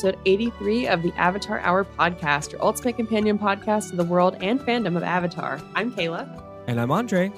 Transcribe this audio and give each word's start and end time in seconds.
episode 0.00 0.18
83 0.24 0.88
of 0.88 1.02
the 1.02 1.12
Avatar 1.18 1.60
Hour 1.60 1.84
podcast, 1.84 2.52
your 2.52 2.64
ultimate 2.64 2.96
companion 2.96 3.38
podcast 3.38 3.90
of 3.90 3.98
the 3.98 4.04
world 4.04 4.34
and 4.40 4.58
fandom 4.58 4.96
of 4.96 5.02
Avatar. 5.02 5.60
I'm 5.74 5.92
Kayla. 5.92 6.42
And 6.68 6.80
I'm 6.80 6.90
Andre. 6.90 7.30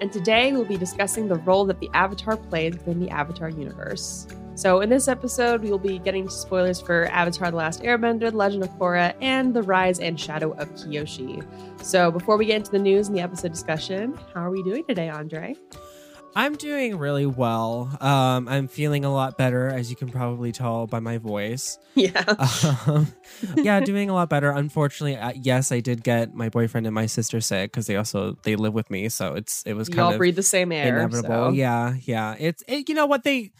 And 0.00 0.10
today 0.10 0.52
we'll 0.52 0.64
be 0.64 0.78
discussing 0.78 1.28
the 1.28 1.34
role 1.34 1.66
that 1.66 1.78
the 1.78 1.90
Avatar 1.92 2.38
plays 2.38 2.72
within 2.72 3.00
the 3.00 3.10
Avatar 3.10 3.50
universe. 3.50 4.26
So, 4.54 4.80
in 4.80 4.88
this 4.88 5.08
episode, 5.08 5.60
we 5.60 5.70
will 5.70 5.78
be 5.78 5.98
getting 5.98 6.30
spoilers 6.30 6.80
for 6.80 7.04
Avatar 7.08 7.50
The 7.50 7.58
Last 7.58 7.82
Airbender, 7.82 8.30
The 8.30 8.36
Legend 8.36 8.62
of 8.62 8.70
Korra, 8.78 9.14
and 9.20 9.52
The 9.52 9.62
Rise 9.62 10.00
and 10.00 10.18
Shadow 10.18 10.52
of 10.52 10.70
Kyoshi. 10.70 11.44
So, 11.84 12.10
before 12.10 12.38
we 12.38 12.46
get 12.46 12.56
into 12.56 12.70
the 12.70 12.78
news 12.78 13.08
and 13.08 13.16
the 13.16 13.20
episode 13.20 13.52
discussion, 13.52 14.18
how 14.32 14.46
are 14.46 14.50
we 14.50 14.62
doing 14.62 14.84
today, 14.84 15.10
Andre? 15.10 15.54
I'm 16.36 16.54
doing 16.54 16.96
really 16.96 17.26
well. 17.26 17.90
Um, 18.00 18.46
I'm 18.48 18.68
feeling 18.68 19.04
a 19.04 19.12
lot 19.12 19.36
better, 19.36 19.68
as 19.68 19.90
you 19.90 19.96
can 19.96 20.08
probably 20.10 20.52
tell 20.52 20.86
by 20.86 21.00
my 21.00 21.18
voice. 21.18 21.78
Yeah. 21.96 22.24
Um, 22.86 23.08
yeah, 23.56 23.80
doing 23.80 24.10
a 24.10 24.14
lot 24.14 24.28
better. 24.30 24.50
Unfortunately, 24.50 25.16
uh, 25.16 25.32
yes, 25.34 25.72
I 25.72 25.80
did 25.80 26.02
get 26.04 26.34
my 26.34 26.48
boyfriend 26.48 26.86
and 26.86 26.94
my 26.94 27.06
sister 27.06 27.40
sick 27.40 27.72
because 27.72 27.86
they 27.86 27.96
also 27.96 28.36
they 28.44 28.54
live 28.56 28.74
with 28.74 28.90
me, 28.90 29.08
so 29.08 29.34
it's 29.34 29.62
it 29.66 29.74
was 29.74 29.88
kind 29.88 29.98
Y'all 29.98 30.12
of 30.12 30.18
breathe 30.18 30.36
the 30.36 30.42
same 30.42 30.72
air. 30.72 30.96
inevitable. 30.98 31.28
so- 31.28 31.50
Yeah, 31.52 31.94
yeah. 32.02 32.36
It's 32.38 32.62
it, 32.68 32.88
you 32.88 32.94
know 32.94 33.06
what 33.06 33.24
they. 33.24 33.50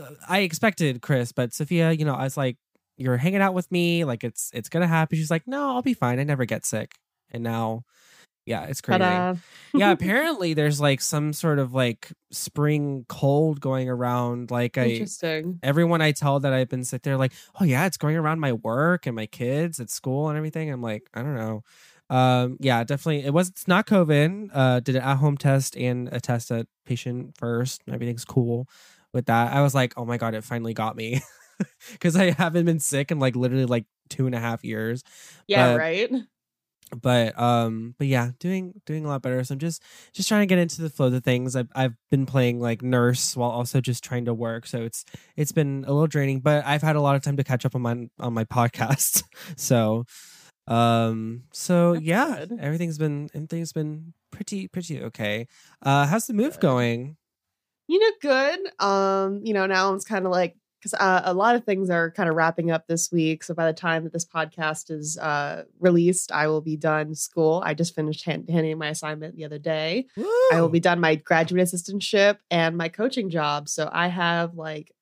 uh, 0.00 0.06
I 0.28 0.40
expected 0.40 1.02
Chris, 1.02 1.32
but 1.32 1.52
Sophia, 1.52 1.90
you 1.92 2.04
know, 2.04 2.14
I 2.14 2.24
was 2.24 2.36
like, 2.36 2.56
"You're 2.96 3.16
hanging 3.16 3.40
out 3.40 3.54
with 3.54 3.70
me, 3.72 4.04
like 4.04 4.22
it's 4.24 4.50
it's 4.54 4.68
gonna 4.68 4.86
happen." 4.86 5.16
She's 5.18 5.30
like, 5.30 5.46
"No, 5.46 5.70
I'll 5.74 5.82
be 5.82 5.94
fine. 5.94 6.20
I 6.20 6.24
never 6.24 6.44
get 6.44 6.64
sick." 6.64 6.92
And 7.32 7.42
now, 7.42 7.82
yeah, 8.46 8.64
it's 8.64 8.80
crazy. 8.80 8.98
Ta-da. 9.00 9.38
yeah, 9.74 9.90
apparently 9.92 10.54
there's 10.54 10.80
like 10.80 11.00
some 11.00 11.32
sort 11.32 11.58
of 11.58 11.72
like 11.74 12.10
spring 12.32 13.04
cold 13.08 13.60
going 13.60 13.88
around. 13.88 14.50
Like 14.50 14.78
I 14.78 14.86
Interesting. 14.86 15.60
everyone 15.62 16.00
I 16.00 16.12
tell 16.12 16.40
that 16.40 16.52
I've 16.52 16.68
been 16.68 16.84
sick, 16.84 17.02
they're 17.02 17.16
like, 17.18 17.32
"Oh 17.60 17.64
yeah, 17.64 17.86
it's 17.86 17.96
going 17.96 18.16
around 18.16 18.40
my 18.40 18.52
work 18.54 19.06
and 19.06 19.14
my 19.14 19.26
kids 19.26 19.78
at 19.80 19.90
school 19.90 20.28
and 20.28 20.36
everything." 20.36 20.70
I'm 20.70 20.82
like, 20.82 21.08
I 21.14 21.22
don't 21.22 21.34
know. 21.36 21.62
Um, 22.08 22.56
yeah, 22.58 22.82
definitely. 22.82 23.24
It 23.24 23.32
was. 23.32 23.48
It's 23.50 23.68
not 23.68 23.86
COVID. 23.86 24.50
Uh, 24.52 24.80
did 24.80 24.96
an 24.96 25.02
at-home 25.02 25.36
test 25.36 25.76
and 25.76 26.08
a 26.10 26.18
test 26.18 26.50
at 26.50 26.66
patient 26.84 27.36
first. 27.38 27.82
Everything's 27.92 28.24
cool 28.24 28.66
with 29.12 29.26
that. 29.26 29.52
I 29.52 29.60
was 29.62 29.74
like, 29.76 29.94
oh 29.96 30.04
my 30.04 30.16
god, 30.16 30.34
it 30.34 30.42
finally 30.42 30.74
got 30.74 30.96
me 30.96 31.20
because 31.92 32.16
I 32.16 32.30
haven't 32.32 32.64
been 32.64 32.80
sick 32.80 33.12
in 33.12 33.20
like 33.20 33.36
literally 33.36 33.66
like 33.66 33.84
two 34.08 34.26
and 34.26 34.34
a 34.34 34.40
half 34.40 34.64
years 34.64 35.04
Yeah, 35.46 35.72
but- 35.74 35.78
right? 35.78 36.10
But 37.00 37.38
um 37.38 37.94
but 37.98 38.06
yeah 38.06 38.30
doing 38.38 38.80
doing 38.86 39.04
a 39.04 39.08
lot 39.08 39.22
better 39.22 39.42
so 39.44 39.52
i'm 39.54 39.58
just 39.58 39.82
just 40.12 40.28
trying 40.28 40.42
to 40.42 40.46
get 40.46 40.58
into 40.58 40.82
the 40.82 40.90
flow 40.90 41.06
of 41.06 41.24
things 41.24 41.56
i've, 41.56 41.68
I've 41.74 41.94
been 42.10 42.26
playing 42.26 42.60
like 42.60 42.82
nurse 42.82 43.36
while 43.36 43.50
also 43.50 43.80
just 43.80 44.02
trying 44.04 44.24
to 44.26 44.34
work 44.34 44.66
so 44.66 44.82
it's 44.82 45.04
it's 45.36 45.52
been 45.52 45.84
a 45.86 45.92
little 45.92 46.06
draining 46.06 46.40
but 46.40 46.64
i've 46.66 46.82
had 46.82 46.96
a 46.96 47.00
lot 47.00 47.16
of 47.16 47.22
time 47.22 47.36
to 47.36 47.44
catch 47.44 47.64
up 47.64 47.74
on 47.74 47.82
my 47.82 48.08
on 48.18 48.32
my 48.34 48.44
podcast 48.56 49.22
so 49.56 50.04
um 50.66 51.42
so 51.52 51.94
That's 51.94 52.04
yeah 52.04 52.44
good. 52.46 52.58
everything's 52.60 52.98
been 52.98 53.28
everything's 53.34 53.72
been 53.72 54.14
pretty 54.30 54.68
pretty 54.68 55.02
okay 55.02 55.46
uh 55.82 56.06
how's 56.06 56.26
the 56.26 56.34
move 56.34 56.54
Good. 56.54 56.60
going 56.60 57.16
You 57.88 57.98
know, 57.98 58.12
good. 58.22 58.60
Um, 58.78 59.40
you 59.42 59.52
know, 59.52 59.66
now 59.66 59.94
it's 59.94 60.04
kind 60.04 60.24
of 60.24 60.30
like 60.30 60.54
because 60.80 60.94
uh, 60.94 61.22
a 61.24 61.34
lot 61.34 61.56
of 61.56 61.64
things 61.64 61.90
are 61.90 62.10
kind 62.10 62.28
of 62.28 62.34
wrapping 62.34 62.70
up 62.70 62.86
this 62.86 63.12
week. 63.12 63.44
So 63.44 63.52
by 63.52 63.66
the 63.66 63.74
time 63.74 64.04
that 64.04 64.12
this 64.12 64.24
podcast 64.24 64.90
is 64.90 65.18
uh, 65.18 65.64
released, 65.78 66.32
I 66.32 66.46
will 66.46 66.62
be 66.62 66.76
done 66.76 67.14
school. 67.14 67.62
I 67.64 67.74
just 67.74 67.94
finished 67.94 68.24
hand- 68.24 68.48
handing 68.48 68.72
in 68.72 68.78
my 68.78 68.88
assignment 68.88 69.36
the 69.36 69.44
other 69.44 69.58
day. 69.58 70.06
I 70.52 70.60
will 70.60 70.70
be 70.70 70.80
done 70.80 70.98
my 70.98 71.16
graduate 71.16 71.62
assistantship 71.62 72.38
and 72.50 72.78
my 72.78 72.88
coaching 72.88 73.28
job. 73.28 73.68
So 73.68 73.90
I 73.92 74.08
have 74.08 74.54
like 74.54 74.92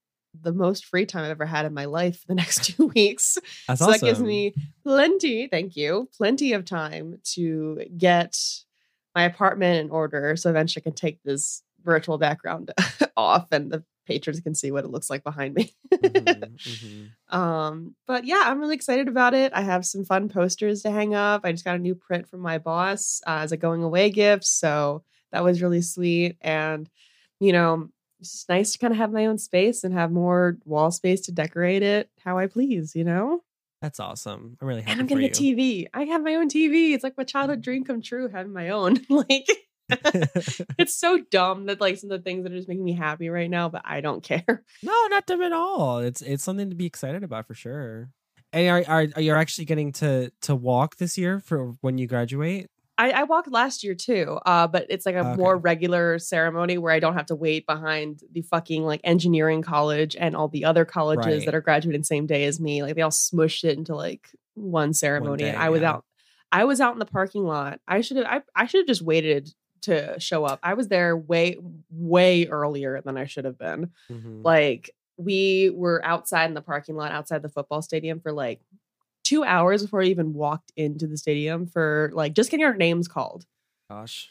the 0.41 0.53
most 0.53 0.85
free 0.85 1.07
time 1.07 1.25
I've 1.25 1.31
ever 1.31 1.47
had 1.47 1.65
in 1.65 1.75
my 1.75 1.85
life 1.85 2.21
for 2.21 2.27
the 2.29 2.35
next 2.37 2.65
two 2.65 2.89
weeks. 2.89 3.39
That's 3.69 3.81
so 3.81 3.91
that 3.91 4.01
gives 4.01 4.21
me 4.21 4.55
plenty, 4.85 5.47
thank 5.47 5.77
you, 5.77 6.09
plenty 6.17 6.55
of 6.55 6.65
time 6.65 7.21
to 7.35 7.83
get 7.97 8.37
my 9.15 9.23
apartment 9.23 9.81
in 9.81 9.91
order. 9.91 10.35
So 10.35 10.51
eventually 10.51 10.83
I 10.83 10.85
can 10.85 10.95
take 10.95 11.23
this 11.23 11.63
virtual 11.85 12.19
background 12.19 12.73
off 13.17 13.49
and 13.53 13.71
the 13.71 13.85
patrons 14.09 14.41
can 14.41 14.55
see 14.55 14.73
what 14.73 14.85
it 14.85 14.91
looks 14.91 15.09
like 15.11 15.23
behind 15.23 15.55
me. 15.55 15.73
Mhm, 15.95 16.59
mhm. 16.67 17.35
um, 17.37 17.95
but 18.07 18.25
yeah, 18.25 18.43
I'm 18.47 18.59
really 18.59 18.75
excited 18.75 19.07
about 19.07 19.35
it. 19.35 19.53
I 19.55 19.61
have 19.61 19.85
some 19.87 20.05
fun 20.05 20.29
posters 20.29 20.83
to 20.83 20.91
hang 20.91 21.15
up. 21.15 21.43
I 21.45 21.53
just 21.53 21.65
got 21.65 21.77
a 21.77 21.79
new 21.79 21.95
print 21.95 22.27
from 22.29 22.41
my 22.41 22.59
boss 22.59 23.21
uh, 23.27 23.41
as 23.45 23.53
a 23.53 23.57
going 23.57 23.83
away 23.83 24.11
gift. 24.11 24.45
So 24.45 25.05
that 25.31 25.45
was 25.45 25.63
really 25.63 25.83
sweet. 25.83 26.37
And, 26.41 26.89
you 27.39 27.53
know, 27.53 27.91
it's 28.21 28.47
nice 28.49 28.73
to 28.73 28.79
kind 28.79 28.93
of 28.93 28.99
have 28.99 29.13
my 29.13 29.27
own 29.27 29.39
space 29.39 29.85
and 29.85 29.95
have 29.95 30.11
more 30.11 30.59
wall 30.65 30.91
space 30.91 31.21
to 31.23 31.33
decorate 31.33 31.83
it 31.85 32.11
how 32.25 32.39
I 32.39 32.47
please, 32.49 32.97
you 32.97 33.05
know? 33.05 33.43
that's 33.81 34.01
awesome 34.01 34.57
i'm 34.61 34.67
really 34.67 34.81
happy 34.83 34.91
And 34.91 35.01
I'm 35.01 35.07
getting 35.07 35.25
a 35.25 35.29
TV. 35.29 35.87
I 35.95 36.03
have 36.07 36.21
my 36.25 36.35
own 36.35 36.49
TV. 36.49 36.95
It's 36.95 37.05
like 37.05 37.17
my 37.17 37.23
childhood 37.23 37.63
dream 37.63 37.85
come 37.85 38.03
true 38.03 38.27
having 38.29 38.53
my 38.53 38.71
own. 38.71 38.99
like 39.09 39.47
it's 40.79 40.95
so 40.99 41.19
dumb 41.31 41.67
that 41.67 41.81
like 41.81 41.97
some 41.99 42.11
of 42.11 42.19
the 42.19 42.23
things 42.23 42.45
that 42.45 42.53
are 42.53 42.57
just 42.57 42.69
making 42.69 42.85
me 42.85 42.93
happy 42.95 43.29
right 43.29 43.51
now, 43.51 43.69
but 43.69 43.83
I 43.85 44.01
don't 44.01 44.23
care. 44.23 44.65
No, 44.83 44.93
not 45.11 45.27
them 45.27 45.43
at 45.43 45.53
all. 45.53 45.99
It's 45.99 46.21
it's 46.23 46.45
something 46.45 46.71
to 46.71 46.77
be 46.77 46.87
excited 46.87 47.23
about 47.23 47.47
for 47.47 47.55
sure. 47.55 48.11
And 48.53 48.69
are 48.69 48.85
are, 48.89 49.07
are 49.17 49.21
you 49.21 49.35
actually 49.35 49.67
getting 49.67 49.93
to 49.93 50.31
to 50.43 50.55
walk 50.55 50.97
this 50.97 51.19
year 51.19 51.41
for 51.41 51.73
when 51.81 51.99
you 51.99 52.07
graduate? 52.07 52.69
I, 53.01 53.11
I 53.13 53.23
walked 53.25 53.53
last 53.53 53.85
year 53.85 53.95
too, 53.95 54.41
uh, 54.45 54.67
but 54.67 54.87
it's 54.89 55.07
like 55.07 55.15
a 55.15 55.21
Okay. 55.21 55.37
more 55.37 55.57
regular 55.57 56.19
ceremony 56.19 56.79
where 56.79 56.93
I 56.93 56.99
don't 56.99 57.15
have 57.15 57.27
to 57.27 57.37
wait 57.37 57.65
behind 57.65 58.23
the 58.33 58.43
fucking 58.43 58.83
like 58.85 59.01
engineering 59.05 59.63
college 59.63 60.17
and 60.19 60.35
all 60.35 60.49
the 60.49 60.65
other 60.65 60.85
colleges 60.85 61.25
Right. 61.27 61.45
that 61.45 61.55
are 61.55 61.61
graduating 61.61 62.03
same 62.03 62.27
day 62.27 62.45
as 62.47 62.59
me. 62.59 62.83
Like 62.83 62.97
they 62.97 63.03
all 63.03 63.11
smushed 63.11 63.63
it 63.63 63.79
into 63.79 63.95
like 63.95 64.29
one 64.55 64.93
ceremony, 64.95 65.45
and 65.45 65.53
day, 65.53 65.59
I 65.59 65.69
was 65.69 65.83
yeah. 65.83 65.93
out. 65.93 66.05
I 66.51 66.65
was 66.65 66.81
out 66.81 66.95
in 66.95 66.99
the 66.99 67.07
parking 67.07 67.45
lot. 67.45 67.79
I 67.87 68.01
should 68.01 68.17
have. 68.17 68.27
I, 68.27 68.41
I 68.57 68.67
should 68.67 68.81
have 68.81 68.89
just 68.89 69.03
waited 69.03 69.49
to 69.83 70.19
show 70.21 70.45
up. 70.45 70.59
I 70.63 70.75
was 70.75 70.89
there 70.89 71.17
way 71.17 71.57
way 71.91 72.47
earlier 72.47 73.01
than 73.05 73.17
I 73.17 73.25
should 73.27 73.45
have 73.45 73.59
been. 73.59 73.91
Mhm. 74.11 74.45
Like 74.45 74.91
we 75.17 75.71
were 75.75 76.05
outside 76.05 76.47
in 76.47 76.55
the 76.55 76.63
parking 76.63 76.97
lot 76.97 77.13
outside 77.13 77.43
the 77.43 77.49
football 77.49 77.83
stadium 77.83 78.21
for 78.21 78.33
like 78.33 78.61
two 79.25 79.45
hours 79.45 79.83
before 79.83 80.01
we 80.01 80.09
even 80.09 80.33
walked 80.33 80.73
into 80.77 81.07
the 81.07 81.17
stadium 81.19 81.67
for 81.67 82.11
like 82.15 82.33
just 82.35 82.51
getting 82.51 82.65
our 82.65 82.75
names 82.75 83.09
called 83.09 83.45
Gosh, 83.91 84.31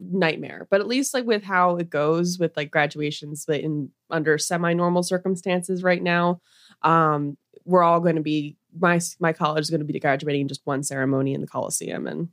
nightmare 0.00 0.66
but 0.70 0.80
at 0.80 0.88
least 0.88 1.14
like 1.14 1.24
with 1.24 1.44
how 1.44 1.76
it 1.76 1.88
goes 1.90 2.38
with 2.38 2.56
like 2.56 2.70
graduations 2.70 3.44
but 3.46 3.60
in 3.60 3.90
under 4.10 4.38
semi-normal 4.38 5.02
circumstances 5.02 5.82
right 5.82 6.02
now 6.02 6.40
um 6.82 7.36
we're 7.64 7.82
all 7.82 8.00
going 8.00 8.16
to 8.16 8.22
be 8.22 8.56
my 8.76 8.98
my 9.20 9.32
college 9.32 9.62
is 9.62 9.70
going 9.70 9.80
to 9.80 9.84
be 9.86 10.00
graduating 10.00 10.42
in 10.42 10.48
just 10.48 10.62
one 10.64 10.82
ceremony 10.82 11.32
in 11.34 11.40
the 11.40 11.46
coliseum 11.46 12.06
and 12.06 12.28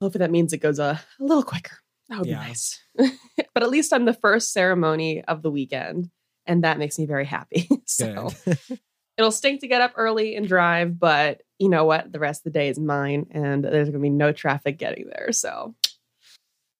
hopefully 0.00 0.20
that 0.20 0.30
means 0.30 0.52
it 0.52 0.58
goes 0.58 0.78
a, 0.78 1.00
a 1.20 1.22
little 1.24 1.42
quicker 1.42 1.76
that 2.08 2.18
would 2.18 2.28
Yeah. 2.28 2.40
be 2.42 2.48
nice 2.48 2.80
but 3.54 3.62
at 3.62 3.70
least 3.70 3.92
i'm 3.92 4.04
the 4.04 4.12
first 4.14 4.52
ceremony 4.52 5.22
of 5.24 5.42
the 5.42 5.50
weekend 5.50 6.10
and 6.46 6.64
that 6.64 6.78
makes 6.78 6.98
me 6.98 7.06
very 7.06 7.24
happy 7.26 7.68
so 7.86 8.28
it'll 9.18 9.30
stink 9.32 9.60
to 9.60 9.66
get 9.68 9.80
up 9.82 9.92
early 9.96 10.36
and 10.36 10.46
drive, 10.46 10.96
but 10.98 11.42
you 11.58 11.68
know 11.68 11.84
what? 11.84 12.12
The 12.12 12.20
rest 12.20 12.46
of 12.46 12.52
the 12.52 12.56
day 12.58 12.68
is 12.68 12.78
mine, 12.78 13.26
and 13.32 13.64
there's 13.64 13.88
gonna 13.90 14.00
be 14.00 14.10
no 14.10 14.30
traffic 14.30 14.78
getting 14.78 15.08
there. 15.08 15.32
So, 15.32 15.74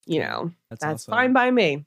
you 0.07 0.21
know, 0.21 0.53
that's 0.71 0.81
that's 0.81 1.03
awesome. 1.03 1.11
fine 1.13 1.33
by 1.33 1.51
me. 1.51 1.85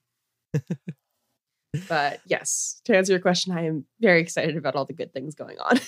but 1.87 2.19
yes, 2.25 2.81
to 2.85 2.97
answer 2.97 3.13
your 3.13 3.21
question, 3.21 3.53
I 3.57 3.65
am 3.65 3.85
very 4.01 4.19
excited 4.19 4.57
about 4.57 4.75
all 4.75 4.83
the 4.83 4.91
good 4.93 5.13
things 5.13 5.35
going 5.35 5.57
on. 5.59 5.79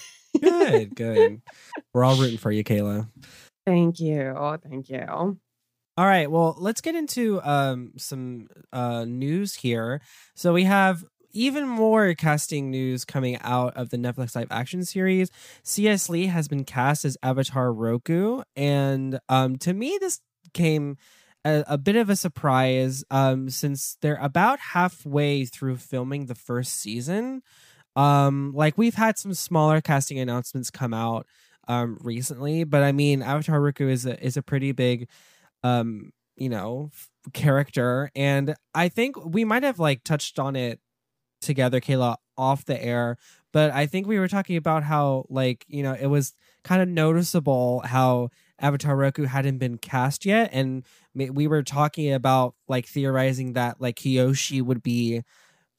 good, 0.42 0.96
good. 0.96 1.42
We're 1.94 2.06
all 2.06 2.16
rooting 2.16 2.38
for 2.38 2.52
you, 2.52 2.64
Kayla. 2.64 3.10
Thank 3.66 4.00
you. 4.00 4.58
Thank 4.64 4.90
you. 4.90 5.40
All 5.98 6.06
right, 6.06 6.30
well, 6.30 6.56
let's 6.58 6.82
get 6.82 6.96
into 6.96 7.42
um 7.44 7.92
some 7.98 8.48
uh 8.72 9.06
news 9.06 9.56
here. 9.56 10.02
So 10.36 10.54
we 10.54 10.64
have 10.64 11.04
even 11.32 11.68
more 11.68 12.14
casting 12.16 12.72
news 12.72 13.06
coming 13.06 13.38
out 13.42 13.76
of 13.76 13.90
the 13.90 13.98
Netflix 13.98 14.36
live 14.36 14.48
action 14.52 14.86
series. 14.86 15.30
C.S. 15.64 16.10
Lee 16.10 16.28
has 16.28 16.48
been 16.48 16.64
cast 16.64 17.06
as 17.06 17.18
Avatar 17.22 17.72
Roku, 17.74 18.42
and 18.56 19.20
um 19.30 19.58
to 19.60 19.74
me 19.74 19.98
this 20.02 20.20
came 20.54 20.98
a, 21.46 21.64
a 21.68 21.78
bit 21.78 21.96
of 21.96 22.10
a 22.10 22.16
surprise 22.16 23.04
um 23.12 23.50
since 23.50 23.98
they're 24.02 24.16
about 24.22 24.60
halfway 24.60 25.46
through 25.46 25.78
filming 25.78 26.26
the 26.26 26.36
first 26.36 26.74
season. 26.74 27.44
Um 27.96 28.52
like 28.56 28.78
we've 28.78 28.96
had 28.96 29.18
some 29.20 29.34
smaller 29.36 29.82
casting 29.82 30.20
announcements 30.20 30.72
come 30.72 30.94
out 30.94 31.28
um 31.68 31.98
recently, 32.02 32.64
but 32.64 32.84
I 32.84 32.92
mean 32.92 33.22
Avatar 33.22 33.62
Roku 33.62 33.88
is 33.88 34.06
a 34.06 34.24
is 34.24 34.38
a 34.38 34.42
pretty 34.42 34.72
big 34.72 35.08
um 35.64 36.12
you 36.36 36.50
know 36.50 36.90
f- 36.94 37.10
character 37.34 38.10
and 38.16 38.56
i 38.74 38.90
think 38.90 39.16
we 39.26 39.46
might 39.46 39.64
have 39.64 39.80
like 39.80 40.04
touched 40.04 40.40
on 40.40 40.56
it 40.56 40.80
together 41.42 41.80
kayla 41.80 42.16
off 42.38 42.66
the 42.66 42.82
air 42.84 43.18
but 43.52 43.72
i 43.72 43.86
think 43.86 44.08
we 44.08 44.20
were 44.20 44.28
talking 44.28 44.58
about 44.58 44.84
how 44.84 45.26
like 45.30 45.66
you 45.68 45.84
know 45.84 45.94
it 45.94 46.08
was 46.08 46.34
kind 46.64 46.82
of 46.82 46.88
noticeable 46.88 47.82
how 47.86 48.30
avatar 48.60 48.96
roku 48.96 49.26
hadn't 49.26 49.58
been 49.58 49.78
cast 49.78 50.26
yet 50.26 50.50
and 50.54 50.86
we 51.16 51.48
were 51.48 51.64
talking 51.64 52.12
about 52.12 52.56
like 52.68 52.88
theorizing 52.88 53.54
that 53.54 53.80
like 53.80 53.96
kyoshi 53.98 54.62
would 54.62 54.82
be 54.82 55.22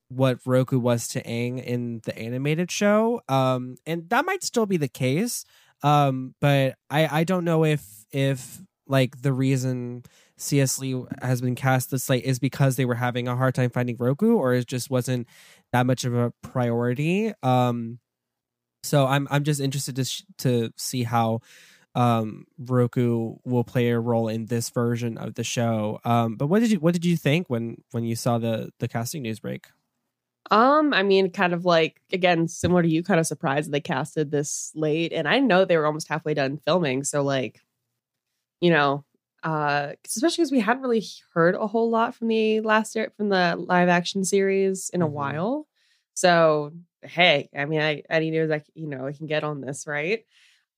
what 0.09 0.39
Roku 0.47 0.79
was 0.79 1.09
to 1.09 1.23
Aang 1.23 1.63
in 1.65 2.01
the 2.05 2.17
animated 2.17 2.71
show. 2.71 3.21
Um, 3.29 3.77
and 3.87 4.09
that 4.11 4.25
might 4.25 4.45
still 4.45 4.67
be 4.67 4.77
the 4.77 4.87
case. 4.87 5.45
Um, 5.85 6.35
but 6.41 6.77
I 6.91 7.21
I 7.21 7.25
don't 7.25 7.45
know 7.47 7.65
if 7.65 7.85
if 8.13 8.63
like 8.89 9.23
the 9.23 9.33
reason 9.35 10.05
C.S. 10.39 10.81
Lee 10.81 11.03
has 11.23 11.43
been 11.43 11.57
cast 11.57 11.93
this 11.93 12.05
slate 12.05 12.25
is 12.25 12.41
because 12.41 12.77
they 12.77 12.87
were 12.87 12.97
having 12.97 13.29
a 13.29 13.37
hard 13.37 13.55
time 13.55 13.71
finding 13.71 13.97
Roku, 13.99 14.37
or 14.37 14.55
it 14.55 14.67
just 14.69 14.91
wasn't 14.91 15.29
that 15.73 15.87
much 15.87 16.05
of 16.05 16.15
a 16.15 16.33
priority. 16.43 17.33
Um, 17.43 18.01
so 18.83 19.07
I'm 19.07 19.27
I'm 19.31 19.45
just 19.45 19.61
interested 19.61 19.97
to 19.97 20.05
sh- 20.05 20.23
to 20.39 20.71
see 20.77 21.05
how 21.05 21.41
um 21.95 22.47
Roku 22.59 23.37
will 23.45 23.65
play 23.65 23.91
a 23.91 24.01
role 24.01 24.29
in 24.29 24.47
this 24.47 24.71
version 24.71 25.19
of 25.19 25.35
the 25.35 25.45
show. 25.45 26.01
Um, 26.05 26.37
but 26.37 26.49
what 26.49 26.61
did 26.61 26.73
you 26.73 26.81
what 26.81 26.95
did 26.95 27.05
you 27.07 27.17
think 27.19 27.51
when 27.51 27.79
when 27.93 28.05
you 28.05 28.17
saw 28.17 28.39
the 28.39 28.71
the 28.81 28.89
casting 28.89 29.23
news 29.23 29.41
break? 29.41 29.67
Um, 30.51 30.93
I 30.93 31.03
mean, 31.03 31.31
kind 31.31 31.53
of 31.55 31.65
like 31.65 32.01
again, 32.13 32.49
similar 32.49 32.83
to 32.83 32.89
you, 32.89 33.03
kind 33.03 33.19
of 33.21 33.27
surprised 33.27 33.73
they 33.73 33.81
casted 33.81 34.31
this 34.31 34.73
late, 34.75 35.13
and 35.13 35.27
I 35.29 35.39
know 35.41 35.65
they 35.65 35.77
were 35.77 35.87
almost 35.87 36.09
halfway 36.09 36.35
done 36.35 36.59
filming. 36.59 37.03
So, 37.05 37.23
like, 37.23 37.61
you 38.61 38.71
know, 38.71 39.05
uh, 39.43 39.93
especially 40.07 40.43
because 40.43 40.53
we 40.53 40.61
hadn't 40.61 40.83
really 40.83 41.05
heard 41.35 41.55
a 41.55 41.67
whole 41.67 41.91
lot 41.91 42.15
from 42.15 42.29
the 42.29 42.61
last 42.61 42.95
year 42.97 43.13
from 43.17 43.29
the 43.29 43.57
live 43.59 43.89
action 43.89 44.25
series 44.25 44.91
in 44.91 45.03
a 45.03 45.07
Mhm. 45.07 45.09
while. 45.09 45.67
So, 46.15 46.73
hey, 47.03 47.49
I 47.57 47.67
mean, 47.67 47.81
I 47.81 48.03
any 48.09 48.31
news 48.31 48.51
I 48.51 48.63
you 48.75 48.87
know 48.89 49.07
I 49.07 49.13
can 49.13 49.27
get 49.27 49.45
on 49.45 49.61
this, 49.61 49.87
right? 49.87 50.25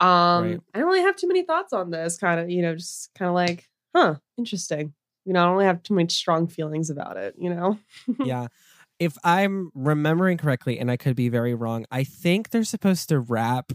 Um, 0.00 0.60
Right. 0.60 0.60
I 0.74 0.78
don't 0.80 0.88
really 0.88 1.02
have 1.02 1.16
too 1.16 1.28
many 1.28 1.44
thoughts 1.44 1.72
on 1.72 1.90
this. 1.90 2.18
Kind 2.18 2.40
of, 2.40 2.50
you 2.50 2.62
know, 2.62 2.74
just 2.76 3.14
kind 3.14 3.28
of 3.28 3.34
like, 3.34 3.68
huh, 3.94 4.16
interesting. 4.38 4.94
You 5.24 5.32
know, 5.32 5.42
I 5.42 5.44
don't 5.46 5.54
really 5.54 5.66
have 5.66 5.82
too 5.82 5.94
many 5.94 6.08
strong 6.08 6.48
feelings 6.48 6.90
about 6.90 7.16
it. 7.16 7.34
You 7.38 7.50
know. 7.50 7.78
yeah. 8.20 8.48
If 8.98 9.16
I'm 9.24 9.70
remembering 9.74 10.38
correctly, 10.38 10.78
and 10.78 10.90
I 10.90 10.96
could 10.96 11.16
be 11.16 11.28
very 11.28 11.54
wrong, 11.54 11.84
I 11.90 12.04
think 12.04 12.50
they're 12.50 12.64
supposed 12.64 13.08
to 13.10 13.20
wrap 13.20 13.72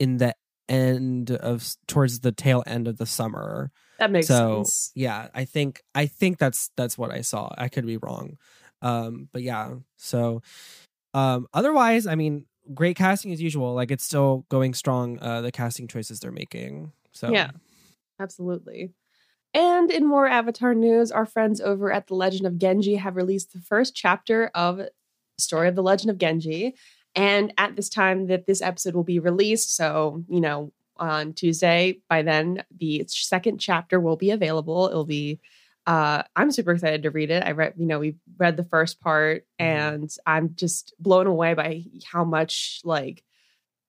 in 0.00 0.16
the 0.16 0.34
end 0.68 1.30
of 1.30 1.66
towards 1.86 2.20
the 2.20 2.32
tail 2.32 2.62
end 2.66 2.88
of 2.88 2.96
the 2.96 3.06
summer. 3.06 3.70
That 3.98 4.10
makes 4.10 4.28
so 4.28 4.64
sense. 4.64 4.92
yeah, 4.94 5.28
I 5.34 5.44
think 5.44 5.82
I 5.94 6.06
think 6.06 6.38
that's 6.38 6.70
that's 6.76 6.96
what 6.96 7.10
I 7.10 7.20
saw. 7.20 7.52
I 7.56 7.68
could 7.68 7.86
be 7.86 7.98
wrong. 7.98 8.38
Um, 8.80 9.28
but 9.32 9.42
yeah. 9.42 9.74
So 9.96 10.42
um 11.14 11.46
otherwise, 11.52 12.06
I 12.06 12.14
mean, 12.14 12.46
great 12.72 12.96
casting 12.96 13.32
as 13.32 13.42
usual. 13.42 13.74
Like 13.74 13.90
it's 13.90 14.04
still 14.04 14.46
going 14.48 14.74
strong, 14.74 15.18
uh 15.20 15.42
the 15.42 15.52
casting 15.52 15.88
choices 15.88 16.20
they're 16.20 16.32
making. 16.32 16.92
So 17.12 17.30
Yeah. 17.30 17.50
Absolutely. 18.18 18.92
And 19.54 19.90
in 19.90 20.06
more 20.06 20.26
Avatar 20.26 20.74
news, 20.74 21.10
our 21.12 21.26
friends 21.26 21.60
over 21.60 21.92
at 21.92 22.06
The 22.06 22.14
Legend 22.14 22.46
of 22.46 22.58
Genji 22.58 22.96
have 22.96 23.16
released 23.16 23.52
the 23.52 23.60
first 23.60 23.94
chapter 23.94 24.50
of 24.54 24.80
Story 25.38 25.68
of 25.68 25.74
the 25.74 25.82
Legend 25.82 26.10
of 26.10 26.18
Genji. 26.18 26.74
And 27.14 27.52
at 27.58 27.76
this 27.76 27.90
time 27.90 28.28
that 28.28 28.46
this 28.46 28.62
episode 28.62 28.94
will 28.94 29.04
be 29.04 29.18
released, 29.18 29.76
so, 29.76 30.24
you 30.28 30.40
know, 30.40 30.72
on 30.96 31.34
Tuesday, 31.34 31.98
by 32.08 32.22
then, 32.22 32.62
the 32.78 33.04
second 33.08 33.58
chapter 33.58 34.00
will 34.00 34.16
be 34.16 34.30
available. 34.30 34.86
It'll 34.88 35.04
be, 35.04 35.40
uh, 35.86 36.22
I'm 36.36 36.50
super 36.50 36.72
excited 36.72 37.02
to 37.02 37.10
read 37.10 37.30
it. 37.30 37.42
I 37.44 37.50
read, 37.50 37.74
you 37.76 37.86
know, 37.86 37.98
we 37.98 38.16
read 38.38 38.56
the 38.56 38.64
first 38.64 39.00
part 39.00 39.42
Mhm. 39.42 39.64
and 39.66 40.16
I'm 40.26 40.54
just 40.54 40.94
blown 40.98 41.26
away 41.26 41.52
by 41.54 41.84
how 42.10 42.24
much, 42.24 42.80
like, 42.84 43.22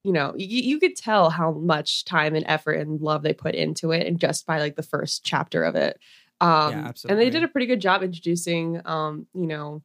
you 0.03 0.11
know, 0.11 0.33
you, 0.37 0.61
you 0.61 0.79
could 0.79 0.95
tell 0.95 1.29
how 1.29 1.51
much 1.51 2.05
time 2.05 2.35
and 2.35 2.45
effort 2.47 2.73
and 2.73 2.99
love 3.01 3.23
they 3.23 3.33
put 3.33 3.55
into 3.55 3.91
it, 3.91 4.05
and 4.07 4.19
just 4.19 4.45
by 4.45 4.59
like 4.59 4.75
the 4.75 4.83
first 4.83 5.23
chapter 5.23 5.63
of 5.63 5.75
it. 5.75 5.99
Um, 6.41 6.73
And 6.73 6.87
absolutely. 6.87 7.23
they 7.25 7.29
did 7.29 7.43
a 7.43 7.47
pretty 7.47 7.67
good 7.67 7.79
job 7.81 8.03
introducing, 8.03 8.81
um, 8.85 9.27
you 9.33 9.47
know, 9.47 9.81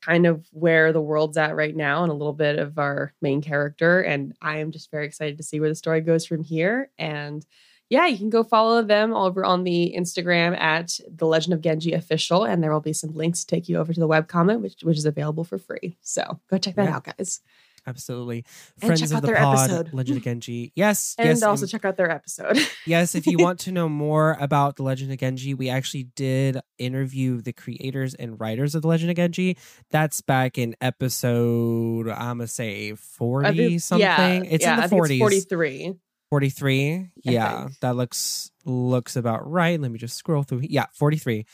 kind 0.00 0.26
of 0.26 0.46
where 0.52 0.92
the 0.92 1.00
world's 1.00 1.36
at 1.36 1.56
right 1.56 1.74
now 1.74 2.04
and 2.04 2.12
a 2.12 2.14
little 2.14 2.32
bit 2.32 2.56
of 2.58 2.78
our 2.78 3.12
main 3.20 3.42
character. 3.42 4.00
And 4.00 4.32
I 4.40 4.58
am 4.58 4.70
just 4.70 4.92
very 4.92 5.06
excited 5.06 5.36
to 5.38 5.42
see 5.42 5.58
where 5.58 5.68
the 5.68 5.74
story 5.74 6.00
goes 6.02 6.24
from 6.24 6.44
here. 6.44 6.90
And 7.00 7.44
yeah, 7.90 8.06
you 8.06 8.16
can 8.16 8.30
go 8.30 8.44
follow 8.44 8.82
them 8.82 9.12
over 9.12 9.44
on 9.44 9.64
the 9.64 9.94
Instagram 9.98 10.56
at 10.56 11.00
the 11.08 11.26
Legend 11.26 11.54
of 11.54 11.62
Genji 11.62 11.94
official, 11.94 12.44
and 12.44 12.62
there 12.62 12.70
will 12.70 12.80
be 12.80 12.92
some 12.92 13.14
links 13.14 13.40
to 13.40 13.46
take 13.56 13.68
you 13.68 13.78
over 13.78 13.92
to 13.92 13.98
the 14.00 14.06
webcomic, 14.06 14.60
which 14.60 14.82
which 14.82 14.98
is 14.98 15.06
available 15.06 15.42
for 15.42 15.58
free. 15.58 15.96
So 16.02 16.38
go 16.50 16.58
check 16.58 16.76
that 16.76 16.84
Yeah. 16.84 16.96
out, 16.96 17.04
guys. 17.04 17.40
Absolutely. 17.86 18.44
And 18.82 18.88
Friends 18.88 19.12
of 19.12 19.22
the 19.22 19.32
pod, 19.32 19.58
episode. 19.58 19.94
Legend 19.94 20.18
of 20.18 20.24
Genji. 20.24 20.72
Yes, 20.74 21.14
And 21.18 21.28
yes. 21.28 21.42
also 21.42 21.62
and- 21.62 21.70
check 21.70 21.84
out 21.84 21.96
their 21.96 22.10
episode. 22.10 22.58
yes, 22.86 23.14
if 23.14 23.26
you 23.26 23.38
want 23.38 23.60
to 23.60 23.72
know 23.72 23.88
more 23.88 24.36
about 24.40 24.76
The 24.76 24.82
Legend 24.82 25.12
of 25.12 25.18
Genji, 25.18 25.54
we 25.54 25.68
actually 25.68 26.04
did 26.16 26.60
interview 26.78 27.40
the 27.40 27.52
creators 27.52 28.14
and 28.14 28.38
writers 28.40 28.74
of 28.74 28.82
The 28.82 28.88
Legend 28.88 29.10
of 29.10 29.16
Genji. 29.16 29.56
That's 29.90 30.20
back 30.20 30.58
in 30.58 30.76
episode, 30.80 32.08
I'm 32.08 32.38
going 32.38 32.46
to 32.46 32.46
say 32.48 32.94
40 32.94 33.78
something. 33.78 34.00
Yeah, 34.02 34.42
it's 34.44 34.64
yeah, 34.64 34.74
in 34.74 34.76
the 34.80 34.84
I 34.84 34.88
think 34.88 35.02
40s. 35.02 35.10
It's 35.10 35.18
43. 35.46 35.94
43. 36.30 37.08
Yeah, 37.24 37.68
that 37.80 37.96
looks 37.96 38.50
looks 38.64 39.16
about 39.16 39.50
right. 39.50 39.80
Let 39.80 39.90
me 39.90 39.98
just 39.98 40.16
scroll 40.16 40.42
through. 40.42 40.60
Yeah, 40.64 40.86
43. 40.92 41.46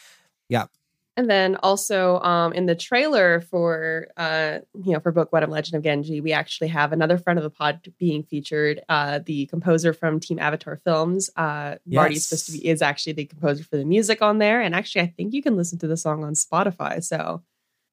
And 1.16 1.31
then 1.31 1.56
also 1.56 2.19
um, 2.20 2.52
in 2.52 2.66
the 2.66 2.75
trailer 2.75 3.40
for 3.40 4.08
uh, 4.16 4.58
you 4.82 4.93
know 4.93 5.00
for 5.00 5.12
book 5.12 5.32
one 5.32 5.44
of 5.44 5.50
Legend 5.50 5.76
of 5.76 5.84
Genji, 5.84 6.20
we 6.20 6.32
actually 6.32 6.69
have 6.69 6.93
another 6.93 7.19
friend 7.19 7.38
of 7.38 7.44
the 7.44 7.50
pod 7.50 7.93
being 7.99 8.25
featured. 8.25 8.81
Uh, 8.88 9.20
the 9.25 9.46
composer 9.46 9.93
from 9.93 10.19
Team 10.19 10.40
Avatar 10.40 10.81
Films, 10.84 11.31
uh, 11.37 11.76
Marty's 11.87 12.26
supposed 12.26 12.46
to 12.46 12.52
be 12.52 12.66
is 12.66 12.82
actually 12.82 13.12
the 13.12 13.26
composer 13.26 13.62
for 13.62 13.76
the 13.76 13.84
music 13.84 14.22
on 14.22 14.38
there. 14.38 14.61
And 14.61 14.75
actually, 14.75 15.02
I 15.02 15.14
think 15.16 15.34
you 15.34 15.43
can 15.43 15.56
listen 15.56 15.78
to 15.81 15.87
the 15.87 15.96
song 15.96 16.25
on 16.25 16.32
Spotify. 16.32 17.02
So 17.02 17.43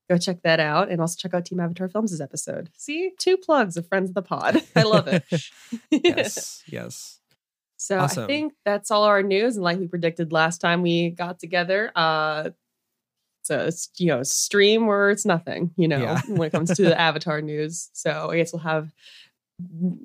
go 0.09 0.17
check 0.17 0.41
that 0.41 0.59
out, 0.59 0.89
and 0.89 0.99
also 0.99 1.15
check 1.15 1.35
out 1.35 1.45
Team 1.45 1.59
Avatar 1.59 1.89
Films' 1.89 2.19
episode. 2.19 2.71
See, 2.75 3.11
two 3.19 3.37
plugs 3.37 3.77
of 3.77 3.87
friends 3.87 4.09
of 4.09 4.15
the 4.15 4.23
pod. 4.23 4.61
I 4.75 4.81
love 4.81 5.07
it. 5.07 5.23
yes, 5.91 6.63
yes. 6.65 7.19
So 7.77 7.97
Awesome. 7.97 8.25
I 8.25 8.27
think 8.27 8.53
that's 8.63 8.91
all 8.91 9.03
our 9.05 9.23
news. 9.23 9.55
And 9.55 9.63
like 9.63 9.79
we 9.79 9.87
predicted 9.87 10.31
last 10.31 10.61
time 10.61 10.83
we 10.83 11.09
got 11.09 11.39
together, 11.39 11.91
uh 11.95 12.51
so 13.51 13.65
it's 13.65 13.89
you 13.97 14.07
know, 14.07 14.23
stream 14.23 14.87
where 14.87 15.09
it's 15.09 15.25
nothing, 15.25 15.71
you 15.75 15.87
know, 15.89 15.97
Yeah. 16.01 16.21
when 16.27 16.47
it 16.47 16.51
comes 16.51 16.73
to 16.77 16.83
the 16.83 16.97
Avatar 17.09 17.41
news. 17.41 17.89
So 17.91 18.29
I 18.31 18.37
guess 18.37 18.53
we'll 18.53 18.61
have 18.61 18.93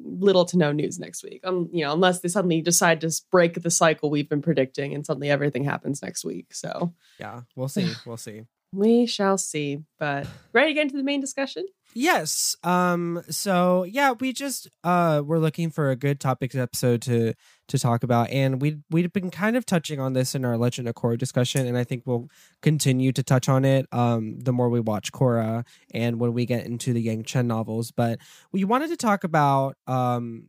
little 0.05 0.45
to 0.47 0.59
no 0.59 0.73
news 0.73 0.99
next 0.99 1.23
week. 1.23 1.41
Um, 1.45 1.69
you 1.73 1.85
know, 1.85 1.93
unless 1.93 2.21
they 2.21 2.29
suddenly 2.29 2.61
decide 2.61 3.00
to 3.03 3.11
break 3.31 3.55
the 3.62 3.71
cycle 3.71 4.11
we've 4.11 4.29
been 4.29 4.43
predicting 4.43 4.95
and 4.95 5.07
suddenly 5.07 5.31
everything 5.31 5.62
happens 5.65 6.03
next 6.03 6.25
week. 6.25 6.53
So 6.53 6.93
Yeah, 7.21 7.43
we'll 7.55 7.69
see. 7.69 7.93
We'll 8.05 8.17
see. 8.17 8.43
we 8.73 9.07
shall 9.07 9.38
see. 9.38 9.79
But 9.99 10.26
ready 10.53 10.71
to 10.71 10.75
get 10.75 10.83
into 10.83 10.97
the 10.97 11.05
main 11.05 11.21
discussion? 11.21 11.65
Yes. 11.99 12.55
Um 12.62 13.23
so 13.31 13.85
yeah, 13.85 14.12
we 14.12 14.35
just 14.35 14.69
uh 14.85 15.23
we're 15.25 15.38
looking 15.38 15.71
for 15.71 15.91
a 15.91 15.97
good 15.97 16.21
topics 16.21 16.55
episode 16.55 17.00
to 17.03 17.33
to 17.69 17.79
talk 17.79 18.03
about 18.03 18.29
and 18.29 18.61
we 18.61 18.81
we've 18.91 19.11
been 19.15 19.31
kind 19.31 19.57
of 19.57 19.65
touching 19.65 19.99
on 19.99 20.12
this 20.12 20.35
in 20.35 20.45
our 20.45 20.59
Legend 20.59 20.88
of 20.88 20.95
Korra 20.95 21.17
discussion 21.17 21.67
and 21.67 21.79
I 21.79 21.85
think 21.85 22.03
we'll 22.05 22.29
continue 22.61 23.12
to 23.12 23.23
touch 23.23 23.49
on 23.49 23.65
it 23.65 23.87
um 23.93 24.41
the 24.41 24.53
more 24.53 24.69
we 24.69 24.79
watch 24.79 25.11
Korra 25.11 25.65
and 25.95 26.21
when 26.21 26.35
we 26.35 26.45
get 26.45 26.67
into 26.67 26.93
the 26.93 27.07
Yangchen 27.07 27.47
novels, 27.47 27.93
but 27.93 28.19
we 28.53 28.62
wanted 28.65 28.88
to 28.91 28.99
talk 28.99 29.25
about 29.25 29.79
um 29.87 30.49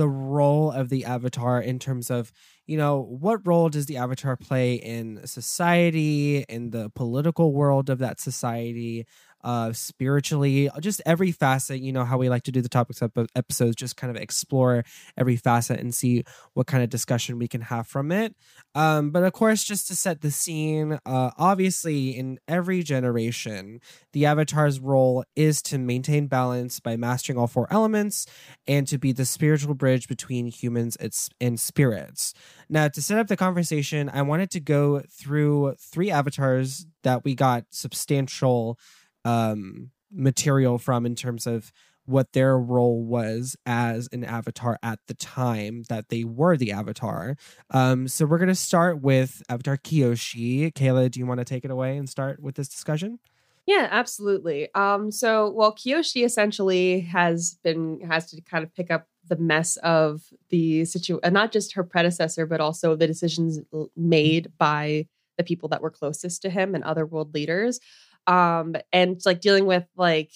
the 0.00 0.08
role 0.08 0.72
of 0.72 0.88
the 0.88 1.04
avatar 1.04 1.60
in 1.60 1.78
terms 1.78 2.10
of 2.10 2.32
you 2.66 2.78
know 2.78 3.02
what 3.02 3.46
role 3.46 3.68
does 3.68 3.84
the 3.84 3.98
avatar 3.98 4.34
play 4.34 4.76
in 4.76 5.20
society 5.26 6.38
in 6.48 6.70
the 6.70 6.88
political 6.94 7.52
world 7.52 7.90
of 7.90 7.98
that 7.98 8.18
society 8.18 9.06
uh 9.42 9.72
spiritually 9.72 10.68
just 10.80 11.00
every 11.06 11.32
facet 11.32 11.80
you 11.80 11.92
know 11.92 12.04
how 12.04 12.18
we 12.18 12.28
like 12.28 12.42
to 12.42 12.52
do 12.52 12.60
the 12.60 12.68
topics 12.68 13.02
ep- 13.02 13.16
episodes 13.34 13.76
just 13.76 13.96
kind 13.96 14.14
of 14.14 14.20
explore 14.20 14.84
every 15.16 15.36
facet 15.36 15.80
and 15.80 15.94
see 15.94 16.24
what 16.54 16.66
kind 16.66 16.82
of 16.82 16.90
discussion 16.90 17.38
we 17.38 17.48
can 17.48 17.60
have 17.60 17.86
from 17.86 18.12
it. 18.12 18.34
Um 18.74 19.10
but 19.10 19.22
of 19.22 19.32
course 19.32 19.64
just 19.64 19.86
to 19.88 19.96
set 19.96 20.20
the 20.20 20.30
scene 20.30 20.98
uh 21.06 21.30
obviously 21.38 22.10
in 22.10 22.38
every 22.48 22.82
generation 22.82 23.80
the 24.12 24.26
avatar's 24.26 24.80
role 24.80 25.24
is 25.36 25.62
to 25.62 25.78
maintain 25.78 26.26
balance 26.26 26.80
by 26.80 26.96
mastering 26.96 27.38
all 27.38 27.46
four 27.46 27.66
elements 27.70 28.26
and 28.66 28.86
to 28.88 28.98
be 28.98 29.12
the 29.12 29.24
spiritual 29.24 29.74
bridge 29.74 30.08
between 30.08 30.46
humans 30.46 30.96
and 31.40 31.60
spirits. 31.60 32.34
Now 32.68 32.88
to 32.88 33.02
set 33.02 33.18
up 33.18 33.28
the 33.28 33.36
conversation 33.36 34.10
i 34.12 34.22
wanted 34.22 34.50
to 34.50 34.60
go 34.60 35.02
through 35.10 35.74
three 35.78 36.10
avatars 36.10 36.86
that 37.02 37.24
we 37.24 37.34
got 37.34 37.64
substantial 37.70 38.78
um 39.24 39.90
material 40.12 40.78
from 40.78 41.06
in 41.06 41.14
terms 41.14 41.46
of 41.46 41.72
what 42.06 42.32
their 42.32 42.58
role 42.58 43.04
was 43.04 43.56
as 43.66 44.08
an 44.12 44.24
avatar 44.24 44.78
at 44.82 44.98
the 45.06 45.14
time 45.14 45.84
that 45.88 46.08
they 46.08 46.24
were 46.24 46.56
the 46.56 46.72
avatar. 46.72 47.36
Um, 47.70 48.08
so 48.08 48.26
we're 48.26 48.38
gonna 48.38 48.54
start 48.54 49.00
with 49.00 49.42
Avatar 49.48 49.76
Kyoshi. 49.76 50.72
Kayla, 50.72 51.10
do 51.10 51.20
you 51.20 51.26
want 51.26 51.38
to 51.38 51.44
take 51.44 51.64
it 51.64 51.70
away 51.70 51.96
and 51.96 52.08
start 52.08 52.42
with 52.42 52.56
this 52.56 52.68
discussion? 52.68 53.20
Yeah, 53.66 53.86
absolutely. 53.90 54.68
Um, 54.74 55.12
so 55.12 55.50
well, 55.50 55.72
Kyoshi 55.72 56.24
essentially 56.24 57.00
has 57.00 57.58
been 57.62 58.00
has 58.00 58.28
to 58.30 58.40
kind 58.40 58.64
of 58.64 58.74
pick 58.74 58.90
up 58.90 59.06
the 59.28 59.36
mess 59.36 59.76
of 59.78 60.22
the 60.48 60.84
situation, 60.86 61.32
not 61.32 61.52
just 61.52 61.74
her 61.74 61.84
predecessor, 61.84 62.46
but 62.46 62.60
also 62.60 62.96
the 62.96 63.06
decisions 63.06 63.60
made 63.96 64.50
by 64.58 65.06
the 65.36 65.44
people 65.44 65.68
that 65.68 65.82
were 65.82 65.90
closest 65.90 66.42
to 66.42 66.50
him 66.50 66.74
and 66.74 66.82
other 66.82 67.06
world 67.06 67.32
leaders. 67.32 67.78
Um, 68.26 68.76
and 68.92 69.20
like 69.24 69.40
dealing 69.40 69.66
with 69.66 69.86
like 69.96 70.30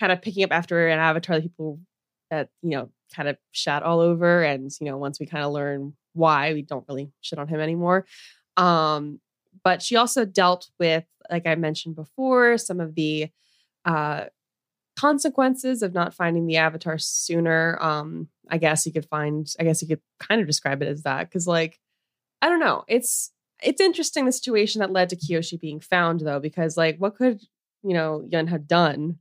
kind 0.00 0.12
of 0.12 0.22
picking 0.22 0.44
up 0.44 0.52
after 0.52 0.88
an 0.88 0.98
avatar 0.98 1.36
that 1.36 1.42
people 1.42 1.80
that, 2.30 2.48
you 2.62 2.70
know, 2.70 2.90
kind 3.14 3.28
of 3.28 3.36
shat 3.52 3.82
all 3.82 4.00
over. 4.00 4.42
And, 4.42 4.70
you 4.80 4.86
know, 4.86 4.96
once 4.96 5.20
we 5.20 5.26
kind 5.26 5.44
of 5.44 5.52
learn 5.52 5.94
why, 6.12 6.52
we 6.54 6.62
don't 6.62 6.84
really 6.88 7.12
shit 7.20 7.38
on 7.38 7.48
him 7.48 7.60
anymore. 7.60 8.06
Um, 8.56 9.20
but 9.62 9.82
she 9.82 9.96
also 9.96 10.24
dealt 10.24 10.70
with, 10.78 11.04
like 11.30 11.46
I 11.46 11.54
mentioned 11.54 11.94
before, 11.96 12.58
some 12.58 12.80
of 12.80 12.94
the 12.94 13.28
uh 13.84 14.24
consequences 14.96 15.82
of 15.82 15.92
not 15.92 16.14
finding 16.14 16.46
the 16.46 16.56
avatar 16.56 16.98
sooner. 16.98 17.78
Um, 17.80 18.28
I 18.48 18.58
guess 18.58 18.86
you 18.86 18.92
could 18.92 19.04
find, 19.04 19.46
I 19.60 19.64
guess 19.64 19.82
you 19.82 19.88
could 19.88 20.00
kind 20.18 20.40
of 20.40 20.46
describe 20.46 20.82
it 20.82 20.88
as 20.88 21.02
that. 21.02 21.30
Cause 21.30 21.46
like, 21.46 21.78
I 22.40 22.48
don't 22.48 22.60
know. 22.60 22.84
It's 22.88 23.30
it's 23.62 23.80
interesting 23.80 24.26
the 24.26 24.32
situation 24.32 24.80
that 24.80 24.92
led 24.92 25.08
to 25.10 25.16
Kyoshi 25.16 25.58
being 25.58 25.80
found 25.80 26.20
though, 26.20 26.40
because 26.40 26.76
like 26.76 26.98
what 26.98 27.16
could, 27.16 27.40
you 27.82 27.94
know, 27.94 28.26
Yun 28.30 28.48
have 28.48 28.66
done 28.66 29.18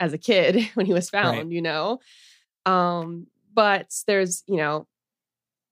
as 0.00 0.12
a 0.12 0.18
kid 0.18 0.70
when 0.74 0.86
he 0.86 0.92
was 0.92 1.10
found, 1.10 1.38
right. 1.38 1.50
you 1.50 1.62
know? 1.62 2.00
Um, 2.64 3.28
but 3.54 3.94
there's, 4.06 4.42
you 4.46 4.56
know, 4.56 4.86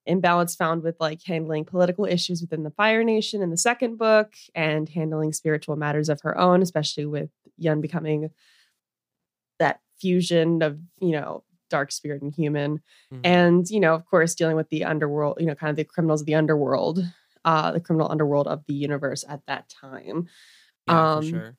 imbalance 0.07 0.55
found 0.55 0.83
with 0.83 0.97
like 1.01 1.21
handling 1.25 1.65
political 1.65 2.05
issues 2.05 2.41
within 2.41 2.63
the 2.63 2.71
Fire 2.71 3.03
Nation 3.03 3.43
in 3.43 3.51
the 3.51 3.57
second 3.57 3.97
book 3.97 4.35
and 4.55 4.89
handling 4.89 5.33
spiritual 5.33 5.77
matters 5.77 6.09
of 6.09 6.21
her 6.23 6.39
own, 6.39 6.63
especially 6.63 7.07
with 7.07 7.31
Yun 7.57 7.81
becoming 7.81 8.31
that 9.59 9.81
fusion 10.01 10.63
of, 10.63 10.79
you 11.01 11.13
know, 11.13 11.43
dark 11.71 11.91
spirit 11.91 12.23
and 12.23 12.35
human. 12.35 12.81
Mm-hmm. 13.13 13.21
And, 13.25 13.69
you 13.71 13.81
know, 13.81 13.95
of 13.95 14.05
course, 14.07 14.35
dealing 14.35 14.57
with 14.57 14.69
the 14.69 14.85
underworld, 14.85 15.39
you 15.41 15.47
know, 15.47 15.55
kind 15.55 15.71
of 15.71 15.77
the 15.77 15.85
criminals 15.85 16.21
of 16.21 16.27
the 16.27 16.35
underworld, 16.35 17.01
uh, 17.45 17.73
the 17.73 17.81
criminal 17.81 18.11
underworld 18.11 18.47
of 18.47 18.65
the 18.67 18.75
universe 18.75 19.25
at 19.29 19.41
that 19.47 19.69
time. 19.69 20.29
Yeah, 20.87 21.13
um, 21.15 21.23
for 21.23 21.29
sure. 21.29 21.57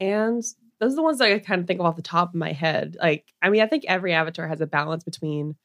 And 0.00 0.42
those 0.80 0.92
are 0.92 0.96
the 0.96 1.02
ones 1.02 1.18
that 1.18 1.32
I 1.32 1.38
kind 1.38 1.60
of 1.60 1.66
think 1.66 1.80
of 1.80 1.86
off 1.86 1.96
the 1.96 2.02
top 2.02 2.30
of 2.30 2.34
my 2.34 2.52
head. 2.52 2.96
Like, 3.00 3.32
I 3.40 3.50
mean, 3.50 3.62
I 3.62 3.66
think 3.66 3.84
every 3.86 4.12
avatar 4.12 4.48
has 4.48 4.60
a 4.60 4.66
balance 4.66 5.04
between, 5.04 5.56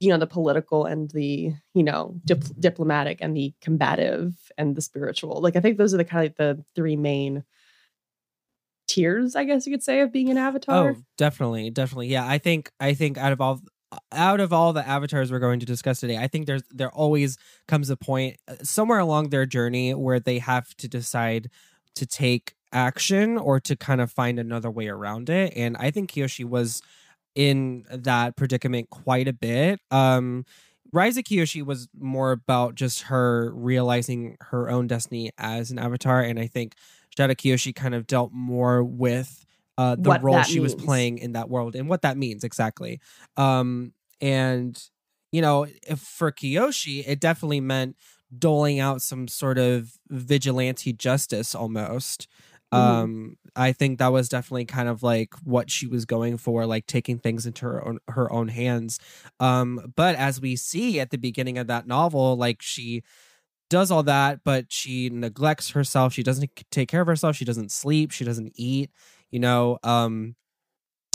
you 0.00 0.10
know, 0.10 0.18
the 0.18 0.26
political 0.26 0.84
and 0.84 1.10
the, 1.10 1.54
you 1.74 1.82
know, 1.82 2.20
dip- 2.24 2.58
diplomatic 2.58 3.18
and 3.20 3.36
the 3.36 3.54
combative 3.60 4.34
and 4.58 4.74
the 4.76 4.82
spiritual. 4.82 5.40
Like, 5.40 5.56
I 5.56 5.60
think 5.60 5.78
those 5.78 5.94
are 5.94 5.98
the 5.98 6.04
kind 6.04 6.26
of 6.26 6.30
like 6.30 6.36
the 6.36 6.64
three 6.74 6.96
main 6.96 7.44
tiers, 8.88 9.36
I 9.36 9.44
guess 9.44 9.66
you 9.66 9.72
could 9.72 9.82
say, 9.82 10.00
of 10.00 10.12
being 10.12 10.28
an 10.30 10.38
avatar. 10.38 10.90
Oh, 10.90 11.02
definitely, 11.16 11.70
definitely. 11.70 12.08
Yeah, 12.08 12.26
I 12.26 12.38
think 12.38 12.70
I 12.80 12.94
think 12.94 13.18
out 13.18 13.32
of 13.32 13.40
all 13.40 13.60
out 14.12 14.40
of 14.40 14.52
all 14.52 14.72
the 14.72 14.86
avatars 14.86 15.30
we're 15.30 15.38
going 15.38 15.60
to 15.60 15.66
discuss 15.66 16.00
today, 16.00 16.16
I 16.16 16.28
think 16.28 16.46
there's 16.46 16.62
there 16.70 16.90
always 16.90 17.38
comes 17.68 17.90
a 17.90 17.96
point 17.96 18.36
uh, 18.48 18.56
somewhere 18.62 18.98
along 18.98 19.30
their 19.30 19.46
journey 19.46 19.94
where 19.94 20.20
they 20.20 20.38
have 20.38 20.74
to 20.78 20.88
decide 20.88 21.50
to 21.94 22.06
take 22.06 22.54
action 22.72 23.38
or 23.38 23.60
to 23.60 23.76
kind 23.76 24.00
of 24.00 24.10
find 24.10 24.38
another 24.38 24.70
way 24.70 24.88
around 24.88 25.30
it. 25.30 25.52
And 25.56 25.76
I 25.78 25.90
think 25.90 26.10
Kyoshi 26.10 26.44
was 26.44 26.82
in 27.34 27.84
that 27.90 28.36
predicament 28.36 28.90
quite 28.90 29.28
a 29.28 29.32
bit. 29.32 29.80
Um 29.90 30.44
Rise 30.92 31.16
of 31.16 31.24
Kyoshi 31.24 31.64
was 31.64 31.88
more 31.98 32.32
about 32.32 32.74
just 32.74 33.02
her 33.02 33.52
realizing 33.54 34.36
her 34.40 34.70
own 34.70 34.86
destiny 34.86 35.30
as 35.36 35.70
an 35.70 35.78
avatar, 35.78 36.22
and 36.22 36.38
I 36.38 36.46
think 36.46 36.74
Shadow 37.16 37.34
Kyoshi 37.34 37.74
kind 37.74 37.94
of 37.94 38.06
dealt 38.06 38.32
more 38.32 38.84
with 38.84 39.45
uh, 39.78 39.96
the 39.96 40.08
what 40.08 40.22
role 40.22 40.42
she 40.42 40.60
means. 40.60 40.74
was 40.74 40.84
playing 40.84 41.18
in 41.18 41.32
that 41.32 41.48
world 41.48 41.76
and 41.76 41.88
what 41.88 42.02
that 42.02 42.16
means 42.16 42.44
exactly. 42.44 43.00
Um, 43.36 43.92
and 44.20 44.80
you 45.32 45.42
know, 45.42 45.66
for 45.96 46.32
Kyoshi, 46.32 47.04
it 47.06 47.20
definitely 47.20 47.60
meant 47.60 47.96
doling 48.36 48.80
out 48.80 49.02
some 49.02 49.28
sort 49.28 49.58
of 49.58 49.92
vigilante 50.08 50.92
justice 50.92 51.54
almost. 51.54 52.28
Mm-hmm. 52.72 53.02
Um, 53.02 53.36
I 53.54 53.72
think 53.72 53.98
that 53.98 54.12
was 54.12 54.28
definitely 54.28 54.64
kind 54.64 54.88
of 54.88 55.02
like 55.02 55.34
what 55.44 55.70
she 55.70 55.86
was 55.86 56.04
going 56.04 56.36
for, 56.36 56.66
like 56.66 56.86
taking 56.86 57.18
things 57.18 57.46
into 57.46 57.64
her 57.64 57.86
own 57.86 57.98
her 58.08 58.32
own 58.32 58.48
hands. 58.48 58.98
Um, 59.38 59.92
but 59.94 60.16
as 60.16 60.40
we 60.40 60.56
see 60.56 60.98
at 61.00 61.10
the 61.10 61.18
beginning 61.18 61.58
of 61.58 61.68
that 61.68 61.86
novel, 61.86 62.36
like 62.36 62.62
she 62.62 63.02
does 63.68 63.90
all 63.90 64.02
that, 64.04 64.40
but 64.44 64.66
she 64.68 65.10
neglects 65.10 65.70
herself. 65.70 66.12
She 66.12 66.22
doesn't 66.22 66.50
take 66.70 66.88
care 66.88 67.00
of 67.00 67.06
herself. 67.06 67.36
She 67.36 67.44
doesn't 67.44 67.72
sleep. 67.72 68.10
She 68.10 68.24
doesn't 68.24 68.52
eat. 68.56 68.90
You 69.30 69.40
know, 69.40 69.78
um, 69.82 70.36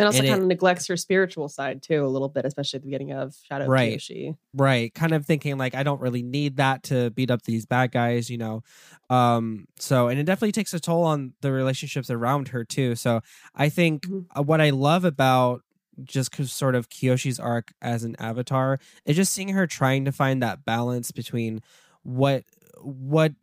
and 0.01 0.07
also 0.07 0.19
and 0.19 0.27
kind 0.27 0.39
it, 0.39 0.43
of 0.43 0.47
neglects 0.47 0.87
her 0.87 0.97
spiritual 0.97 1.47
side 1.47 1.83
too 1.83 2.03
a 2.03 2.07
little 2.07 2.29
bit, 2.29 2.45
especially 2.45 2.77
at 2.77 2.81
the 2.81 2.87
beginning 2.87 3.11
of 3.11 3.35
Shadow 3.43 3.67
right, 3.67 3.97
Kyoshi. 3.97 4.35
Right. 4.53 4.93
Kind 4.93 5.13
of 5.13 5.25
thinking 5.25 5.57
like 5.57 5.75
I 5.75 5.83
don't 5.83 6.01
really 6.01 6.23
need 6.23 6.57
that 6.57 6.83
to 6.83 7.11
beat 7.11 7.29
up 7.29 7.43
these 7.43 7.65
bad 7.65 7.91
guys, 7.91 8.29
you 8.29 8.37
know. 8.37 8.63
Um, 9.09 9.67
so 9.77 10.07
and 10.07 10.19
it 10.19 10.23
definitely 10.23 10.53
takes 10.53 10.73
a 10.73 10.79
toll 10.79 11.03
on 11.03 11.33
the 11.41 11.51
relationships 11.51 12.09
around 12.09 12.49
her 12.49 12.63
too. 12.63 12.95
So 12.95 13.21
I 13.53 13.69
think 13.69 14.07
mm-hmm. 14.07 14.41
what 14.41 14.59
I 14.59 14.71
love 14.71 15.05
about 15.05 15.61
just 16.03 16.33
sort 16.47 16.73
of 16.73 16.89
Kyoshi's 16.89 17.39
arc 17.39 17.71
as 17.81 18.03
an 18.03 18.15
avatar 18.17 18.79
is 19.05 19.15
just 19.15 19.33
seeing 19.33 19.49
her 19.49 19.67
trying 19.67 20.05
to 20.05 20.11
find 20.11 20.41
that 20.41 20.65
balance 20.65 21.11
between 21.11 21.61
what 22.01 22.43
what 22.79 23.33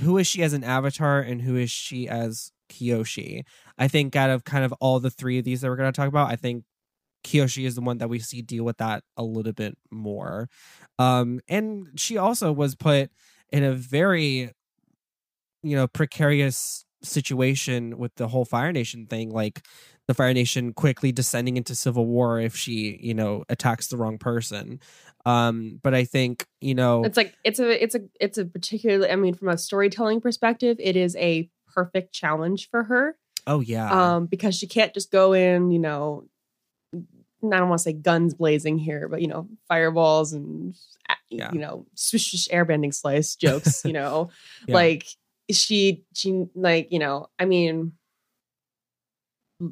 who 0.00 0.18
is 0.18 0.26
she 0.26 0.42
as 0.42 0.52
an 0.52 0.64
avatar 0.64 1.20
and 1.20 1.42
who 1.42 1.56
is 1.56 1.70
she 1.70 2.08
as 2.08 2.51
Kyoshi. 2.72 3.42
I 3.78 3.88
think 3.88 4.16
out 4.16 4.30
of 4.30 4.44
kind 4.44 4.64
of 4.64 4.72
all 4.80 5.00
the 5.00 5.10
three 5.10 5.38
of 5.38 5.44
these 5.44 5.60
that 5.60 5.68
we're 5.68 5.76
going 5.76 5.92
to 5.92 5.96
talk 5.96 6.08
about, 6.08 6.30
I 6.30 6.36
think 6.36 6.64
Kyoshi 7.24 7.66
is 7.66 7.74
the 7.74 7.80
one 7.80 7.98
that 7.98 8.08
we 8.08 8.18
see 8.18 8.42
deal 8.42 8.64
with 8.64 8.78
that 8.78 9.04
a 9.16 9.22
little 9.22 9.52
bit 9.52 9.76
more. 9.90 10.48
Um, 10.98 11.40
and 11.48 11.88
she 11.96 12.16
also 12.16 12.52
was 12.52 12.74
put 12.74 13.10
in 13.50 13.62
a 13.62 13.74
very, 13.74 14.50
you 15.62 15.76
know, 15.76 15.86
precarious 15.86 16.84
situation 17.02 17.98
with 17.98 18.14
the 18.16 18.28
whole 18.28 18.44
Fire 18.44 18.72
Nation 18.72 19.06
thing. 19.06 19.30
Like 19.30 19.64
the 20.08 20.14
Fire 20.14 20.34
Nation 20.34 20.72
quickly 20.72 21.12
descending 21.12 21.56
into 21.56 21.74
civil 21.74 22.06
war 22.06 22.40
if 22.40 22.56
she, 22.56 22.98
you 23.00 23.14
know, 23.14 23.44
attacks 23.48 23.88
the 23.88 23.96
wrong 23.96 24.18
person. 24.18 24.80
Um, 25.24 25.78
but 25.82 25.94
I 25.94 26.04
think, 26.04 26.46
you 26.60 26.74
know, 26.74 27.04
it's 27.04 27.16
like 27.16 27.34
it's 27.44 27.60
a 27.60 27.82
it's 27.82 27.94
a 27.94 28.00
it's 28.20 28.38
a 28.38 28.44
particularly 28.44 29.10
I 29.10 29.16
mean, 29.16 29.34
from 29.34 29.48
a 29.48 29.58
storytelling 29.58 30.20
perspective, 30.20 30.76
it 30.80 30.96
is 30.96 31.14
a 31.16 31.48
perfect 31.74 32.12
challenge 32.12 32.70
for 32.70 32.84
her. 32.84 33.16
Oh 33.46 33.60
yeah. 33.60 34.14
Um, 34.14 34.26
because 34.26 34.54
she 34.54 34.66
can't 34.66 34.94
just 34.94 35.10
go 35.10 35.32
in, 35.32 35.70
you 35.70 35.78
know, 35.78 36.24
I 36.94 37.58
don't 37.58 37.68
want 37.68 37.80
to 37.80 37.82
say 37.82 37.92
guns 37.92 38.34
blazing 38.34 38.78
here, 38.78 39.08
but 39.08 39.20
you 39.20 39.26
know, 39.26 39.48
fireballs 39.66 40.32
and 40.32 40.74
yeah. 41.28 41.50
you 41.52 41.58
know, 41.58 41.86
swish, 41.94 42.30
swish 42.30 42.48
airbending 42.48 42.94
slice 42.94 43.34
jokes, 43.36 43.84
you 43.84 43.92
know. 43.92 44.30
yeah. 44.66 44.74
Like 44.74 45.06
she 45.50 46.04
she 46.14 46.46
like, 46.54 46.92
you 46.92 46.98
know, 46.98 47.28
I 47.38 47.46
mean, 47.46 47.92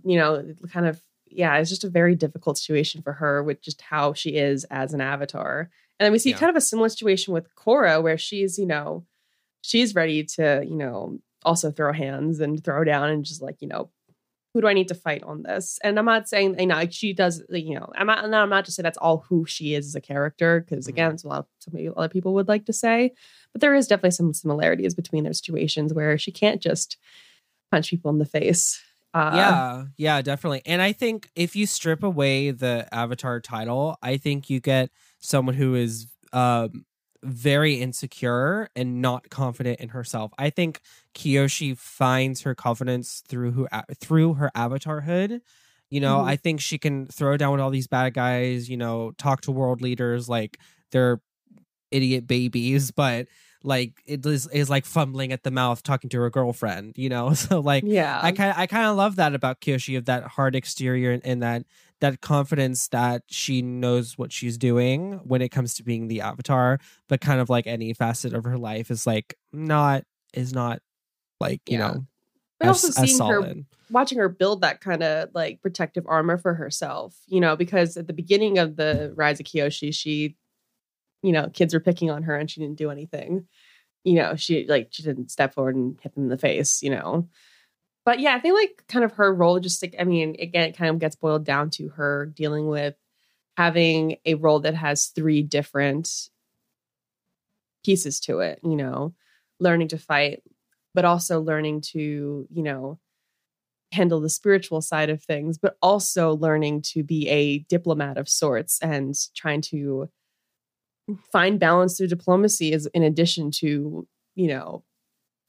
you 0.04 0.18
know, 0.18 0.54
kind 0.72 0.86
of 0.86 1.00
yeah, 1.26 1.56
it's 1.58 1.70
just 1.70 1.84
a 1.84 1.90
very 1.90 2.16
difficult 2.16 2.58
situation 2.58 3.02
for 3.02 3.12
her 3.12 3.42
with 3.42 3.62
just 3.62 3.80
how 3.82 4.14
she 4.14 4.30
is 4.30 4.64
as 4.64 4.92
an 4.92 5.00
avatar. 5.00 5.70
And 5.98 6.04
then 6.04 6.12
we 6.12 6.18
see 6.18 6.30
yeah. 6.30 6.38
kind 6.38 6.50
of 6.50 6.56
a 6.56 6.60
similar 6.60 6.88
situation 6.88 7.32
with 7.32 7.54
Korra 7.54 8.02
where 8.02 8.18
she's, 8.18 8.58
you 8.58 8.66
know, 8.66 9.04
she's 9.62 9.94
ready 9.94 10.24
to, 10.24 10.64
you 10.66 10.74
know, 10.74 11.20
also 11.44 11.70
throw 11.70 11.92
hands 11.92 12.40
and 12.40 12.62
throw 12.62 12.84
down 12.84 13.10
and 13.10 13.24
just 13.24 13.42
like 13.42 13.56
you 13.60 13.68
know 13.68 13.90
who 14.52 14.60
do 14.60 14.66
I 14.66 14.72
need 14.72 14.88
to 14.88 14.94
fight 14.94 15.22
on 15.22 15.42
this? 15.42 15.78
And 15.84 15.96
I'm 15.96 16.04
not 16.04 16.28
saying 16.28 16.58
you 16.58 16.66
know 16.66 16.74
like 16.74 16.92
she 16.92 17.12
does 17.12 17.42
you 17.50 17.74
know 17.74 17.90
I'm 17.94 18.06
not 18.06 18.24
I'm 18.24 18.50
not 18.50 18.64
just 18.64 18.76
saying 18.76 18.84
that's 18.84 18.98
all 18.98 19.24
who 19.28 19.46
she 19.46 19.74
is 19.74 19.86
as 19.86 19.94
a 19.94 20.00
character 20.00 20.60
because 20.60 20.86
mm-hmm. 20.86 20.94
again 20.94 21.12
it's 21.12 21.24
a 21.24 21.28
lot 21.28 21.46
of 21.66 21.94
other 21.96 22.08
people 22.08 22.34
would 22.34 22.48
like 22.48 22.66
to 22.66 22.72
say, 22.72 23.12
but 23.52 23.60
there 23.60 23.74
is 23.74 23.86
definitely 23.86 24.10
some 24.12 24.32
similarities 24.34 24.94
between 24.94 25.24
their 25.24 25.32
situations 25.32 25.94
where 25.94 26.18
she 26.18 26.32
can't 26.32 26.60
just 26.60 26.96
punch 27.70 27.90
people 27.90 28.10
in 28.10 28.18
the 28.18 28.26
face. 28.26 28.82
Uh, 29.12 29.32
yeah, 29.34 29.84
yeah, 29.96 30.22
definitely. 30.22 30.62
And 30.66 30.80
I 30.80 30.92
think 30.92 31.30
if 31.34 31.56
you 31.56 31.66
strip 31.66 32.04
away 32.04 32.52
the 32.52 32.86
Avatar 32.92 33.40
title, 33.40 33.96
I 34.02 34.16
think 34.16 34.48
you 34.48 34.60
get 34.60 34.90
someone 35.18 35.56
who 35.56 35.74
is 35.74 36.06
um, 36.32 36.84
very 37.22 37.74
insecure 37.74 38.68
and 38.74 39.02
not 39.02 39.28
confident 39.30 39.80
in 39.80 39.90
herself. 39.90 40.32
I 40.38 40.50
think 40.50 40.80
Kyoshi 41.14 41.76
finds 41.76 42.42
her 42.42 42.54
confidence 42.54 43.22
through 43.28 43.52
who 43.52 43.68
through 43.96 44.34
her 44.34 44.50
avatarhood. 44.56 45.40
You 45.90 46.00
know, 46.00 46.18
mm-hmm. 46.18 46.28
I 46.28 46.36
think 46.36 46.60
she 46.60 46.78
can 46.78 47.06
throw 47.08 47.36
down 47.36 47.52
with 47.52 47.60
all 47.60 47.70
these 47.70 47.88
bad 47.88 48.14
guys, 48.14 48.70
you 48.70 48.76
know, 48.76 49.12
talk 49.18 49.40
to 49.42 49.52
world 49.52 49.82
leaders 49.82 50.28
like 50.28 50.58
they're 50.92 51.20
idiot 51.90 52.26
babies, 52.26 52.90
but 52.96 53.26
like 53.62 54.00
it 54.06 54.24
is, 54.24 54.46
is 54.48 54.70
like 54.70 54.86
fumbling 54.86 55.32
at 55.32 55.42
the 55.42 55.50
mouth 55.50 55.82
talking 55.82 56.08
to 56.10 56.20
her 56.20 56.30
girlfriend, 56.30 56.96
you 56.96 57.08
know? 57.08 57.34
So 57.34 57.60
like 57.60 57.84
yeah. 57.86 58.18
I 58.22 58.32
kind 58.32 58.54
I 58.56 58.66
kind 58.66 58.86
of 58.86 58.96
love 58.96 59.16
that 59.16 59.34
about 59.34 59.60
Kyoshi 59.60 59.98
of 59.98 60.06
that 60.06 60.24
hard 60.24 60.54
exterior 60.54 61.10
and, 61.10 61.26
and 61.26 61.42
that 61.42 61.64
that 62.00 62.20
confidence 62.20 62.88
that 62.88 63.22
she 63.28 63.62
knows 63.62 64.16
what 64.16 64.32
she's 64.32 64.56
doing 64.58 65.20
when 65.24 65.42
it 65.42 65.50
comes 65.50 65.74
to 65.74 65.82
being 65.82 66.08
the 66.08 66.20
avatar, 66.22 66.78
but 67.08 67.20
kind 67.20 67.40
of 67.40 67.50
like 67.50 67.66
any 67.66 67.92
facet 67.92 68.32
of 68.32 68.44
her 68.44 68.58
life 68.58 68.90
is 68.90 69.06
like 69.06 69.34
not 69.52 70.04
is 70.32 70.52
not 70.52 70.80
like, 71.40 71.60
you 71.68 71.78
yeah. 71.78 71.88
know, 71.88 72.06
but 72.58 72.68
as, 72.68 72.84
also 72.84 73.06
seeing 73.06 73.28
her 73.28 73.54
watching 73.90 74.18
her 74.18 74.28
build 74.28 74.60
that 74.62 74.80
kind 74.80 75.02
of 75.02 75.28
like 75.34 75.60
protective 75.60 76.04
armor 76.06 76.38
for 76.38 76.54
herself, 76.54 77.16
you 77.26 77.40
know, 77.40 77.56
because 77.56 77.96
at 77.96 78.06
the 78.06 78.12
beginning 78.12 78.58
of 78.58 78.76
the 78.76 79.12
Rise 79.16 79.40
of 79.40 79.46
Kyoshi, 79.46 79.92
she, 79.94 80.36
you 81.22 81.32
know, 81.32 81.48
kids 81.48 81.74
were 81.74 81.80
picking 81.80 82.10
on 82.10 82.22
her 82.22 82.36
and 82.36 82.50
she 82.50 82.60
didn't 82.60 82.78
do 82.78 82.90
anything. 82.90 83.46
you 84.04 84.14
know, 84.14 84.34
she 84.36 84.66
like 84.66 84.88
she 84.90 85.02
didn't 85.02 85.30
step 85.30 85.54
forward 85.54 85.76
and 85.76 85.98
hit 86.00 86.14
them 86.14 86.24
in 86.24 86.30
the 86.30 86.38
face, 86.38 86.82
you 86.82 86.90
know. 86.90 87.28
But 88.04 88.20
yeah, 88.20 88.34
I 88.34 88.40
think 88.40 88.54
like 88.54 88.84
kind 88.88 89.04
of 89.04 89.12
her 89.12 89.32
role 89.32 89.60
just 89.60 89.82
like 89.82 89.94
I 89.98 90.04
mean, 90.04 90.36
again, 90.38 90.68
it 90.68 90.76
kind 90.76 90.90
of 90.90 90.98
gets 90.98 91.16
boiled 91.16 91.44
down 91.44 91.70
to 91.70 91.88
her 91.90 92.26
dealing 92.26 92.66
with 92.66 92.94
having 93.56 94.16
a 94.24 94.34
role 94.34 94.60
that 94.60 94.74
has 94.74 95.06
three 95.06 95.42
different 95.42 96.30
pieces 97.84 98.20
to 98.20 98.40
it, 98.40 98.60
you 98.62 98.76
know, 98.76 99.14
learning 99.58 99.88
to 99.88 99.98
fight, 99.98 100.42
but 100.94 101.04
also 101.04 101.40
learning 101.40 101.82
to, 101.92 102.46
you 102.50 102.62
know, 102.62 102.98
handle 103.92 104.20
the 104.20 104.30
spiritual 104.30 104.80
side 104.80 105.10
of 105.10 105.22
things, 105.22 105.58
but 105.58 105.76
also 105.82 106.34
learning 106.36 106.82
to 106.82 107.02
be 107.02 107.28
a 107.28 107.58
diplomat 107.58 108.16
of 108.16 108.28
sorts 108.28 108.78
and 108.80 109.14
trying 109.34 109.60
to 109.60 110.08
find 111.32 111.58
balance 111.58 111.96
through 111.96 112.06
diplomacy 112.06 112.72
is 112.72 112.86
in 112.86 113.02
addition 113.02 113.50
to, 113.50 114.06
you 114.34 114.48
know, 114.48 114.84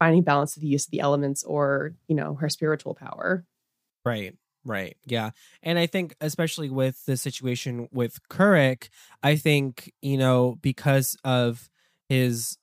finding 0.01 0.23
balance 0.23 0.55
through 0.55 0.61
the 0.61 0.67
use 0.67 0.85
of 0.85 0.89
the 0.89 0.99
elements 0.99 1.43
or, 1.43 1.93
you 2.07 2.15
know, 2.15 2.33
her 2.33 2.49
spiritual 2.49 2.95
power. 2.95 3.45
Right. 4.03 4.33
Right. 4.65 4.97
Yeah. 5.05 5.29
And 5.61 5.77
I 5.77 5.85
think 5.85 6.15
especially 6.19 6.71
with 6.71 7.05
the 7.05 7.15
situation 7.15 7.87
with 7.91 8.17
Kuruk, 8.27 8.89
I 9.21 9.35
think, 9.35 9.93
you 10.01 10.17
know, 10.17 10.57
because 10.59 11.15
of 11.23 11.69
his 12.09 12.57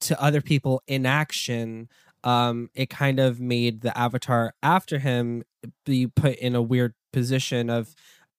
to 0.00 0.20
other 0.20 0.40
people 0.40 0.82
inaction, 0.88 1.88
um, 2.24 2.68
it 2.74 2.90
kind 2.90 3.20
of 3.20 3.40
made 3.40 3.82
the 3.82 3.96
avatar 3.96 4.52
after 4.60 4.98
him 4.98 5.44
be 5.86 6.08
put 6.08 6.34
in 6.34 6.56
a 6.56 6.62
weird 6.62 6.94
position 7.12 7.70
of 7.70 7.94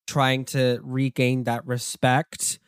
trying 0.05 0.43
to 0.43 0.81
regain 0.83 1.45
that 1.45 1.65
respect 1.65 2.59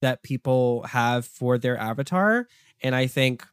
that 0.00 0.22
people 0.22 0.84
have 0.84 1.26
for 1.26 1.58
their 1.58 1.76
avatar. 1.76 2.46
And 2.80 2.94
I 2.94 3.08
think 3.08 3.44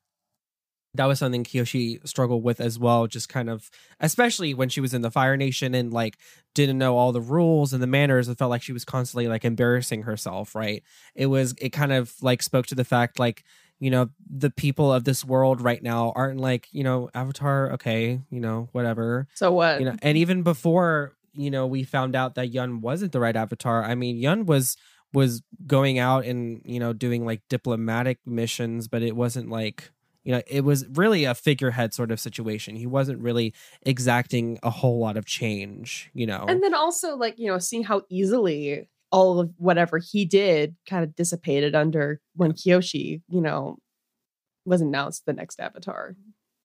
that 0.93 1.05
was 1.05 1.19
something 1.19 1.43
Kyoshi 1.43 2.05
struggled 2.07 2.43
with 2.43 2.59
as 2.59 2.77
well, 2.77 3.07
just 3.07 3.29
kind 3.29 3.49
of, 3.49 3.69
especially 3.99 4.53
when 4.53 4.69
she 4.69 4.81
was 4.81 4.93
in 4.93 5.01
the 5.01 5.11
Fire 5.11 5.37
Nation 5.37 5.73
and 5.73 5.93
like 5.93 6.17
didn't 6.53 6.77
know 6.77 6.97
all 6.97 7.11
the 7.11 7.21
rules 7.21 7.71
and 7.71 7.81
the 7.81 7.87
manners. 7.87 8.27
It 8.27 8.37
felt 8.37 8.49
like 8.49 8.61
she 8.61 8.73
was 8.73 8.83
constantly 8.83 9.27
like 9.27 9.45
embarrassing 9.45 10.03
herself, 10.03 10.53
right? 10.53 10.83
It 11.15 11.27
was, 11.27 11.55
it 11.59 11.69
kind 11.69 11.93
of 11.93 12.13
like 12.21 12.43
spoke 12.43 12.67
to 12.67 12.75
the 12.75 12.83
fact 12.83 13.19
like, 13.19 13.43
you 13.79 13.89
know, 13.89 14.09
the 14.29 14.49
people 14.49 14.93
of 14.93 15.05
this 15.05 15.23
world 15.23 15.61
right 15.61 15.81
now 15.81 16.11
aren't 16.15 16.39
like, 16.39 16.67
you 16.71 16.83
know, 16.83 17.09
Avatar, 17.13 17.71
okay, 17.73 18.19
you 18.29 18.39
know, 18.39 18.67
whatever. 18.73 19.27
So 19.33 19.51
what? 19.51 19.79
You 19.79 19.85
know, 19.85 19.95
and 20.01 20.17
even 20.17 20.43
before, 20.43 21.13
you 21.33 21.49
know, 21.49 21.65
we 21.65 21.83
found 21.83 22.15
out 22.15 22.35
that 22.35 22.49
Yun 22.49 22.81
wasn't 22.81 23.13
the 23.13 23.19
right 23.19 23.35
Avatar, 23.35 23.83
I 23.83 23.95
mean, 23.95 24.17
Yun 24.17 24.45
was 24.45 24.75
was 25.13 25.41
going 25.67 25.99
out 25.99 26.25
and 26.25 26.61
you 26.63 26.79
know 26.79 26.93
doing 26.93 27.25
like 27.25 27.41
diplomatic 27.49 28.19
missions 28.25 28.87
but 28.87 29.01
it 29.01 29.13
wasn't 29.13 29.49
like 29.49 29.91
you 30.23 30.31
know 30.31 30.41
it 30.47 30.63
was 30.63 30.87
really 30.89 31.23
a 31.23 31.33
figurehead 31.33 31.93
sort 31.93 32.11
of 32.11 32.19
situation 32.19 32.75
he 32.75 32.87
wasn't 32.87 33.19
really 33.19 33.53
exacting 33.83 34.59
a 34.63 34.69
whole 34.69 34.99
lot 34.99 35.17
of 35.17 35.25
change 35.25 36.09
you 36.13 36.25
know 36.25 36.45
and 36.47 36.61
then 36.63 36.73
also 36.73 37.15
like 37.15 37.37
you 37.37 37.47
know 37.47 37.57
seeing 37.57 37.83
how 37.83 38.01
easily 38.09 38.87
all 39.11 39.39
of 39.39 39.51
whatever 39.57 39.97
he 39.99 40.25
did 40.25 40.75
kind 40.87 41.03
of 41.03 41.15
dissipated 41.15 41.75
under 41.75 42.21
when 42.35 42.53
Kyoshi, 42.53 43.21
you 43.27 43.41
know, 43.41 43.77
was 44.65 44.81
announced 44.81 45.25
the 45.25 45.33
next 45.33 45.59
avatar. 45.59 46.15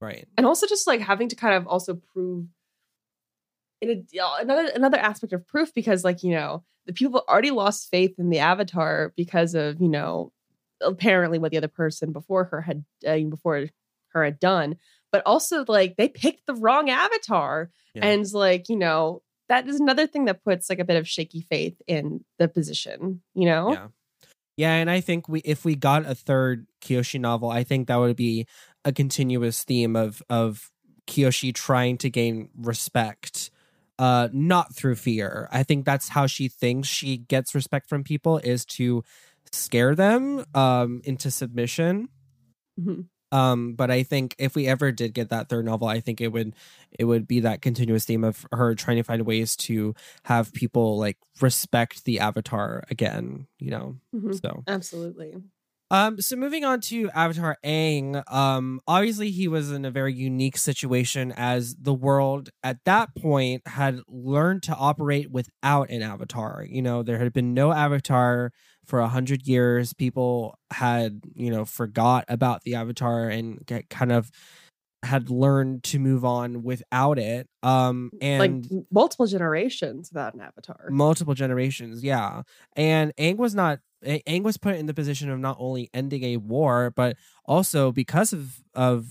Right. 0.00 0.26
And 0.36 0.46
also 0.46 0.66
just 0.66 0.86
like 0.86 1.00
having 1.00 1.28
to 1.28 1.36
kind 1.36 1.54
of 1.54 1.66
also 1.66 1.94
prove 1.94 2.46
in 3.80 3.90
a, 3.90 4.22
uh, 4.22 4.36
another 4.40 4.70
another 4.74 4.98
aspect 4.98 5.32
of 5.32 5.46
proof 5.46 5.74
because 5.74 6.04
like, 6.04 6.22
you 6.22 6.30
know, 6.30 6.62
the 6.86 6.92
people 6.92 7.24
already 7.28 7.50
lost 7.50 7.90
faith 7.90 8.14
in 8.18 8.30
the 8.30 8.38
avatar 8.38 9.12
because 9.16 9.54
of, 9.54 9.80
you 9.80 9.88
know, 9.88 10.32
apparently 10.80 11.38
what 11.38 11.50
the 11.50 11.56
other 11.56 11.68
person 11.68 12.12
before 12.12 12.44
her 12.44 12.60
had 12.60 12.84
uh, 13.06 13.18
before 13.28 13.66
her 14.08 14.24
had 14.24 14.38
done 14.38 14.76
but 15.12 15.22
also 15.24 15.64
like 15.68 15.96
they 15.96 16.08
picked 16.08 16.46
the 16.46 16.54
wrong 16.54 16.90
avatar 16.90 17.70
yeah. 17.94 18.06
and 18.06 18.32
like 18.32 18.68
you 18.68 18.76
know 18.76 19.22
that 19.48 19.68
is 19.68 19.78
another 19.80 20.06
thing 20.06 20.24
that 20.24 20.42
puts 20.42 20.68
like 20.68 20.78
a 20.78 20.84
bit 20.84 20.96
of 20.96 21.08
shaky 21.08 21.40
faith 21.40 21.80
in 21.86 22.24
the 22.38 22.48
position 22.48 23.22
you 23.34 23.46
know? 23.46 23.72
Yeah. 23.72 23.88
Yeah 24.56 24.72
and 24.74 24.90
i 24.90 25.00
think 25.00 25.28
we 25.28 25.40
if 25.40 25.64
we 25.64 25.74
got 25.74 26.06
a 26.06 26.14
third 26.14 26.66
Kyoshi 26.82 27.20
novel 27.20 27.50
i 27.50 27.64
think 27.64 27.88
that 27.88 27.96
would 27.96 28.16
be 28.16 28.46
a 28.84 28.92
continuous 28.92 29.64
theme 29.64 29.96
of 29.96 30.22
of 30.28 30.70
kyoshi 31.06 31.54
trying 31.54 31.98
to 31.98 32.10
gain 32.10 32.48
respect 32.56 33.50
uh 33.98 34.28
not 34.32 34.74
through 34.74 34.96
fear. 34.96 35.48
I 35.50 35.62
think 35.62 35.84
that's 35.84 36.08
how 36.08 36.26
she 36.26 36.48
thinks 36.48 36.88
she 36.88 37.16
gets 37.16 37.54
respect 37.54 37.88
from 37.88 38.04
people 38.04 38.38
is 38.38 38.64
to 38.66 39.02
scare 39.52 39.94
them 39.94 40.44
um 40.54 41.00
into 41.04 41.30
submission 41.30 42.08
mm-hmm. 42.80 43.02
um 43.36 43.74
but 43.74 43.90
i 43.90 44.02
think 44.02 44.34
if 44.38 44.54
we 44.54 44.66
ever 44.66 44.92
did 44.92 45.14
get 45.14 45.30
that 45.30 45.48
third 45.48 45.64
novel 45.64 45.88
i 45.88 46.00
think 46.00 46.20
it 46.20 46.28
would 46.28 46.54
it 46.98 47.04
would 47.04 47.26
be 47.26 47.40
that 47.40 47.62
continuous 47.62 48.04
theme 48.04 48.24
of 48.24 48.46
her 48.52 48.74
trying 48.74 48.96
to 48.96 49.02
find 49.02 49.22
ways 49.22 49.56
to 49.56 49.94
have 50.24 50.52
people 50.52 50.98
like 50.98 51.16
respect 51.40 52.04
the 52.04 52.20
avatar 52.20 52.84
again 52.90 53.46
you 53.58 53.70
know 53.70 53.96
mm-hmm. 54.14 54.32
so 54.32 54.62
absolutely 54.66 55.34
um, 55.90 56.20
so 56.20 56.36
moving 56.36 56.64
on 56.64 56.80
to 56.82 57.10
Avatar 57.10 57.58
Aang, 57.64 58.22
um, 58.32 58.80
obviously 58.88 59.30
he 59.30 59.46
was 59.46 59.70
in 59.70 59.84
a 59.84 59.90
very 59.90 60.12
unique 60.12 60.56
situation 60.56 61.32
as 61.36 61.76
the 61.76 61.94
world 61.94 62.50
at 62.62 62.78
that 62.84 63.14
point 63.14 63.62
had 63.66 64.00
learned 64.08 64.64
to 64.64 64.74
operate 64.74 65.30
without 65.30 65.88
an 65.90 66.02
avatar. 66.02 66.64
You 66.68 66.82
know, 66.82 67.02
there 67.02 67.18
had 67.18 67.32
been 67.32 67.54
no 67.54 67.72
avatar 67.72 68.52
for 68.84 69.00
a 69.00 69.08
hundred 69.08 69.46
years. 69.46 69.92
People 69.92 70.58
had, 70.72 71.20
you 71.34 71.50
know, 71.50 71.64
forgot 71.64 72.24
about 72.28 72.62
the 72.62 72.74
avatar 72.74 73.28
and 73.28 73.64
get 73.66 73.88
kind 73.88 74.12
of 74.12 74.30
had 75.02 75.30
learned 75.30 75.84
to 75.84 75.98
move 75.98 76.24
on 76.24 76.62
without 76.62 77.18
it. 77.18 77.48
Um, 77.62 78.10
and 78.20 78.66
like 78.70 78.84
multiple 78.90 79.26
generations 79.26 80.10
without 80.12 80.34
an 80.34 80.40
avatar. 80.40 80.88
Multiple 80.90 81.34
generations, 81.34 82.02
yeah. 82.02 82.42
And 82.74 83.14
Aang 83.16 83.36
was 83.36 83.54
not 83.54 83.78
Aang 84.06 84.42
was 84.42 84.56
put 84.56 84.76
in 84.76 84.86
the 84.86 84.94
position 84.94 85.30
of 85.30 85.38
not 85.38 85.56
only 85.58 85.90
ending 85.92 86.22
a 86.24 86.36
war, 86.38 86.92
but 86.94 87.16
also 87.44 87.92
because 87.92 88.32
of 88.32 88.60
of 88.74 89.06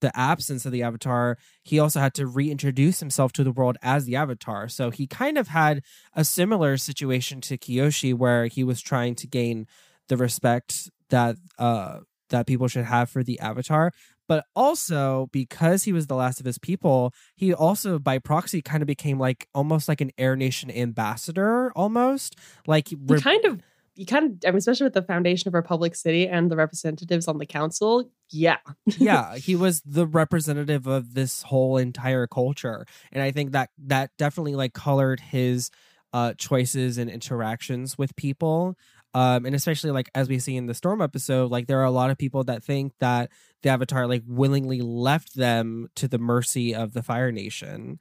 the 0.00 0.16
absence 0.18 0.64
of 0.64 0.72
the 0.72 0.82
avatar, 0.82 1.36
he 1.62 1.78
also 1.78 2.00
had 2.00 2.14
to 2.14 2.26
reintroduce 2.26 3.00
himself 3.00 3.32
to 3.32 3.44
the 3.44 3.52
world 3.52 3.76
as 3.82 4.06
the 4.06 4.16
avatar. 4.16 4.66
So 4.68 4.90
he 4.90 5.06
kind 5.06 5.36
of 5.36 5.48
had 5.48 5.82
a 6.14 6.24
similar 6.24 6.78
situation 6.78 7.40
to 7.42 7.58
Kyoshi, 7.58 8.14
where 8.14 8.46
he 8.46 8.64
was 8.64 8.80
trying 8.80 9.14
to 9.16 9.26
gain 9.26 9.66
the 10.08 10.16
respect 10.16 10.90
that 11.10 11.36
uh 11.58 12.00
that 12.30 12.46
people 12.46 12.68
should 12.68 12.84
have 12.84 13.10
for 13.10 13.22
the 13.22 13.38
avatar 13.40 13.92
but 14.28 14.44
also 14.54 15.28
because 15.32 15.82
he 15.82 15.92
was 15.92 16.06
the 16.06 16.14
last 16.14 16.38
of 16.38 16.46
his 16.46 16.58
people 16.58 17.12
he 17.36 17.52
also 17.52 17.98
by 17.98 18.18
proxy 18.18 18.62
kind 18.62 18.82
of 18.82 18.86
became 18.86 19.18
like 19.18 19.48
almost 19.54 19.88
like 19.88 20.00
an 20.00 20.10
air 20.18 20.36
nation 20.36 20.70
ambassador 20.70 21.72
almost 21.74 22.36
like 22.66 22.88
he 22.88 22.96
kind 23.20 23.44
of 23.44 23.60
you 23.94 24.06
kind 24.06 24.24
of, 24.24 24.48
I 24.48 24.50
mean, 24.50 24.58
especially 24.58 24.84
with 24.84 24.94
the 24.94 25.02
foundation 25.02 25.48
of 25.48 25.54
Republic 25.54 25.94
City 25.94 26.28
and 26.28 26.50
the 26.50 26.56
representatives 26.56 27.28
on 27.28 27.38
the 27.38 27.46
council. 27.46 28.10
Yeah. 28.30 28.58
yeah. 28.98 29.36
He 29.36 29.56
was 29.56 29.82
the 29.82 30.06
representative 30.06 30.86
of 30.86 31.14
this 31.14 31.42
whole 31.42 31.76
entire 31.76 32.26
culture. 32.26 32.86
And 33.12 33.22
I 33.22 33.30
think 33.30 33.52
that 33.52 33.70
that 33.86 34.10
definitely 34.16 34.54
like 34.54 34.72
colored 34.72 35.20
his 35.20 35.70
uh, 36.12 36.34
choices 36.34 36.98
and 36.98 37.10
interactions 37.10 37.98
with 37.98 38.16
people. 38.16 38.76
Um, 39.12 39.44
and 39.44 39.56
especially 39.56 39.90
like 39.90 40.08
as 40.14 40.28
we 40.28 40.38
see 40.38 40.56
in 40.56 40.66
the 40.66 40.74
storm 40.74 41.02
episode 41.02 41.50
like 41.50 41.66
there 41.66 41.80
are 41.80 41.84
a 41.84 41.90
lot 41.90 42.10
of 42.10 42.18
people 42.18 42.44
that 42.44 42.62
think 42.62 42.92
that 43.00 43.28
the 43.62 43.68
avatar 43.68 44.06
like 44.06 44.22
willingly 44.24 44.80
left 44.80 45.34
them 45.34 45.88
to 45.96 46.06
the 46.06 46.18
mercy 46.18 46.72
of 46.76 46.92
the 46.92 47.02
fire 47.02 47.32
nation 47.32 47.98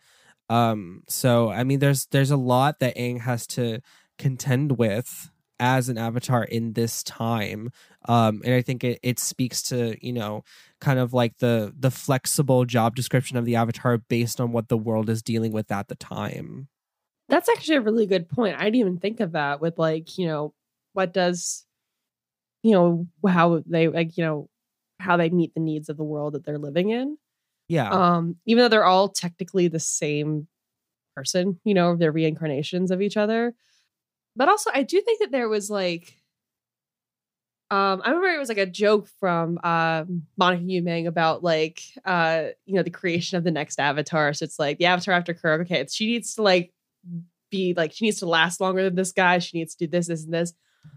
um 0.51 1.01
so 1.07 1.49
i 1.49 1.63
mean 1.63 1.79
there's 1.79 2.05
there's 2.11 2.29
a 2.29 2.37
lot 2.37 2.77
that 2.77 2.95
Aang 2.95 3.21
has 3.21 3.47
to 3.47 3.79
contend 4.19 4.77
with 4.77 5.31
as 5.59 5.89
an 5.89 5.97
avatar 5.97 6.43
in 6.43 6.73
this 6.73 7.03
time 7.03 7.71
um 8.07 8.41
and 8.45 8.53
i 8.53 8.61
think 8.61 8.83
it, 8.83 8.99
it 9.03 9.19
speaks 9.19 9.61
to 9.61 9.95
you 10.05 10.13
know 10.13 10.43
kind 10.79 10.99
of 10.99 11.13
like 11.13 11.37
the 11.39 11.73
the 11.77 11.91
flexible 11.91 12.65
job 12.65 12.95
description 12.95 13.37
of 13.37 13.45
the 13.45 13.55
avatar 13.55 13.97
based 13.97 14.39
on 14.39 14.51
what 14.51 14.69
the 14.69 14.77
world 14.77 15.09
is 15.09 15.21
dealing 15.21 15.51
with 15.51 15.71
at 15.71 15.87
the 15.87 15.95
time. 15.95 16.67
That's 17.27 17.49
actually 17.49 17.75
a 17.77 17.81
really 17.81 18.07
good 18.07 18.27
point. 18.27 18.55
I 18.57 18.63
didn't 18.63 18.75
even 18.75 18.97
think 18.97 19.19
of 19.19 19.33
that 19.33 19.61
with 19.61 19.77
like 19.77 20.17
you 20.17 20.27
know 20.27 20.53
what 20.93 21.13
does 21.13 21.65
you 22.63 22.71
know 22.71 23.07
how 23.27 23.61
they 23.65 23.87
like 23.87 24.17
you 24.17 24.23
know 24.23 24.49
how 24.99 25.17
they 25.17 25.29
meet 25.29 25.53
the 25.53 25.59
needs 25.59 25.89
of 25.89 25.97
the 25.97 26.03
world 26.03 26.33
that 26.33 26.45
they're 26.45 26.57
living 26.57 26.89
in. 26.89 27.17
Yeah. 27.67 27.89
Um 27.89 28.37
even 28.45 28.63
though 28.63 28.69
they're 28.69 28.85
all 28.85 29.09
technically 29.09 29.67
the 29.67 29.79
same 29.79 30.47
person 31.15 31.59
you 31.65 31.73
know 31.73 31.95
they're 31.95 32.13
reincarnations 32.13 32.91
of 32.91 33.01
each 33.01 33.17
other 33.17 33.53
but 34.35 34.49
also, 34.49 34.69
I 34.73 34.83
do 34.83 35.01
think 35.01 35.19
that 35.19 35.31
there 35.31 35.49
was 35.49 35.69
like, 35.69 36.15
um, 37.71 38.01
I 38.03 38.09
remember 38.09 38.29
it 38.29 38.39
was 38.39 38.49
like 38.49 38.57
a 38.57 38.65
joke 38.65 39.07
from 39.19 39.59
um, 39.63 40.23
Monica 40.37 40.63
Yumeng 40.63 41.07
about 41.07 41.43
like, 41.43 41.83
uh, 42.03 42.45
you 42.65 42.75
know, 42.75 42.83
the 42.83 42.89
creation 42.89 43.37
of 43.37 43.43
the 43.43 43.51
next 43.51 43.79
Avatar. 43.79 44.33
So 44.33 44.43
it's 44.43 44.57
like 44.57 44.79
the 44.79 44.87
Avatar 44.87 45.13
after 45.13 45.35
Kuruk. 45.35 45.61
Okay, 45.61 45.85
she 45.89 46.07
needs 46.07 46.35
to 46.35 46.41
like 46.41 46.73
be 47.51 47.73
like 47.75 47.91
she 47.93 48.05
needs 48.05 48.19
to 48.19 48.25
last 48.25 48.59
longer 48.59 48.83
than 48.83 48.95
this 48.95 49.11
guy. 49.11 49.37
She 49.39 49.59
needs 49.59 49.75
to 49.75 49.85
do 49.85 49.91
this, 49.91 50.07
this, 50.07 50.23
and 50.23 50.33
this. 50.33 50.53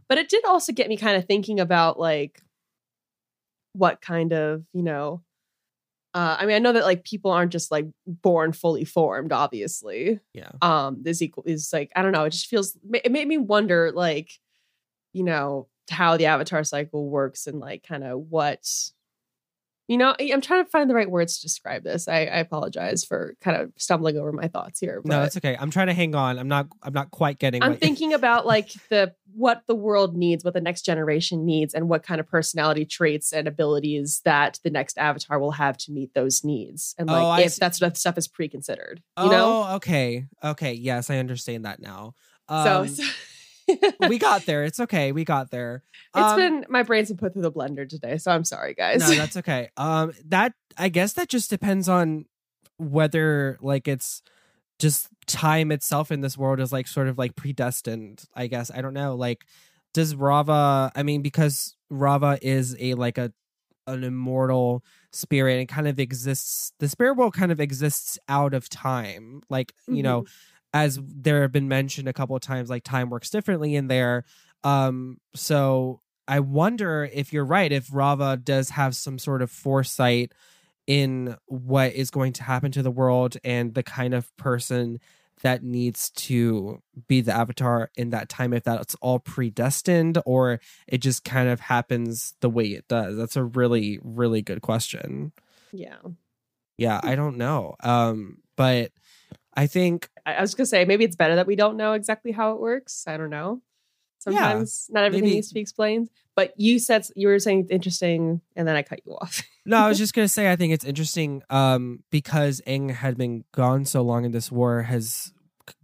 But 0.08 0.18
it 0.18 0.30
did 0.30 0.44
also 0.46 0.72
get 0.72 0.88
me 0.88 0.96
kind 0.96 1.16
of 1.16 1.26
thinking 1.26 1.60
about 1.60 1.98
like 1.98 2.40
what 3.74 4.00
kind 4.00 4.32
of 4.32 4.64
you 4.72 4.82
know 4.82 5.22
uh, 6.14 6.36
I 6.38 6.46
mean, 6.46 6.56
I 6.56 6.58
know 6.58 6.72
that 6.72 6.84
like 6.84 7.04
people 7.04 7.30
aren't 7.30 7.52
just 7.52 7.70
like 7.70 7.86
born 8.06 8.52
fully 8.52 8.84
formed, 8.84 9.32
obviously. 9.32 10.20
Yeah. 10.34 10.50
Um, 10.60 10.98
this 11.02 11.22
equal 11.22 11.44
is 11.46 11.70
like 11.72 11.90
I 11.96 12.02
don't 12.02 12.12
know. 12.12 12.24
It 12.24 12.30
just 12.30 12.46
feels 12.46 12.76
it 12.92 13.10
made 13.10 13.26
me 13.26 13.38
wonder, 13.38 13.90
like, 13.92 14.30
you 15.12 15.24
know, 15.24 15.68
how 15.90 16.16
the 16.16 16.26
avatar 16.26 16.64
cycle 16.64 17.08
works 17.08 17.46
and 17.46 17.60
like 17.60 17.82
kind 17.82 18.04
of 18.04 18.26
what 18.28 18.68
you 19.92 19.98
know, 19.98 20.14
I'm 20.18 20.40
trying 20.40 20.64
to 20.64 20.70
find 20.70 20.88
the 20.88 20.94
right 20.94 21.10
words 21.10 21.36
to 21.36 21.42
describe 21.42 21.84
this. 21.84 22.08
I, 22.08 22.20
I 22.20 22.38
apologize 22.38 23.04
for 23.04 23.36
kind 23.42 23.60
of 23.60 23.72
stumbling 23.76 24.16
over 24.16 24.32
my 24.32 24.48
thoughts 24.48 24.80
here. 24.80 25.02
no, 25.04 25.20
that's 25.20 25.36
okay. 25.36 25.54
I'm 25.60 25.70
trying 25.70 25.88
to 25.88 25.92
hang 25.92 26.14
on. 26.14 26.38
I'm 26.38 26.48
not. 26.48 26.68
I'm 26.82 26.94
not 26.94 27.10
quite 27.10 27.38
getting. 27.38 27.62
I'm 27.62 27.76
thinking 27.76 28.14
about 28.14 28.46
like 28.46 28.70
the 28.88 29.14
what 29.34 29.64
the 29.66 29.74
world 29.74 30.16
needs, 30.16 30.44
what 30.44 30.54
the 30.54 30.62
next 30.62 30.86
generation 30.86 31.44
needs, 31.44 31.74
and 31.74 31.90
what 31.90 32.04
kind 32.04 32.20
of 32.20 32.26
personality 32.26 32.86
traits 32.86 33.34
and 33.34 33.46
abilities 33.46 34.22
that 34.24 34.58
the 34.64 34.70
next 34.70 34.96
avatar 34.96 35.38
will 35.38 35.50
have 35.50 35.76
to 35.76 35.92
meet 35.92 36.14
those 36.14 36.42
needs, 36.42 36.94
and 36.96 37.08
like 37.08 37.40
oh, 37.40 37.44
if 37.44 37.52
see. 37.52 37.58
that's 37.60 37.78
that 37.80 37.98
stuff 37.98 38.16
is 38.16 38.26
pre-considered. 38.26 39.02
You 39.18 39.24
oh, 39.24 39.30
know? 39.30 39.74
okay, 39.74 40.24
okay, 40.42 40.72
yes, 40.72 41.10
I 41.10 41.18
understand 41.18 41.66
that 41.66 41.82
now. 41.82 42.14
Um, 42.48 42.88
so, 42.88 43.02
so 43.02 43.10
we 44.08 44.18
got 44.18 44.46
there. 44.46 44.64
It's 44.64 44.80
okay. 44.80 45.12
We 45.12 45.24
got 45.24 45.50
there. 45.50 45.82
It's 46.14 46.32
um, 46.32 46.36
been 46.36 46.66
my 46.68 46.82
brain's 46.82 47.08
been 47.08 47.16
put 47.16 47.32
through 47.32 47.40
the 47.40 47.50
blender 47.50 47.88
today, 47.88 48.18
so 48.18 48.30
I'm 48.30 48.44
sorry, 48.44 48.74
guys. 48.74 49.00
No, 49.00 49.10
that's 49.16 49.38
okay. 49.38 49.70
Um, 49.78 50.12
that 50.26 50.52
I 50.76 50.90
guess 50.90 51.14
that 51.14 51.30
just 51.30 51.48
depends 51.48 51.88
on 51.88 52.26
whether 52.76 53.56
like 53.62 53.88
it's 53.88 54.22
just 54.78 55.08
time 55.26 55.72
itself 55.72 56.12
in 56.12 56.20
this 56.20 56.36
world 56.36 56.60
is 56.60 56.70
like 56.70 56.86
sort 56.86 57.08
of 57.08 57.16
like 57.16 57.34
predestined. 57.34 58.24
I 58.34 58.46
guess 58.46 58.70
I 58.70 58.82
don't 58.82 58.92
know. 58.92 59.14
Like, 59.14 59.46
does 59.94 60.14
Raava? 60.14 60.90
I 60.94 61.02
mean, 61.02 61.22
because 61.22 61.76
Raava 61.90 62.38
is 62.42 62.76
a 62.78 62.92
like 62.92 63.16
a 63.16 63.32
an 63.86 64.04
immortal 64.04 64.84
spirit 65.12 65.58
and 65.58 65.68
kind 65.68 65.88
of 65.88 65.98
exists. 65.98 66.72
The 66.78 66.88
spirit 66.88 67.14
world 67.14 67.34
kind 67.34 67.52
of 67.52 67.60
exists 67.60 68.18
out 68.28 68.54
of 68.54 68.68
time. 68.68 69.42
Like 69.48 69.72
you 69.86 69.94
mm-hmm. 69.94 70.02
know 70.02 70.24
as 70.72 70.98
there 71.02 71.42
have 71.42 71.52
been 71.52 71.68
mentioned 71.68 72.08
a 72.08 72.12
couple 72.12 72.36
of 72.36 72.42
times, 72.42 72.70
like 72.70 72.84
time 72.84 73.10
works 73.10 73.30
differently 73.30 73.74
in 73.74 73.88
there. 73.88 74.24
Um, 74.64 75.18
so 75.34 76.00
I 76.26 76.40
wonder 76.40 77.08
if 77.12 77.32
you're 77.32 77.44
right, 77.44 77.70
if 77.70 77.88
Raava 77.88 78.42
does 78.42 78.70
have 78.70 78.96
some 78.96 79.18
sort 79.18 79.42
of 79.42 79.50
foresight 79.50 80.32
in 80.86 81.36
what 81.46 81.92
is 81.92 82.10
going 82.10 82.32
to 82.34 82.42
happen 82.42 82.72
to 82.72 82.82
the 82.82 82.90
world 82.90 83.36
and 83.44 83.74
the 83.74 83.82
kind 83.82 84.14
of 84.14 84.34
person 84.36 84.98
that 85.42 85.62
needs 85.62 86.10
to 86.10 86.80
be 87.08 87.20
the 87.20 87.32
avatar 87.32 87.90
in 87.96 88.10
that 88.10 88.28
time 88.28 88.52
if 88.52 88.62
that's 88.62 88.94
all 88.96 89.18
predestined 89.18 90.18
or 90.24 90.60
it 90.86 90.98
just 90.98 91.24
kind 91.24 91.48
of 91.48 91.60
happens 91.60 92.34
the 92.40 92.50
way 92.50 92.66
it 92.66 92.86
does. 92.88 93.16
That's 93.16 93.36
a 93.36 93.44
really 93.44 93.98
really 94.02 94.42
good 94.42 94.62
question. 94.62 95.32
Yeah. 95.72 95.96
Yeah 96.78 97.00
i 97.02 97.14
don't 97.16 97.36
know. 97.36 97.74
Um 97.82 98.38
but 98.56 98.92
I 99.54 99.66
think 99.66 100.08
I 100.24 100.40
was 100.40 100.54
gonna 100.54 100.66
say 100.66 100.84
maybe 100.84 101.04
it's 101.04 101.16
better 101.16 101.36
that 101.36 101.46
we 101.46 101.56
don't 101.56 101.76
know 101.76 101.92
exactly 101.94 102.32
how 102.32 102.52
it 102.52 102.60
works. 102.60 103.04
I 103.06 103.16
don't 103.16 103.30
know. 103.30 103.62
Sometimes 104.18 104.86
yeah, 104.88 104.94
not 104.94 105.04
everything 105.04 105.24
maybe. 105.24 105.36
needs 105.36 105.48
to 105.48 105.54
be 105.54 105.60
explained. 105.60 106.08
But 106.36 106.54
you 106.56 106.78
said 106.78 107.06
you 107.16 107.28
were 107.28 107.38
saying 107.38 107.60
it's 107.60 107.70
interesting, 107.70 108.40
and 108.56 108.66
then 108.66 108.76
I 108.76 108.82
cut 108.82 109.00
you 109.04 109.12
off. 109.12 109.42
no, 109.66 109.78
I 109.78 109.88
was 109.88 109.98
just 109.98 110.14
gonna 110.14 110.28
say 110.28 110.50
I 110.50 110.56
think 110.56 110.72
it's 110.72 110.84
interesting 110.84 111.42
um, 111.50 112.04
because 112.10 112.62
Aang 112.66 112.90
had 112.90 113.16
been 113.16 113.44
gone 113.52 113.84
so 113.84 114.02
long 114.02 114.24
in 114.24 114.32
this 114.32 114.50
war, 114.50 114.82
has 114.82 115.32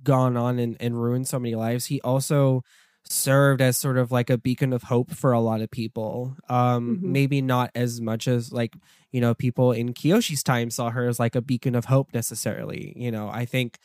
gone 0.03 0.37
on 0.37 0.59
and, 0.59 0.77
and 0.81 1.01
ruined 1.01 1.29
so 1.29 1.39
many 1.39 1.55
lives. 1.55 1.87
He 1.87 2.01
also 2.03 2.63
served 3.05 3.61
as 3.61 3.77
sort 3.77 3.97
of 3.97 4.13
like 4.13 4.31
a 4.31 4.39
beacon 4.39 4.73
of 4.73 4.85
hope 4.85 5.11
for 5.11 5.33
a 5.33 5.41
lot 5.41 5.61
of 5.61 5.71
people. 5.71 6.37
Um, 6.49 6.97
mm-hmm. 6.97 7.13
Maybe 7.13 7.43
not 7.43 7.71
as 7.75 8.01
much 8.01 8.29
as 8.29 8.53
like, 8.53 8.75
you 9.11 9.21
know, 9.21 9.35
people 9.35 9.73
in 9.73 9.95
Kyoshi's 9.95 10.43
time 10.43 10.71
saw 10.71 10.91
her 10.91 11.09
as 11.09 11.19
like 11.19 11.35
a 11.35 11.41
beacon 11.41 11.75
of 11.75 11.87
hope 11.87 12.13
necessarily. 12.13 12.93
You 12.97 13.11
know, 13.11 13.29
I 13.29 13.45
think 13.45 13.79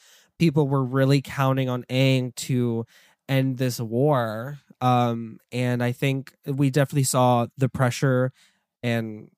people 0.44 0.68
were 0.68 0.84
really 0.84 1.22
counting 1.22 1.70
on 1.70 1.84
Aang 1.84 2.36
to 2.36 2.86
end 3.30 3.58
this 3.58 3.80
war. 3.80 4.60
Um, 4.82 5.40
and 5.54 5.82
I 5.82 5.94
think 5.94 6.34
we 6.46 6.70
definitely 6.70 7.06
saw 7.06 7.48
the 7.58 7.70
pressure 7.70 8.34
and 8.82 9.30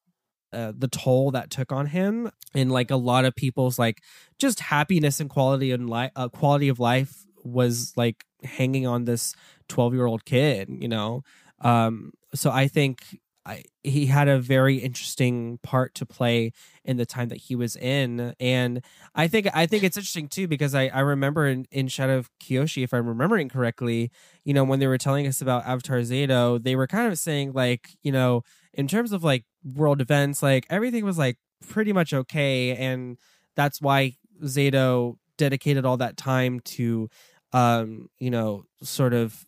uh, 0.52 0.74
the 0.76 0.88
toll 0.88 1.30
that 1.30 1.52
took 1.52 1.72
on 1.72 1.86
him 1.86 2.32
and 2.56 2.72
like 2.72 2.90
a 2.90 2.96
lot 2.96 3.24
of 3.24 3.36
people's 3.36 3.78
like 3.78 4.02
just 4.40 4.60
happiness 4.62 5.20
and 5.20 5.30
quality 5.30 5.72
and 5.72 5.88
life 5.88 6.12
uh, 6.16 6.28
quality 6.28 6.70
of 6.70 6.80
life 6.80 7.26
was 7.44 7.94
like 7.96 8.26
hanging 8.44 8.88
on 8.88 9.06
this 9.06 9.36
12 9.68 9.94
year 9.94 10.08
old 10.08 10.26
kid, 10.26 10.70
you 10.72 10.88
know? 10.88 11.22
Um, 11.62 12.14
so 12.34 12.50
I 12.50 12.68
think 12.68 13.20
I, 13.46 13.64
he 13.84 14.08
had 14.08 14.28
a 14.28 14.40
very 14.40 14.78
interesting 14.78 15.60
part 15.62 15.94
to 15.96 16.06
play 16.06 16.52
in 16.84 16.98
the 16.98 17.06
time 17.06 17.30
that 17.30 17.38
he 17.38 17.56
was 17.56 17.76
in, 17.76 18.34
and 18.40 18.84
I 19.14 19.28
think 19.28 19.48
I 19.54 19.66
think 19.68 19.84
it's 19.84 19.98
interesting 19.98 20.28
too 20.28 20.48
because 20.48 20.74
I 20.74 20.88
I 20.88 21.02
remember 21.02 21.46
in, 21.48 21.66
in 21.72 21.88
Shadow 21.88 22.18
of 22.18 22.30
Kyoshi, 22.40 22.84
if 22.84 22.94
I'm 22.94 23.08
remembering 23.08 23.50
correctly, 23.50 24.12
you 24.44 24.54
know 24.54 24.64
when 24.64 24.80
they 24.80 24.88
were 24.88 24.98
telling 24.98 25.28
us 25.28 25.42
about 25.42 25.66
Avatar 25.66 26.00
Szeto, 26.00 26.62
they 26.62 26.76
were 26.76 26.88
kind 26.88 27.12
of 27.12 27.20
saying 27.20 27.54
like 27.54 27.90
you 28.02 28.12
know 28.12 28.42
in 28.74 28.88
terms 28.88 29.12
of 29.12 29.24
like 29.24 29.46
world 29.64 30.02
events, 30.02 30.42
like 30.42 30.66
everything 30.70 31.06
was 31.06 31.18
like 31.18 31.38
pretty 31.68 31.94
much 31.94 32.14
okay, 32.14 32.76
and 32.76 33.18
that's 33.56 33.82
why 33.82 34.14
Szeto 34.44 35.18
dedicated 35.38 35.86
all 35.86 35.98
that 35.98 36.18
time 36.18 36.60
to 36.62 37.10
um 37.54 38.10
you 38.20 38.32
know 38.32 38.64
sort 38.82 39.14
of 39.14 39.46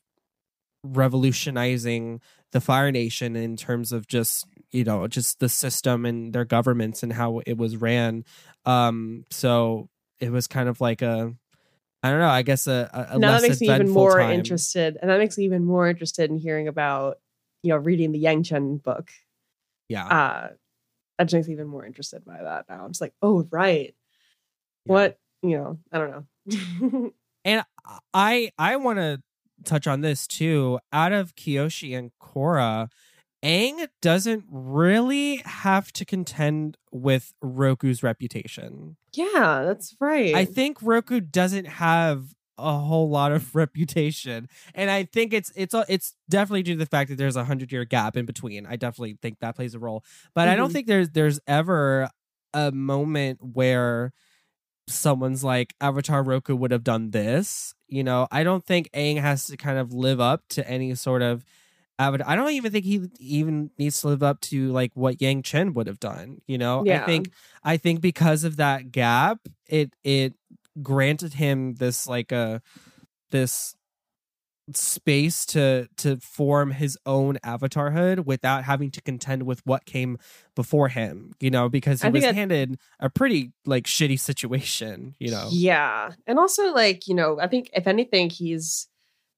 revolutionizing 0.84 2.22
the 2.52 2.62
Fire 2.62 2.92
Nation 2.92 3.36
in 3.36 3.58
terms 3.58 3.92
of 3.92 4.08
just 4.08 4.46
you 4.72 4.84
know 4.84 5.08
just 5.08 5.40
the 5.40 5.50
system 5.50 6.06
and 6.06 6.34
their 6.34 6.46
governments 6.46 7.04
and 7.04 7.14
how 7.14 7.42
it 7.46 7.58
was 7.58 7.78
ran. 7.78 8.26
Um, 8.66 9.26
so 9.30 9.90
it 10.20 10.32
was 10.32 10.48
kind 10.48 10.70
of 10.70 10.82
like 10.82 11.02
a 11.02 11.34
I 12.04 12.12
don't 12.12 12.20
know. 12.20 12.30
I 12.30 12.44
guess 12.44 12.68
a, 12.68 13.08
a 13.12 13.20
now 13.20 13.34
that 13.34 13.42
makes 13.42 13.60
me 13.60 13.70
even 13.70 13.90
more 13.90 14.20
time. 14.20 14.32
interested, 14.32 14.98
and 15.02 15.10
that 15.10 15.18
makes 15.18 15.38
me 15.38 15.46
even 15.46 15.66
more 15.66 15.88
interested 15.88 16.30
in 16.30 16.38
hearing 16.38 16.68
about 16.68 17.20
you 17.64 17.70
know 17.70 17.78
reading 17.78 18.12
the 18.12 18.24
Yangchen 18.24 18.82
book. 18.82 19.10
Yeah, 19.90 20.06
uh, 20.06 20.50
that 21.18 21.24
just 21.26 21.34
makes 21.34 21.48
me 21.48 21.54
even 21.56 21.68
more 21.68 21.86
interested 21.86 22.24
by 22.24 22.42
that. 22.42 22.66
Now 22.70 22.84
I'm 22.84 22.92
just 22.92 23.02
like, 23.02 23.14
oh 23.22 23.48
right, 23.52 23.96
yeah. 24.86 24.94
what 24.94 25.20
you 25.42 25.58
know? 25.58 25.80
I 25.92 25.98
don't 25.98 26.12
know. 26.12 27.14
and 27.46 27.64
I 28.14 28.52
I 28.58 28.76
want 28.76 29.00
to 29.00 29.22
touch 29.65 29.88
on 29.88 30.02
this 30.02 30.28
too. 30.28 30.80
Out 30.91 31.12
of 31.12 31.36
Kyoshi 31.36 31.98
and 31.98 32.12
Korra, 32.22 32.89
Aang 33.43 33.88
doesn't 34.02 34.46
really 34.50 35.38
have 35.46 35.91
to 35.93 36.06
contend 36.06 36.78
with 36.91 37.34
Roku's 37.41 38.02
reputation. 38.02 38.98
Yeah, 39.13 39.63
that's 39.65 39.96
right. 40.00 40.34
I 40.36 40.46
think 40.46 40.78
Roku 40.82 41.20
doesn't 41.20 41.65
have 41.65 42.34
a 42.58 42.78
whole 42.78 43.10
lot 43.10 43.32
of 43.32 43.56
reputation, 43.56 44.50
and 44.74 44.89
I 44.89 45.04
think 45.04 45.34
it's 45.34 45.52
it's 45.56 45.76
it's 45.88 46.15
definitely 46.30 46.63
due 46.63 46.74
to 46.74 46.80
the 46.80 46.86
fact 46.88 47.10
that 47.10 47.17
there's 47.17 47.36
a 47.36 47.46
hundred 47.46 47.72
year 47.72 47.86
gap 47.86 48.17
in 48.17 48.26
between. 48.26 48.65
I 48.65 48.76
definitely 48.76 49.17
think 49.22 49.39
that 49.39 49.56
plays 49.56 49.76
a 49.76 49.80
role, 49.80 50.04
but 50.34 50.41
mm-hmm. 50.41 50.52
I 50.52 50.56
don't 50.56 50.67
mm-hmm. 50.67 50.74
think 50.74 50.88
there's 50.88 51.10
there's 51.12 51.39
ever 51.48 52.10
a 52.54 52.72
moment 52.72 53.39
where 53.41 54.13
someone's 54.88 55.43
like 55.43 55.76
Avatar 55.82 56.23
Roku 56.23 56.56
would 56.56 56.71
have 56.71 56.84
done 56.84 57.12
this. 57.12 57.73
You 57.88 58.04
know, 58.04 58.28
I 58.32 58.43
don't 58.43 58.65
think 58.65 58.89
Aang 58.93 59.19
has 59.19 59.45
to 59.45 59.58
kind 59.58 59.78
of 59.78 59.93
live 59.93 60.19
up 60.19 60.43
to 60.50 60.67
any 60.67 60.95
sort 60.95 61.21
of 61.21 61.45
Avatar. 62.00 62.28
I 62.30 62.36
don't 62.36 62.52
even 62.52 62.71
think 62.71 62.86
he 62.86 63.10
even 63.19 63.71
needs 63.78 64.02
to 64.02 64.08
live 64.08 64.23
up 64.23 64.41
to 64.41 64.71
like 64.71 64.91
what 64.93 65.17
Yangchen 65.19 65.73
would 65.73 65.88
have 65.88 66.00
done. 66.00 66.41
You 66.47 66.58
know, 66.58 66.84
yeah. 66.86 67.04
I 67.04 67.06
think 67.06 67.32
I 67.63 67.78
think 67.78 68.02
because 68.02 68.43
of 68.43 68.58
that 68.58 68.91
gap, 68.91 69.39
it 69.67 69.93
it 70.04 70.34
granted 70.82 71.34
him 71.34 71.76
this 71.76 72.08
like 72.08 72.32
a 72.32 72.36
uh, 72.36 72.60
this 73.32 73.76
space 74.73 75.45
to 75.45 75.88
to 75.95 76.17
form 76.17 76.71
his 76.71 76.97
own 77.06 77.38
avatarhood 77.43 78.25
without 78.25 78.65
having 78.65 78.91
to 78.91 79.01
contend 79.01 79.43
with 79.43 79.65
what 79.65 79.86
came 79.86 80.17
before 80.56 80.89
him 80.89 81.34
you 81.39 81.49
know 81.49 81.69
because 81.69 82.01
he 82.01 82.10
was 82.10 82.23
handed 82.25 82.77
a 82.99 83.10
pretty 83.10 83.51
like 83.65 83.86
shitty 83.86 84.19
situation 84.19 85.15
you 85.19 85.32
know? 85.32 85.47
Yeah 85.51 86.12
and 86.25 86.38
also 86.38 86.73
like 86.73 87.08
you 87.08 87.15
know 87.15 87.39
i 87.39 87.47
think 87.47 87.69
if 87.73 87.88
anything 87.88 88.30
he's 88.30 88.88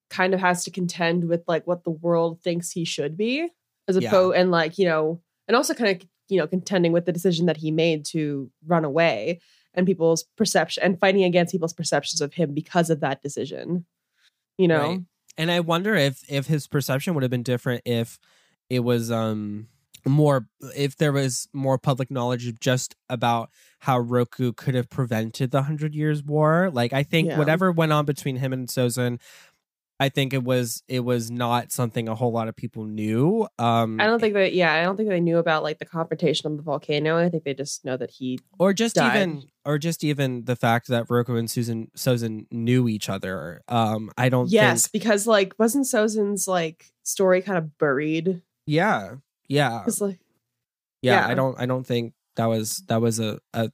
kind 0.09 0.33
of 0.33 0.39
has 0.39 0.63
to 0.63 0.71
contend 0.71 1.29
with 1.29 1.43
like 1.47 1.67
what 1.67 1.83
the 1.83 1.91
world 1.91 2.41
thinks 2.41 2.71
he 2.71 2.83
should 2.83 3.15
be 3.15 3.47
as 3.87 3.95
opposed 3.95 4.35
yeah. 4.35 4.41
and 4.41 4.49
like 4.49 4.79
you 4.79 4.85
know 4.85 5.21
and 5.47 5.55
also 5.55 5.75
kind 5.75 5.95
of 5.95 6.07
you 6.27 6.39
know 6.39 6.47
contending 6.47 6.91
with 6.91 7.05
the 7.05 7.11
decision 7.11 7.45
that 7.45 7.57
he 7.57 7.69
made 7.69 8.03
to 8.05 8.49
run 8.65 8.83
away 8.83 9.39
and 9.75 9.85
people's 9.85 10.23
perception 10.35 10.81
and 10.81 10.99
fighting 10.99 11.23
against 11.23 11.51
people's 11.51 11.73
perceptions 11.73 12.19
of 12.19 12.33
him 12.33 12.55
because 12.55 12.89
of 12.89 13.01
that 13.01 13.21
decision 13.21 13.85
you 14.57 14.67
know? 14.67 14.87
Right 14.87 14.99
and 15.39 15.49
I 15.49 15.61
wonder 15.61 15.95
if 15.95 16.21
if 16.29 16.45
his 16.45 16.67
perception 16.67 17.15
would 17.15 17.23
have 17.23 17.31
been 17.31 17.43
different 17.43 17.81
if 17.85 18.19
it 18.69 18.81
was 18.81 19.09
um 19.09 19.69
more 20.05 20.47
if 20.75 20.97
there 20.97 21.11
was 21.11 21.47
more 21.53 21.77
public 21.77 22.11
knowledge 22.11 22.53
just 22.59 22.95
about 23.09 23.49
how 23.79 23.97
Roku 23.99 24.51
could 24.51 24.75
have 24.75 24.89
prevented 24.89 25.51
the 25.51 25.63
Hundred 25.63 25.95
Years 25.95 26.23
War. 26.23 26.69
Like 26.71 26.93
I 26.93 27.03
think 27.03 27.29
yeah. 27.29 27.37
whatever 27.37 27.71
went 27.71 27.93
on 27.93 28.05
between 28.05 28.35
him 28.35 28.51
and 28.51 28.67
Sozin, 28.67 29.19
I 30.01 30.07
think 30.09 30.33
it 30.33 30.43
was 30.43 30.81
it 30.87 31.01
was 31.01 31.29
not 31.29 31.71
something 31.71 32.07
a 32.07 32.15
whole 32.15 32.31
lot 32.31 32.47
of 32.47 32.55
people 32.55 32.85
knew. 32.85 33.47
Um 33.59 33.99
I 33.99 34.05
don't 34.05 34.19
think 34.19 34.33
that. 34.33 34.53
Yeah, 34.53 34.73
I 34.73 34.83
don't 34.83 34.95
think 34.95 35.09
they 35.09 35.19
knew 35.19 35.37
about 35.37 35.61
like 35.63 35.79
the 35.79 35.85
confrontation 35.85 36.49
on 36.49 36.55
the 36.57 36.63
volcano. 36.63 37.17
I 37.17 37.27
think 37.29 37.43
they 37.43 37.53
just 37.53 37.83
know 37.83 37.97
that 37.97 38.11
he. 38.11 38.39
or 38.57 38.73
just 38.73 38.95
died. 38.95 39.15
even 39.17 39.43
or 39.65 39.77
just 39.77 40.03
even 40.03 40.45
the 40.45 40.55
fact 40.55 40.87
that 40.87 41.05
Roku 41.09 41.35
and 41.35 41.51
Susan 41.51 41.91
Sozin 41.97 42.45
knew 42.51 42.87
each 42.87 43.09
other. 43.09 43.61
Um 43.67 44.09
I 44.17 44.29
don't 44.29 44.49
Yes, 44.49 44.87
think 44.87 44.93
because 45.01 45.27
like 45.27 45.53
wasn't 45.59 45.85
Sozin's 45.85 46.47
like 46.47 46.85
story 47.03 47.41
kind 47.41 47.57
of 47.57 47.77
buried? 47.77 48.41
Yeah. 48.65 49.15
Yeah. 49.47 49.83
Like 49.99 50.19
yeah, 51.01 51.19
Yeah. 51.21 51.27
I 51.27 51.33
don't 51.33 51.59
I 51.59 51.65
don't 51.65 51.85
think 51.85 52.13
that 52.37 52.45
was 52.45 52.83
that 52.87 53.01
was 53.01 53.19
a 53.19 53.39
a 53.53 53.69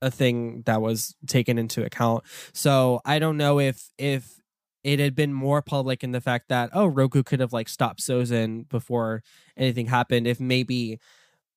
a 0.00 0.10
thing 0.10 0.62
that 0.66 0.80
was 0.82 1.14
taken 1.26 1.58
into 1.58 1.84
account. 1.84 2.24
So 2.52 3.00
I 3.04 3.18
don't 3.18 3.36
know 3.36 3.58
if 3.60 3.90
if 3.98 4.40
it 4.84 5.00
had 5.00 5.14
been 5.14 5.32
more 5.32 5.62
public 5.62 6.04
in 6.04 6.12
the 6.12 6.20
fact 6.20 6.48
that 6.48 6.70
oh 6.72 6.86
Roku 6.86 7.22
could 7.22 7.40
have 7.40 7.52
like 7.52 7.68
stopped 7.68 8.00
Sozin 8.00 8.68
before 8.68 9.22
anything 9.56 9.86
happened 9.86 10.26
if 10.26 10.38
maybe 10.38 11.00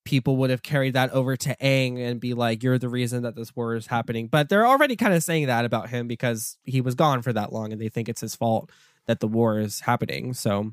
people 0.05 0.37
would 0.37 0.49
have 0.49 0.63
carried 0.63 0.93
that 0.93 1.11
over 1.11 1.35
to 1.35 1.55
Aang 1.57 1.99
and 1.99 2.19
be 2.19 2.33
like 2.33 2.63
you're 2.63 2.79
the 2.79 2.89
reason 2.89 3.23
that 3.23 3.35
this 3.35 3.55
war 3.55 3.75
is 3.75 3.87
happening 3.87 4.27
but 4.27 4.49
they're 4.49 4.65
already 4.65 4.95
kind 4.95 5.13
of 5.13 5.21
saying 5.21 5.47
that 5.47 5.65
about 5.65 5.89
him 5.89 6.07
because 6.07 6.57
he 6.63 6.81
was 6.81 6.95
gone 6.95 7.21
for 7.21 7.33
that 7.33 7.51
long 7.51 7.71
and 7.71 7.81
they 7.81 7.89
think 7.89 8.07
it's 8.07 8.21
his 8.21 8.33
fault 8.33 8.71
that 9.05 9.19
the 9.19 9.27
war 9.27 9.59
is 9.59 9.81
happening 9.81 10.33
so 10.33 10.71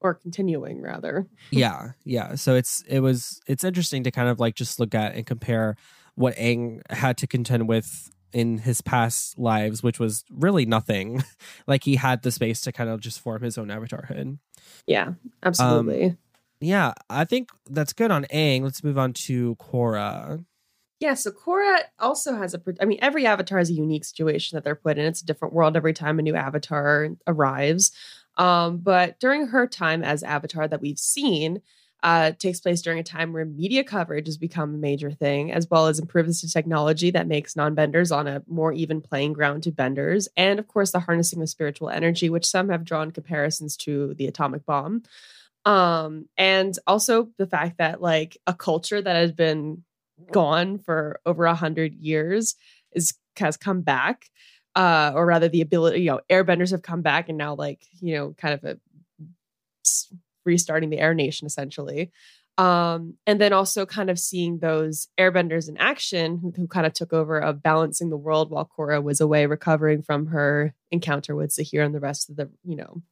or 0.00 0.12
continuing 0.12 0.82
rather. 0.82 1.26
yeah 1.50 1.92
yeah 2.04 2.34
so 2.34 2.54
it's 2.54 2.82
it 2.86 3.00
was 3.00 3.40
it's 3.46 3.64
interesting 3.64 4.04
to 4.04 4.10
kind 4.10 4.28
of 4.28 4.38
like 4.38 4.54
just 4.54 4.78
look 4.78 4.94
at 4.94 5.14
and 5.14 5.24
compare 5.24 5.76
what 6.14 6.36
Aang 6.36 6.80
had 6.90 7.16
to 7.18 7.26
contend 7.26 7.68
with 7.68 8.10
in 8.34 8.58
his 8.58 8.80
past 8.82 9.38
lives 9.38 9.82
which 9.82 9.98
was 9.98 10.24
really 10.30 10.66
nothing 10.66 11.22
like 11.66 11.84
he 11.84 11.96
had 11.96 12.22
the 12.22 12.30
space 12.30 12.60
to 12.60 12.72
kind 12.72 12.90
of 12.90 13.00
just 13.00 13.20
form 13.20 13.42
his 13.42 13.56
own 13.56 13.68
avatarhood 13.68 14.38
Yeah, 14.86 15.14
absolutely. 15.42 16.16
yeah 16.60 16.92
i 17.08 17.24
think 17.24 17.48
that's 17.70 17.92
good 17.92 18.10
on 18.10 18.24
Aang 18.26 18.62
let's 18.62 18.84
move 18.84 18.98
on 18.98 19.12
to 19.26 19.54
Korra 19.56 20.44
Yeah, 21.00 21.14
so 21.14 21.30
Korra 21.30 21.80
also 21.98 22.34
has 22.36 22.54
a. 22.54 22.60
I 22.80 22.86
mean, 22.86 22.98
every 23.02 23.26
avatar 23.26 23.58
has 23.58 23.68
a 23.68 23.74
unique 23.74 24.04
situation 24.04 24.56
that 24.56 24.64
they're 24.64 24.74
put 24.86 24.96
in. 24.96 25.04
It's 25.04 25.20
a 25.22 25.26
different 25.26 25.52
world 25.52 25.76
every 25.76 25.92
time 25.92 26.18
a 26.18 26.22
new 26.22 26.34
avatar 26.34 27.10
arrives. 27.26 27.92
Um, 28.38 28.78
but 28.78 29.20
during 29.20 29.48
her 29.48 29.66
time 29.66 30.02
as 30.02 30.22
Avatar 30.22 30.66
that 30.66 30.80
we've 30.80 30.98
seen, 30.98 31.60
uh, 32.04 32.32
takes 32.32 32.60
place 32.60 32.82
during 32.82 32.98
a 32.98 33.02
time 33.02 33.32
where 33.32 33.46
media 33.46 33.82
coverage 33.82 34.26
has 34.26 34.36
become 34.36 34.74
a 34.74 34.78
major 34.78 35.10
thing, 35.10 35.50
as 35.50 35.68
well 35.70 35.86
as 35.86 35.98
improvements 35.98 36.42
to 36.42 36.52
technology 36.52 37.10
that 37.10 37.26
makes 37.26 37.56
non-benders 37.56 38.12
on 38.12 38.26
a 38.26 38.42
more 38.46 38.74
even 38.74 39.00
playing 39.00 39.32
ground 39.32 39.62
to 39.62 39.72
benders, 39.72 40.28
and 40.36 40.58
of 40.58 40.68
course 40.68 40.92
the 40.92 41.00
harnessing 41.00 41.40
of 41.40 41.48
spiritual 41.48 41.88
energy, 41.88 42.28
which 42.28 42.46
some 42.46 42.68
have 42.68 42.84
drawn 42.84 43.10
comparisons 43.10 43.74
to 43.78 44.12
the 44.14 44.26
atomic 44.26 44.66
bomb. 44.66 45.02
Um, 45.64 46.28
and 46.36 46.78
also 46.86 47.30
the 47.38 47.46
fact 47.46 47.78
that 47.78 48.02
like 48.02 48.36
a 48.46 48.52
culture 48.52 49.00
that 49.00 49.16
has 49.16 49.32
been 49.32 49.82
gone 50.30 50.78
for 50.78 51.20
over 51.24 51.46
a 51.46 51.54
hundred 51.54 51.94
years 51.94 52.54
is 52.92 53.14
has 53.36 53.56
come 53.56 53.80
back 53.80 54.30
uh 54.76 55.10
or 55.12 55.26
rather 55.26 55.48
the 55.48 55.60
ability 55.60 56.02
you 56.02 56.10
know 56.10 56.20
airbenders 56.30 56.70
have 56.70 56.82
come 56.82 57.02
back 57.02 57.28
and 57.28 57.36
now 57.36 57.54
like 57.54 57.82
you 58.00 58.14
know 58.14 58.32
kind 58.38 58.54
of 58.54 58.62
a 58.64 58.78
restarting 60.44 60.90
the 60.90 60.98
air 60.98 61.14
nation 61.14 61.46
essentially 61.46 62.10
um 62.56 63.14
and 63.26 63.40
then 63.40 63.52
also 63.52 63.84
kind 63.84 64.10
of 64.10 64.18
seeing 64.18 64.58
those 64.58 65.08
airbenders 65.18 65.68
in 65.68 65.76
action 65.76 66.38
who, 66.38 66.52
who 66.56 66.68
kind 66.68 66.86
of 66.86 66.92
took 66.92 67.12
over 67.12 67.38
of 67.38 67.62
balancing 67.62 68.10
the 68.10 68.16
world 68.16 68.50
while 68.50 68.70
Korra 68.78 69.02
was 69.02 69.20
away 69.20 69.46
recovering 69.46 70.02
from 70.02 70.26
her 70.26 70.72
encounter 70.92 71.34
with 71.34 71.52
Zahir 71.52 71.82
and 71.82 71.94
the 71.94 72.00
rest 72.00 72.30
of 72.30 72.36
the 72.36 72.50
you 72.64 72.76
know 72.76 73.02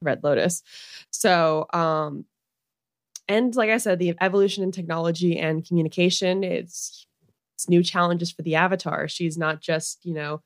red 0.00 0.24
lotus 0.24 0.62
so 1.10 1.66
um 1.72 2.24
and 3.28 3.54
like 3.54 3.70
I 3.70 3.78
said, 3.78 3.98
the 3.98 4.14
evolution 4.20 4.62
in 4.62 4.72
technology 4.72 5.38
and 5.38 5.66
communication, 5.66 6.44
it's 6.44 7.06
it's 7.54 7.68
new 7.68 7.82
challenges 7.82 8.32
for 8.32 8.42
the 8.42 8.56
avatar. 8.56 9.08
She's 9.08 9.38
not 9.38 9.60
just, 9.60 10.04
you 10.04 10.14
know, 10.14 10.42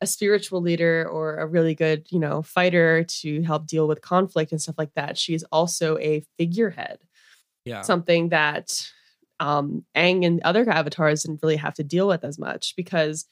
a 0.00 0.06
spiritual 0.06 0.60
leader 0.60 1.08
or 1.08 1.36
a 1.36 1.46
really 1.46 1.74
good, 1.74 2.06
you 2.10 2.18
know, 2.18 2.42
fighter 2.42 3.04
to 3.04 3.42
help 3.42 3.66
deal 3.66 3.88
with 3.88 4.02
conflict 4.02 4.52
and 4.52 4.60
stuff 4.60 4.74
like 4.76 4.92
that. 4.94 5.16
She's 5.16 5.44
also 5.44 5.98
a 5.98 6.24
figurehead, 6.38 6.98
yeah 7.64 7.82
something 7.82 8.28
that 8.30 8.90
um 9.40 9.84
Aang 9.96 10.24
and 10.26 10.40
other 10.42 10.68
avatars 10.68 11.22
didn't 11.22 11.42
really 11.42 11.56
have 11.56 11.74
to 11.74 11.84
deal 11.84 12.06
with 12.06 12.24
as 12.24 12.38
much 12.38 12.74
because, 12.76 13.26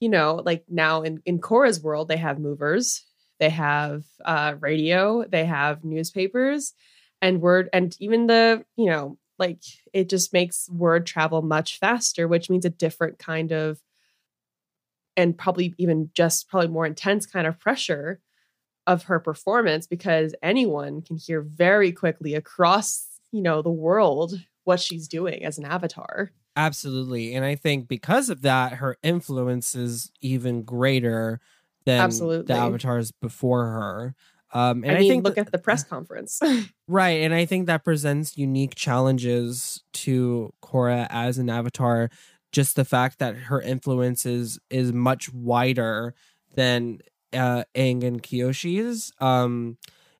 you 0.00 0.08
know, 0.08 0.42
like 0.44 0.64
now 0.68 1.02
in, 1.02 1.22
in 1.24 1.40
Korra's 1.40 1.80
world, 1.82 2.08
they 2.08 2.16
have 2.16 2.38
movers, 2.38 3.04
they 3.40 3.50
have 3.50 4.04
uh 4.24 4.54
radio, 4.60 5.24
they 5.24 5.44
have 5.44 5.84
newspapers 5.84 6.74
and 7.22 7.40
word 7.40 7.70
and 7.72 7.96
even 8.00 8.26
the 8.26 8.64
you 8.76 8.86
know 8.86 9.16
like 9.38 9.62
it 9.92 10.08
just 10.08 10.32
makes 10.32 10.68
word 10.68 11.06
travel 11.06 11.42
much 11.42 11.78
faster 11.78 12.28
which 12.28 12.50
means 12.50 12.64
a 12.64 12.70
different 12.70 13.18
kind 13.18 13.50
of 13.50 13.80
and 15.16 15.36
probably 15.36 15.74
even 15.78 16.10
just 16.14 16.48
probably 16.48 16.68
more 16.68 16.86
intense 16.86 17.26
kind 17.26 17.46
of 17.46 17.58
pressure 17.58 18.20
of 18.86 19.04
her 19.04 19.18
performance 19.18 19.86
because 19.86 20.34
anyone 20.42 21.02
can 21.02 21.16
hear 21.16 21.40
very 21.40 21.92
quickly 21.92 22.34
across 22.34 23.06
you 23.32 23.42
know 23.42 23.62
the 23.62 23.70
world 23.70 24.34
what 24.64 24.80
she's 24.80 25.08
doing 25.08 25.44
as 25.44 25.58
an 25.58 25.64
avatar. 25.64 26.30
Absolutely. 26.56 27.34
And 27.34 27.44
i 27.44 27.54
think 27.54 27.88
because 27.88 28.30
of 28.30 28.42
that 28.42 28.74
her 28.74 28.96
influence 29.02 29.74
is 29.74 30.10
even 30.20 30.62
greater 30.62 31.40
than 31.84 32.00
Absolutely. 32.00 32.54
the 32.54 32.60
avatars 32.60 33.12
before 33.12 33.64
her. 33.64 34.14
Um 34.52 34.84
and 34.84 34.96
i 34.96 35.00
i, 35.00 35.08
think 35.08 35.24
look 35.24 35.38
at 35.38 35.50
the 35.50 35.58
press 35.58 35.84
conference. 35.84 36.40
Right, 36.86 37.22
and 37.22 37.32
I 37.32 37.46
think 37.46 37.66
that 37.66 37.82
presents 37.82 38.36
unique 38.36 38.74
challenges 38.74 39.82
to 39.94 40.52
Korra 40.62 41.06
as 41.08 41.38
an 41.38 41.48
avatar. 41.48 42.10
Just 42.54 42.76
the 42.76 42.84
fact 42.84 43.18
that 43.18 43.34
her 43.34 43.60
influence 43.60 44.24
is 44.24 44.60
is 44.70 44.92
much 44.92 45.32
wider 45.32 46.14
than 46.54 47.00
uh, 47.32 47.64
Aang 47.74 48.04
and 48.04 48.22
Kyoshi's. 48.22 49.12
Um, 49.20 49.76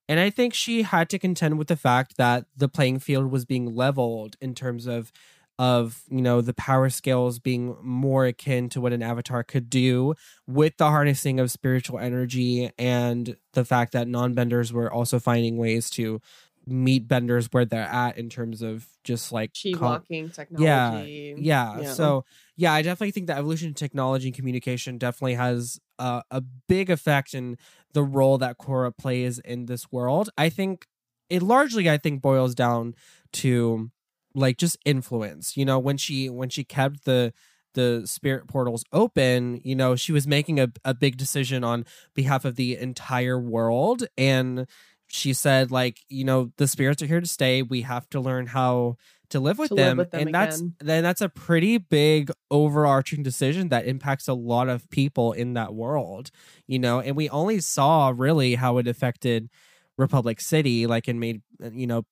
and 0.08 0.18
I 0.18 0.30
think 0.30 0.52
she 0.52 0.82
had 0.82 1.08
to 1.10 1.18
contend 1.18 1.58
with 1.58 1.68
the 1.68 1.76
fact 1.76 2.16
that 2.16 2.46
the 2.56 2.68
playing 2.68 2.98
field 2.98 3.30
was 3.30 3.44
being 3.44 3.74
leveled 3.74 4.36
in 4.40 4.54
terms 4.54 4.86
of 4.86 5.12
of 5.56 6.02
you 6.10 6.20
know 6.20 6.40
the 6.40 6.54
power 6.54 6.90
scales 6.90 7.38
being 7.38 7.76
more 7.80 8.26
akin 8.26 8.68
to 8.68 8.80
what 8.80 8.92
an 8.92 9.04
avatar 9.04 9.44
could 9.44 9.70
do 9.70 10.14
with 10.48 10.76
the 10.78 10.86
harnessing 10.86 11.38
of 11.38 11.48
spiritual 11.48 11.96
energy 11.98 12.70
and 12.76 13.36
the 13.52 13.64
fact 13.64 13.92
that 13.92 14.08
non-benders 14.08 14.72
were 14.72 14.92
also 14.92 15.20
finding 15.20 15.56
ways 15.56 15.88
to 15.90 16.20
meet 16.66 17.06
benders 17.06 17.48
where 17.50 17.64
they're 17.64 17.82
at 17.82 18.16
in 18.16 18.28
terms 18.28 18.62
of 18.62 18.86
just 19.02 19.32
like 19.32 19.52
chi 19.54 19.72
com- 19.72 19.82
walking 19.82 20.30
technology 20.30 21.34
yeah. 21.38 21.80
Yeah. 21.80 21.92
So 21.92 22.24
yeah, 22.56 22.72
I 22.72 22.82
definitely 22.82 23.10
think 23.10 23.26
the 23.26 23.36
evolution 23.36 23.70
of 23.70 23.74
technology 23.74 24.28
and 24.28 24.34
communication 24.34 24.98
definitely 24.98 25.34
has 25.34 25.78
uh, 25.98 26.22
a 26.30 26.42
big 26.68 26.90
effect 26.90 27.34
in 27.34 27.56
the 27.92 28.02
role 28.02 28.38
that 28.38 28.58
Korra 28.58 28.96
plays 28.96 29.38
in 29.38 29.66
this 29.66 29.90
world. 29.92 30.30
I 30.36 30.48
think 30.48 30.86
it 31.30 31.42
largely, 31.42 31.88
I 31.88 31.98
think, 31.98 32.22
boils 32.22 32.54
down 32.54 32.94
to 33.34 33.90
like 34.34 34.56
just 34.58 34.76
influence. 34.84 35.56
You 35.56 35.64
know, 35.64 35.78
when 35.78 35.96
she 35.96 36.28
when 36.28 36.48
she 36.48 36.64
kept 36.64 37.04
the 37.04 37.32
the 37.74 38.02
spirit 38.06 38.46
portals 38.46 38.84
open, 38.92 39.60
you 39.64 39.74
know, 39.74 39.96
she 39.96 40.12
was 40.12 40.26
making 40.26 40.60
a, 40.60 40.68
a 40.84 40.94
big 40.94 41.16
decision 41.16 41.64
on 41.64 41.84
behalf 42.14 42.44
of 42.44 42.56
the 42.56 42.76
entire 42.76 43.38
world. 43.38 44.04
And 44.16 44.66
she 45.14 45.32
said, 45.32 45.70
like, 45.70 46.00
you 46.08 46.24
know, 46.24 46.50
the 46.56 46.66
spirits 46.66 47.00
are 47.02 47.06
here 47.06 47.20
to 47.20 47.26
stay. 47.28 47.62
We 47.62 47.82
have 47.82 48.08
to 48.10 48.20
learn 48.20 48.46
how 48.46 48.96
to 49.30 49.38
live 49.40 49.58
with, 49.58 49.68
To 49.68 49.74
live 49.74 49.86
them. 49.86 49.96
with 49.96 50.10
them 50.10 50.20
and 50.26 50.34
that's 50.34 50.62
then 50.80 51.02
that's 51.02 51.20
a 51.20 51.28
pretty 51.28 51.78
big 51.78 52.30
overarching 52.50 53.22
decision 53.22 53.68
that 53.68 53.86
impacts 53.86 54.28
a 54.28 54.34
lot 54.34 54.68
of 54.68 54.88
people 54.90 55.32
in 55.32 55.54
that 55.54 55.74
world, 55.74 56.30
you 56.66 56.78
know, 56.78 57.00
and 57.00 57.16
we 57.16 57.28
only 57.30 57.60
saw 57.60 58.12
really 58.14 58.56
how 58.56 58.78
it 58.78 58.86
affected 58.86 59.48
Republic 59.96 60.40
City, 60.40 60.86
like 60.88 61.06
and 61.06 61.20
made 61.20 61.42
you 61.72 61.86
know 61.86 62.04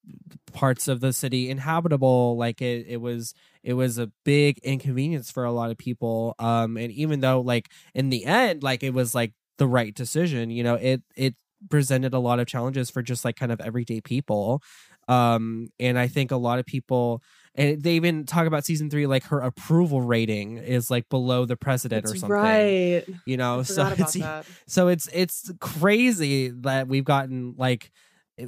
parts 0.53 0.87
of 0.87 1.01
the 1.01 1.13
city 1.13 1.51
inhabitable. 1.51 2.37
Like 2.37 2.63
it, 2.63 2.87
it 2.89 3.01
was 3.01 3.35
it 3.65 3.75
was 3.75 3.99
a 3.99 4.11
big 4.25 4.59
inconvenience 4.59 5.31
for 5.31 5.45
a 5.45 5.53
lot 5.53 5.71
of 5.73 5.79
people. 5.79 6.35
Um, 6.39 6.77
and 6.77 6.93
even 6.93 7.21
though 7.21 7.41
like 7.41 7.69
in 7.95 8.11
the 8.11 8.25
end, 8.25 8.63
like 8.63 8.83
it 8.85 8.95
was 8.95 9.15
like 9.15 9.33
the 9.59 9.67
right 9.67 9.95
decision, 9.95 10.51
you 10.51 10.63
know, 10.63 10.75
it 10.75 11.03
it 11.17 11.35
presented 11.71 12.15
a 12.15 12.19
lot 12.19 12.41
of 12.41 12.47
challenges 12.47 12.91
for 12.91 13.03
just 13.03 13.25
like 13.25 13.37
kind 13.37 13.53
of 13.53 13.61
everyday 13.61 14.01
people. 14.01 14.63
Um, 15.09 15.69
and 15.81 15.99
I 15.99 16.07
think 16.07 16.31
a 16.31 16.37
lot 16.37 16.59
of 16.59 16.67
people 16.67 17.23
and 17.55 17.83
they 17.83 17.95
even 17.95 18.25
talk 18.25 18.47
about 18.47 18.65
season 18.65 18.89
three, 18.89 19.07
like 19.07 19.25
her 19.25 19.41
approval 19.41 20.01
rating 20.01 20.57
is 20.57 20.91
like 20.91 21.09
below 21.11 21.45
the 21.45 21.57
president 21.57 22.07
or 22.07 22.09
something. 22.09 22.31
right 22.31 23.05
You 23.27 23.37
know, 23.37 23.63
so 23.63 23.93
it's 23.99 24.15
that. 24.15 24.47
so 24.67 24.89
it's 24.89 25.09
it's 25.13 25.53
crazy 25.61 26.49
that 26.49 26.89
we've 26.89 27.05
gotten 27.05 27.55
like 27.59 27.91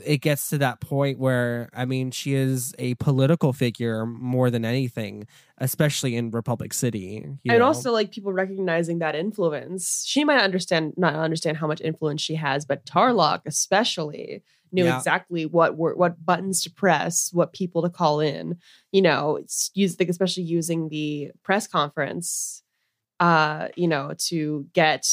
it 0.05 0.19
gets 0.19 0.51
to 0.51 0.59
that 0.59 0.81
point 0.81 1.19
where 1.19 1.71
I 1.75 1.85
mean 1.85 2.11
she 2.11 2.35
is 2.35 2.75
a 2.79 2.95
political 2.95 3.53
figure 3.53 4.07
more 4.07 4.51
than 4.51 4.65
anything, 4.65 5.27
especially 5.59 6.17
in 6.17 6.31
Republic 6.31 6.73
City. 6.73 7.19
and 7.19 7.41
know? 7.45 7.65
also 7.65 7.93
like 7.93 8.11
people 8.11 8.33
recognizing 8.33 8.99
that 9.01 9.15
influence. 9.15 10.05
She 10.07 10.25
might 10.25 10.41
understand 10.41 10.95
not 10.97 11.15
understand 11.15 11.57
how 11.57 11.67
much 11.67 11.81
influence 11.81 12.23
she 12.23 12.35
has, 12.35 12.65
but 12.65 12.85
Tarlok 12.87 13.43
especially 13.47 14.43
knew 14.73 14.85
yeah. 14.85 14.97
exactly 14.97 15.47
what 15.47 15.77
were 15.77 15.95
what 15.95 16.25
buttons 16.25 16.63
to 16.65 16.71
press, 16.71 17.31
what 17.33 17.53
people 17.53 17.83
to 17.83 17.89
call 17.89 18.21
in. 18.21 18.59
You 18.93 19.03
know, 19.03 19.37
it's 19.37 19.71
use 19.75 19.99
like 19.99 20.09
especially 20.09 20.43
using 20.43 20.89
the 20.89 21.31
press 21.43 21.67
conference, 21.67 22.63
uh, 23.21 23.69
you 23.77 23.89
know, 23.89 24.13
to 24.27 24.67
get 24.73 25.07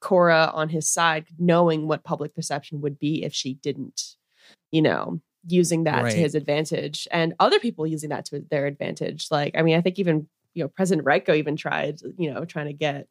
Korra 0.00 0.54
on 0.54 0.68
his 0.68 0.88
side, 0.88 1.26
knowing 1.38 1.88
what 1.88 2.04
public 2.04 2.34
perception 2.34 2.80
would 2.80 2.98
be 2.98 3.24
if 3.24 3.34
she 3.34 3.54
didn't, 3.54 4.16
you 4.70 4.82
know, 4.82 5.20
using 5.46 5.84
that 5.84 6.04
right. 6.04 6.12
to 6.12 6.18
his 6.18 6.34
advantage 6.34 7.08
and 7.10 7.34
other 7.40 7.58
people 7.58 7.86
using 7.86 8.10
that 8.10 8.24
to 8.26 8.44
their 8.50 8.66
advantage. 8.66 9.28
Like, 9.30 9.54
I 9.56 9.62
mean, 9.62 9.76
I 9.76 9.80
think 9.80 9.98
even, 9.98 10.28
you 10.54 10.64
know, 10.64 10.68
President 10.68 11.06
Raiko 11.06 11.34
even 11.34 11.56
tried, 11.56 12.00
you 12.16 12.32
know, 12.32 12.44
trying 12.44 12.66
to 12.66 12.72
get 12.72 13.06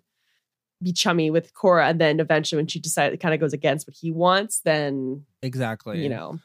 be 0.82 0.94
chummy 0.94 1.32
with 1.32 1.54
Korra. 1.54 1.90
And 1.90 2.00
then 2.00 2.20
eventually 2.20 2.58
when 2.58 2.68
she 2.68 2.80
decided 2.80 3.14
it 3.14 3.20
kind 3.20 3.34
of 3.34 3.40
goes 3.40 3.54
against 3.54 3.88
what 3.88 3.96
he 4.00 4.12
wants, 4.12 4.62
then 4.64 5.26
exactly, 5.42 6.04
you 6.04 6.10
know, 6.10 6.40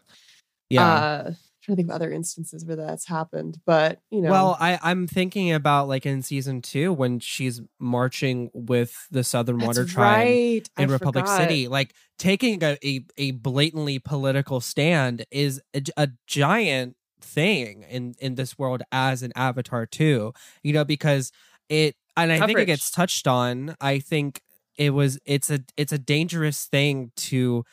yeah. 0.70 0.94
Uh, 0.94 1.32
trying 1.62 1.76
to 1.76 1.82
think 1.82 1.90
of 1.90 1.94
other 1.94 2.10
instances 2.10 2.64
where 2.64 2.76
that's 2.76 3.06
happened, 3.06 3.58
but 3.64 4.00
you 4.10 4.20
know. 4.20 4.30
Well, 4.30 4.56
I 4.60 4.78
I'm 4.82 5.06
thinking 5.06 5.52
about 5.52 5.88
like 5.88 6.04
in 6.04 6.22
season 6.22 6.60
two 6.60 6.92
when 6.92 7.20
she's 7.20 7.60
marching 7.78 8.50
with 8.52 8.96
the 9.10 9.24
Southern 9.24 9.58
that's 9.58 9.66
Water 9.66 9.84
Tribe 9.84 10.26
right. 10.26 10.68
in 10.78 10.90
I 10.90 10.92
Republic 10.92 11.26
forgot. 11.26 11.38
City, 11.38 11.68
like 11.68 11.94
taking 12.18 12.62
a, 12.62 12.76
a, 12.84 13.04
a 13.16 13.30
blatantly 13.32 13.98
political 13.98 14.60
stand 14.60 15.24
is 15.30 15.60
a, 15.74 15.82
a 15.96 16.08
giant 16.26 16.96
thing 17.20 17.84
in 17.88 18.14
in 18.18 18.34
this 18.34 18.58
world 18.58 18.82
as 18.90 19.22
an 19.22 19.32
avatar 19.36 19.86
too. 19.86 20.32
You 20.62 20.72
know 20.72 20.84
because 20.84 21.30
it 21.68 21.94
and 22.16 22.32
I 22.32 22.38
Coverage. 22.38 22.56
think 22.56 22.58
it 22.64 22.66
gets 22.66 22.90
touched 22.90 23.26
on. 23.26 23.76
I 23.80 23.98
think 23.98 24.40
it 24.76 24.90
was 24.90 25.18
it's 25.24 25.50
a 25.50 25.60
it's 25.76 25.92
a 25.92 25.98
dangerous 25.98 26.66
thing 26.66 27.12
to 27.16 27.64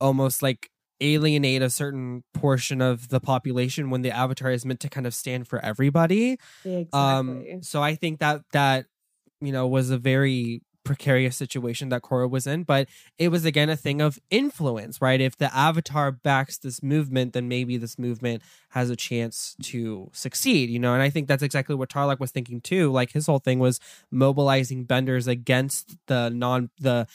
almost 0.00 0.42
like 0.42 0.70
alienate 1.04 1.62
a 1.62 1.70
certain 1.70 2.24
portion 2.32 2.80
of 2.80 3.08
the 3.08 3.20
population 3.20 3.90
when 3.90 4.02
the 4.02 4.10
avatar 4.10 4.50
is 4.50 4.64
meant 4.64 4.80
to 4.80 4.88
kind 4.88 5.06
of 5.06 5.14
stand 5.14 5.46
for 5.46 5.64
everybody. 5.64 6.38
Exactly. 6.64 6.88
Um, 6.92 7.62
so 7.62 7.82
I 7.82 7.94
think 7.94 8.20
that 8.20 8.42
that 8.52 8.86
you 9.40 9.52
know 9.52 9.68
was 9.68 9.90
a 9.90 9.98
very 9.98 10.62
precarious 10.84 11.36
situation 11.36 11.88
that 11.88 12.02
Korra 12.02 12.30
was 12.30 12.46
in, 12.46 12.62
but 12.62 12.88
it 13.18 13.28
was 13.28 13.44
again 13.44 13.70
a 13.70 13.76
thing 13.76 14.00
of 14.00 14.18
influence, 14.30 15.00
right? 15.00 15.20
If 15.20 15.36
the 15.36 15.54
avatar 15.54 16.12
backs 16.12 16.58
this 16.58 16.82
movement, 16.82 17.32
then 17.32 17.48
maybe 17.48 17.76
this 17.76 17.98
movement 17.98 18.42
has 18.70 18.90
a 18.90 18.96
chance 18.96 19.56
to 19.62 20.10
succeed, 20.12 20.70
you 20.70 20.78
know? 20.78 20.92
And 20.92 21.02
I 21.02 21.10
think 21.10 21.26
that's 21.26 21.42
exactly 21.42 21.74
what 21.74 21.88
Tarlok 21.88 22.20
was 22.20 22.30
thinking 22.30 22.60
too. 22.60 22.92
Like 22.92 23.12
his 23.12 23.26
whole 23.26 23.38
thing 23.38 23.58
was 23.58 23.80
mobilizing 24.10 24.84
benders 24.84 25.26
against 25.26 25.96
the 26.06 26.28
non 26.28 26.70
the 26.78 27.06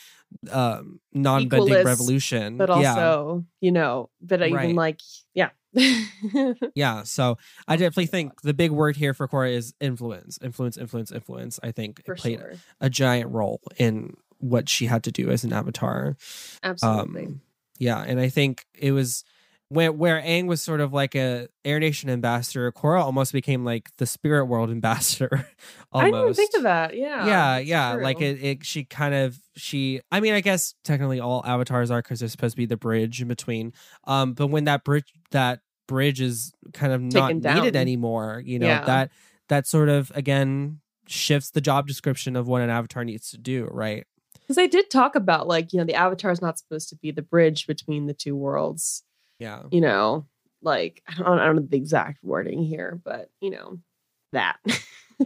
um 0.52 1.00
non-bending 1.14 1.86
revolution. 1.86 2.58
But 2.58 2.70
also, 2.70 3.46
yeah. 3.62 3.66
you 3.66 3.72
know, 3.72 4.10
but 4.22 4.40
right. 4.40 4.52
even 4.52 4.76
like 4.76 5.00
yeah, 5.34 5.50
yeah, 6.76 7.04
so 7.04 7.38
I 7.68 7.76
definitely 7.76 8.08
think 8.08 8.42
the 8.42 8.54
big 8.54 8.72
word 8.72 8.96
here 8.96 9.14
for 9.14 9.28
Korra 9.28 9.54
is 9.54 9.74
influence, 9.80 10.40
influence, 10.42 10.78
influence, 10.78 11.12
influence. 11.12 11.60
I 11.62 11.72
think 11.72 12.04
for 12.06 12.14
it 12.14 12.20
played 12.20 12.40
sure. 12.40 12.54
a 12.82 12.90
giant 12.90 13.32
role 13.32 13.62
in 13.78 14.16
what 14.40 14.70
she 14.70 14.86
had 14.88 15.04
to 15.04 15.12
do 15.12 15.30
as 15.30 15.44
an 15.44 15.54
avatar. 15.54 16.18
Absolutely. 16.64 17.26
Um, 17.26 17.42
yeah, 17.78 18.04
and 18.06 18.20
I 18.20 18.30
think 18.30 18.66
it 18.78 18.92
was 18.92 19.24
where 19.70 19.92
where 19.92 20.20
Aang 20.22 20.48
was 20.48 20.62
sort 20.62 20.82
of 20.82 20.94
like 20.94 21.16
a 21.16 21.48
Air 21.64 21.80
Nation 21.80 22.10
ambassador, 22.10 22.72
Korra 22.72 23.02
almost 23.02 23.32
became 23.32 23.64
like 23.64 23.96
the 23.98 24.06
spirit 24.06 24.46
world 24.46 24.70
ambassador. 24.72 25.48
almost. 25.92 26.14
I 26.14 26.22
didn't 26.22 26.34
think 26.36 26.52
of 26.58 26.64
that. 26.64 26.98
Yeah. 26.98 27.26
Yeah, 27.26 27.58
yeah. 27.60 27.94
True. 27.94 28.04
Like 28.04 28.22
it, 28.22 28.44
it 28.44 28.66
she 28.66 28.84
kind 28.84 29.14
of 29.14 29.38
she 29.56 30.02
I 30.12 30.20
mean, 30.20 30.34
I 30.34 30.42
guess 30.42 30.74
technically 30.84 31.20
all 31.20 31.44
avatars 31.46 31.92
are 31.92 32.02
because 32.02 32.20
they're 32.20 32.30
supposed 32.30 32.54
to 32.54 32.58
be 32.58 32.66
the 32.66 32.78
bridge 32.78 33.22
in 33.22 33.28
between. 33.28 33.74
Um, 34.06 34.34
but 34.34 34.48
when 34.48 34.66
that 34.66 34.84
bridge 34.84 35.14
that 35.32 35.62
bridge 35.88 36.20
is 36.20 36.52
kind 36.74 36.92
of 36.92 37.02
Taken 37.02 37.38
not 37.38 37.42
down. 37.42 37.56
needed 37.58 37.76
anymore, 37.76 38.42
you 38.44 38.58
know, 38.58 38.68
yeah. 38.68 38.86
that 38.86 39.12
that 39.50 39.68
sort 39.68 39.90
of 39.90 40.12
again 40.16 40.80
shifts 41.08 41.52
the 41.52 41.62
job 41.62 41.88
description 41.88 42.36
of 42.36 42.48
what 42.48 42.62
an 42.64 42.72
avatar 42.72 43.04
needs 43.04 43.32
to 43.32 43.38
do, 43.38 43.68
right? 43.72 44.06
Because 44.42 44.56
they 44.56 44.68
did 44.68 44.90
talk 44.90 45.14
about 45.16 45.48
like, 45.48 45.74
you 45.74 45.80
know, 45.80 45.86
the 45.86 45.94
avatar 45.94 46.32
is 46.32 46.42
not 46.42 46.58
supposed 46.58 46.90
to 46.90 46.96
be 46.96 47.12
the 47.12 47.22
bridge 47.22 47.68
between 47.68 48.08
the 48.08 48.16
two 48.16 48.36
worlds 48.36 49.04
yeah. 49.40 49.64
You 49.72 49.82
know, 49.82 50.26
like 50.62 51.02
I 51.08 51.16
don't, 51.16 51.40
I 51.40 51.46
don't 51.46 51.56
know 51.56 51.68
the 51.68 51.78
exact 51.78 52.24
wording 52.24 52.64
here, 52.64 53.00
but 53.04 53.30
you 53.42 53.52
know, 53.52 53.80
that. 54.34 54.58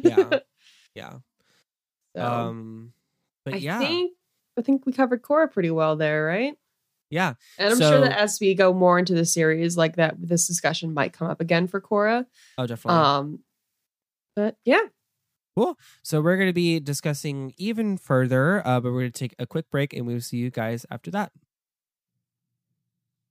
yeah. 0.01 0.39
Yeah. 0.95 1.13
So, 2.15 2.23
um 2.23 2.93
but 3.45 3.55
I 3.55 3.57
yeah. 3.57 3.79
Think, 3.79 4.11
I 4.59 4.61
think 4.61 4.85
we 4.85 4.93
covered 4.93 5.23
Korra 5.23 5.51
pretty 5.51 5.71
well 5.71 5.95
there, 5.95 6.23
right? 6.23 6.53
Yeah. 7.09 7.33
And 7.57 7.71
I'm 7.71 7.77
so, 7.77 7.89
sure 7.89 8.01
that 8.01 8.15
as 8.15 8.37
we 8.39 8.53
go 8.53 8.75
more 8.75 8.99
into 8.99 9.15
the 9.15 9.25
series, 9.25 9.75
like 9.75 9.95
that 9.95 10.13
this 10.19 10.47
discussion 10.47 10.93
might 10.93 11.13
come 11.13 11.31
up 11.31 11.41
again 11.41 11.65
for 11.65 11.81
Korra. 11.81 12.27
Oh, 12.59 12.67
definitely. 12.67 13.01
Um 13.01 13.39
but 14.35 14.55
yeah. 14.65 14.81
Cool. 15.55 15.77
So 16.03 16.21
we're 16.21 16.37
going 16.37 16.49
to 16.49 16.53
be 16.53 16.79
discussing 16.79 17.53
even 17.57 17.97
further, 17.97 18.65
uh, 18.67 18.79
but 18.79 18.91
we're 18.91 19.01
going 19.01 19.11
to 19.11 19.19
take 19.19 19.35
a 19.37 19.45
quick 19.45 19.69
break 19.69 19.93
and 19.93 20.07
we'll 20.07 20.21
see 20.21 20.37
you 20.37 20.49
guys 20.49 20.85
after 20.89 21.11
that. 21.11 21.31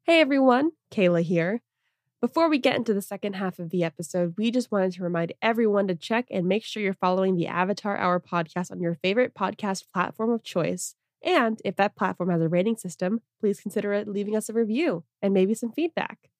Hey 0.04 0.20
everyone, 0.20 0.72
Kayla 0.90 1.22
here. 1.22 1.62
Before 2.20 2.48
we 2.48 2.58
get 2.58 2.74
into 2.74 2.92
the 2.92 3.00
second 3.00 3.34
half 3.34 3.60
of 3.60 3.70
the 3.70 3.84
episode, 3.84 4.34
we 4.36 4.50
just 4.50 4.72
wanted 4.72 4.94
to 4.94 5.02
remind 5.04 5.32
everyone 5.40 5.86
to 5.86 5.94
check 5.94 6.26
and 6.28 6.48
make 6.48 6.64
sure 6.64 6.82
you're 6.82 6.92
following 6.92 7.36
the 7.36 7.46
Avatar 7.46 7.96
Hour 7.96 8.18
podcast 8.18 8.72
on 8.72 8.80
your 8.80 8.96
favorite 8.96 9.32
podcast 9.32 9.84
platform 9.94 10.30
of 10.30 10.42
choice. 10.42 10.96
And 11.22 11.62
if 11.64 11.76
that 11.76 11.94
platform 11.94 12.30
has 12.30 12.42
a 12.42 12.48
rating 12.48 12.76
system, 12.76 13.20
please 13.38 13.60
consider 13.60 14.04
leaving 14.04 14.34
us 14.34 14.48
a 14.48 14.52
review 14.52 15.04
and 15.22 15.32
maybe 15.32 15.54
some 15.54 15.70
feedback. 15.70 16.30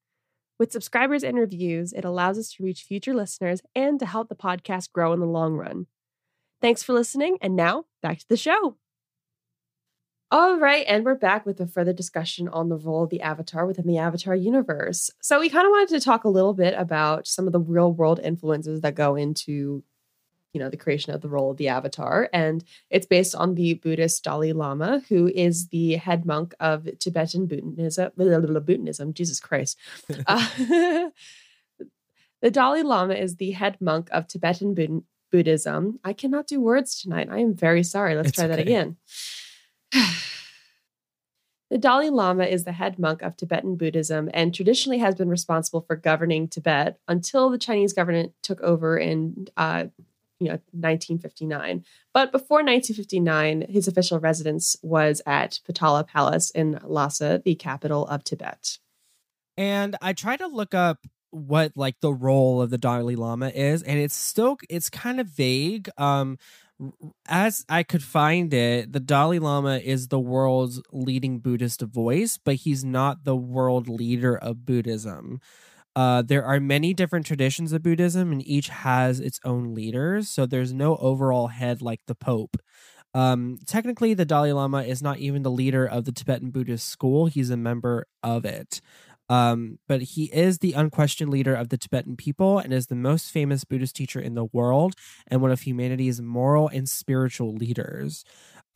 With 0.59 0.73
subscribers 0.73 1.23
and 1.23 1.39
reviews, 1.39 1.93
it 1.93 2.05
allows 2.05 2.39
us 2.39 2.53
to 2.55 2.65
reach 2.65 2.83
future 2.83 3.15
listeners 3.15 3.63
and 3.77 4.01
to 4.01 4.07
help 4.07 4.29
the 4.29 4.35
podcast 4.35 4.91
grow 4.91 5.13
in 5.13 5.21
the 5.21 5.27
long 5.27 5.55
run. 5.55 5.87
Thanks 6.61 6.83
for 6.83 6.95
listening, 6.95 7.39
and 7.41 7.55
now 7.55 7.85
back 8.03 8.19
to 8.19 8.29
the 8.29 8.37
show. 8.37 8.77
All 10.33 10.57
right, 10.57 10.87
and 10.89 11.05
we're 11.05 11.15
back 11.15 11.45
with 11.45 11.61
a 11.61 11.67
further 11.67 11.93
discussion 11.93 12.49
on 12.49 12.71
the 12.71 12.79
role 12.79 13.05
of 13.05 13.11
the 13.11 13.21
Avatar 13.21 13.67
within 13.67 13.87
the 13.87 13.99
Avatar 13.99 14.35
universe. 14.35 15.11
So, 15.21 15.39
we 15.39 15.51
kind 15.51 15.67
of 15.67 15.71
wanted 15.71 15.91
to 15.91 16.01
talk 16.01 16.25
a 16.25 16.31
little 16.31 16.55
bit 16.55 16.73
about 16.75 17.27
some 17.27 17.47
of 17.47 17.53
the 17.53 17.61
real 17.61 17.93
world 17.93 18.19
influences 18.19 18.81
that 18.81 18.95
go 18.95 19.15
into, 19.15 19.85
you 20.55 20.59
know, 20.59 20.71
the 20.71 20.79
creation 20.79 21.13
of 21.13 21.21
the 21.21 21.29
role 21.29 21.51
of 21.51 21.59
the 21.59 21.69
Avatar, 21.69 22.31
and 22.33 22.65
it's 22.89 23.05
based 23.05 23.35
on 23.35 23.57
the 23.57 23.75
Buddhist 23.75 24.25
Dalai 24.25 24.55
Lama, 24.55 25.03
who 25.11 25.29
is 25.29 25.69
the 25.69 25.97
head 25.97 26.25
monk 26.25 26.55
of 26.61 26.89
Tibetan 26.99 27.45
Buddhism. 27.45 28.11
Buddhism, 28.17 29.13
Jesus 29.13 29.39
Christ. 29.39 29.79
uh, 30.27 30.49
the 32.41 32.51
Dalai 32.51 32.81
Lama 32.81 33.13
is 33.13 33.37
the 33.37 33.51
head 33.51 33.77
monk 33.83 34.09
of 34.13 34.29
Tibetan 34.29 35.05
Buddhism. 35.31 36.01
I 36.03 36.15
cannot 36.15 36.47
do 36.47 36.59
words 36.59 36.99
tonight. 37.03 37.29
I 37.31 37.41
am 37.41 37.55
very 37.55 37.83
sorry. 37.83 38.15
Let's 38.15 38.31
it's 38.31 38.37
try 38.37 38.47
okay. 38.47 38.57
that 38.57 38.63
again. 38.63 38.97
the 41.71 41.79
Dalai 41.79 42.11
Lama 42.11 42.45
is 42.45 42.65
the 42.65 42.73
head 42.73 42.99
monk 42.99 43.23
of 43.23 43.37
Tibetan 43.37 43.77
Buddhism 43.77 44.31
and 44.33 44.55
traditionally 44.55 44.99
has 44.99 45.15
been 45.15 45.29
responsible 45.29 45.83
for 45.83 45.97
governing 45.97 46.49
Tibet 46.49 46.99
until 47.09 47.51
the 47.51 47.59
Chinese 47.59 47.93
government 47.93 48.33
took 48.43 48.61
over 48.63 48.99
in 48.99 49.49
uh, 49.57 49.85
you 50.43 50.49
know 50.49 50.59
1959. 50.73 51.85
But 52.13 52.33
before 52.33 52.59
1959, 52.59 53.67
his 53.69 53.87
official 53.87 54.19
residence 54.19 54.77
was 54.83 55.23
at 55.25 55.61
Potala 55.69 56.07
Palace 56.07 56.51
in 56.51 56.81
Lhasa, 56.83 57.41
the 57.45 57.55
capital 57.55 58.07
of 58.07 58.25
Tibet. 58.25 58.79
And 59.57 59.97
I 60.03 60.13
tried 60.13 60.39
to 60.39 60.47
look 60.47 60.75
up 60.75 61.07
what 61.31 61.73
like 61.77 62.01
the 62.01 62.13
role 62.13 62.61
of 62.61 62.71
the 62.71 62.79
Dalai 62.79 63.17
Lama 63.17 63.49
is, 63.49 63.83
and 63.83 63.99
it's 63.99 64.17
still 64.17 64.59
it's 64.69 64.91
kind 64.91 65.21
of 65.21 65.29
vague. 65.29 65.89
Um, 65.97 66.39
as 67.27 67.65
I 67.69 67.83
could 67.83 68.03
find 68.03 68.53
it, 68.53 68.93
the 68.93 69.01
Dalai 69.01 69.39
Lama 69.39 69.79
is 69.79 70.09
the 70.09 70.21
world's 70.21 70.81
leading 70.93 71.39
Buddhist 71.39 71.83
voice, 71.83 72.39
but 72.43 72.57
he's 72.57 72.85
not 72.85 73.25
the 73.25 73.37
world 73.37 73.89
leader 73.89 74.37
of 74.37 74.67
Buddhism. 74.67 75.41
Uh, 75.95 76.23
there 76.23 76.45
are 76.45 76.61
many 76.61 76.95
different 76.95 77.27
traditions 77.27 77.73
of 77.73 77.83
Buddhism, 77.83 78.33
and 78.33 78.47
each 78.47 78.69
has 78.69 79.21
its 79.21 79.41
own 79.45 79.75
leaders. 79.75 80.29
So 80.29 80.47
there's 80.47 80.73
no 80.73 80.97
overall 80.97 81.49
head 81.49 81.83
like 81.83 82.01
the 82.07 82.15
Pope. 82.15 82.57
Um, 83.15 83.59
technically, 83.67 84.15
the 84.15 84.25
Dalai 84.25 84.53
Lama 84.53 84.83
is 84.83 85.03
not 85.03 85.19
even 85.19 85.43
the 85.43 85.51
leader 85.51 85.87
of 85.87 86.05
the 86.05 86.13
Tibetan 86.13 86.51
Buddhist 86.51 86.89
school, 86.89 87.27
he's 87.27 87.51
a 87.51 87.57
member 87.57 88.07
of 88.23 88.45
it. 88.45 88.81
Um, 89.33 89.79
but 89.89 90.03
he 90.03 90.25
is 90.25 90.59
the 90.59 90.75
unquestioned 90.75 91.31
leader 91.31 91.55
of 91.55 91.71
the 91.71 91.79
Tibetan 91.79 92.17
people 92.17 92.59
and 92.59 92.71
is 92.71 92.89
the 92.89 92.95
most 92.95 93.31
famous 93.31 93.65
Buddhist 93.65 93.97
teacher 93.97 94.21
in 94.21 94.35
the 94.35 94.45
world 94.45 94.95
and 95.27 95.41
one 95.41 95.51
of 95.51 95.63
humanity's 95.63 96.21
moral 96.21 96.69
and 96.69 96.87
spiritual 96.87 97.55
leaders. 97.55 98.27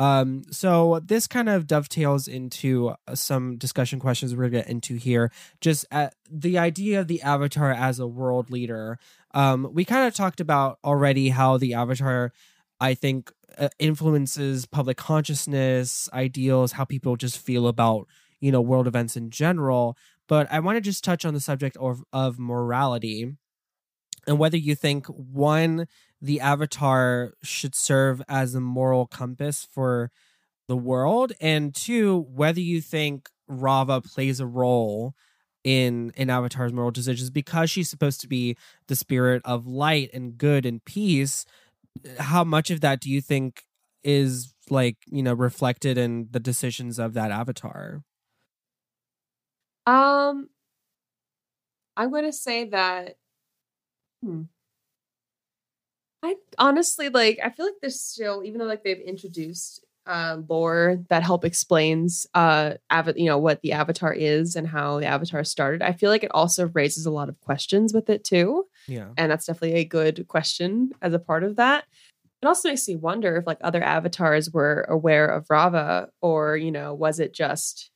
Um, 0.01 0.45
so 0.51 1.03
this 1.05 1.27
kind 1.27 1.51
of 1.51 1.67
dovetails 1.67 2.27
into 2.27 2.95
uh, 3.07 3.15
some 3.15 3.59
discussion 3.59 4.01
questions 4.01 4.35
we're 4.35 4.49
gonna 4.49 4.63
get 4.63 4.71
into 4.71 4.95
here. 4.97 5.31
Just 5.61 5.85
at 5.91 6.15
the 6.31 6.57
idea 6.57 7.01
of 7.01 7.09
the 7.09 7.21
avatar 7.21 7.71
as 7.71 7.99
a 7.99 8.07
world 8.07 8.51
leader. 8.51 8.99
Um, 9.35 9.69
we 9.75 9.85
kind 9.85 10.09
of 10.09 10.15
talked 10.15 10.41
about 10.41 10.79
already 10.83 11.29
how 11.29 11.59
the 11.59 11.75
avatar, 11.75 12.33
I 12.81 12.95
think, 12.95 13.31
uh, 13.59 13.69
influences 13.79 14.65
public 14.65 14.97
consciousness, 14.97 16.09
ideals, 16.15 16.73
how 16.73 16.87
people 16.87 17.17
just 17.17 17.39
feel 17.39 17.69
about 17.69 18.07
you 18.41 18.53
know 18.53 18.61
world 18.61 18.87
events 18.87 19.17
in 19.17 19.31
general. 19.31 19.97
But 20.29 20.51
I 20.51 20.61
want 20.61 20.77
to 20.77 20.81
just 20.81 21.05
touch 21.05 21.25
on 21.25 21.35
the 21.35 21.41
subject 21.41 21.77
of, 21.77 22.03
of 22.13 22.39
morality 22.39 23.37
and 24.27 24.39
whether 24.39 24.57
you 24.57 24.75
think 24.75 25.07
one, 25.07 25.87
the 26.21 26.41
avatar 26.41 27.35
should 27.43 27.75
serve 27.75 28.21
as 28.29 28.55
a 28.55 28.61
moral 28.61 29.07
compass 29.07 29.67
for 29.71 30.11
the 30.69 30.77
world, 30.77 31.33
and 31.41 31.75
two, 31.75 32.27
whether 32.29 32.61
you 32.61 32.81
think 32.81 33.29
Raava 33.49 34.05
plays 34.05 34.41
a 34.41 34.47
role 34.47 35.15
in 35.63 36.13
in 36.17 36.29
Avatar's 36.29 36.73
moral 36.73 36.91
decisions 36.91 37.31
because 37.31 37.71
she's 37.71 37.89
supposed 37.89 38.21
to 38.23 38.29
be 38.29 38.57
the 38.89 38.97
spirit 38.97 39.43
of 39.45 39.67
light 39.67 40.11
and 40.13 40.37
good 40.37 40.67
and 40.67 40.85
peace. 40.85 41.45
How 42.19 42.43
much 42.43 42.71
of 42.71 42.81
that 42.81 43.01
do 43.01 43.11
you 43.11 43.21
think 43.21 43.63
is 44.03 44.55
like 44.71 44.97
you 45.07 45.23
know 45.23 45.35
reflected 45.35 45.99
in 45.99 46.29
the 46.33 46.41
decisions 46.41 46.99
of 46.99 47.15
that 47.15 47.31
avatar? 47.31 48.03
Um, 49.87 50.49
I'm 51.97 52.11
going 52.11 52.25
to 52.25 52.33
say 52.33 52.65
that. 52.71 53.17
Hmm. 54.23 54.43
I 56.23 56.35
honestly 56.59 57.09
like. 57.09 57.39
I 57.45 57.51
feel 57.51 57.67
like 57.67 57.75
there's 57.81 58.01
still, 58.01 58.43
even 58.45 58.59
though 58.59 58.65
like 58.67 58.83
they've 58.83 58.99
introduced 58.99 59.85
uh, 60.07 60.39
lore 60.49 60.99
that 61.09 61.25
help 61.25 61.45
explains 61.45 62.29
uh 62.33 62.75
av- 62.93 63.17
you 63.17 63.25
know 63.27 63.39
what 63.39 63.61
the 63.63 63.73
avatar 63.73 64.13
is 64.13 64.55
and 64.55 64.69
how 64.69 65.01
the 65.01 65.07
avatar 65.07 65.43
started 65.43 65.83
i 65.83 65.93
feel 65.93 66.11
like 66.11 66.23
it 66.23 66.31
also 66.33 66.69
raises 66.69 67.07
a 67.07 67.11
lot 67.11 67.29
of 67.29 67.41
questions 67.41 67.93
with 67.93 68.09
it 68.09 68.23
too 68.23 68.67
Yeah. 68.87 69.09
and 69.17 69.31
that's 69.33 69.47
definitely 69.47 69.81
a 69.81 69.85
good 69.85 70.29
question 70.29 70.93
as 71.03 71.13
a 71.13 71.19
part 71.19 71.43
of 71.43 71.57
that 71.57 71.87
it 72.41 72.47
also 72.47 72.69
makes 72.69 72.87
me 72.87 72.95
wonder 72.95 73.37
if 73.37 73.49
like 73.49 73.59
other 73.63 73.83
avatars 73.83 74.49
were 74.53 74.87
aware 74.89 75.27
of 75.27 75.49
Raava 75.49 76.09
or 76.21 76.57
you 76.57 76.71
know 76.71 76.95
was 76.95 77.19
it 77.19 77.35
just 77.35 77.91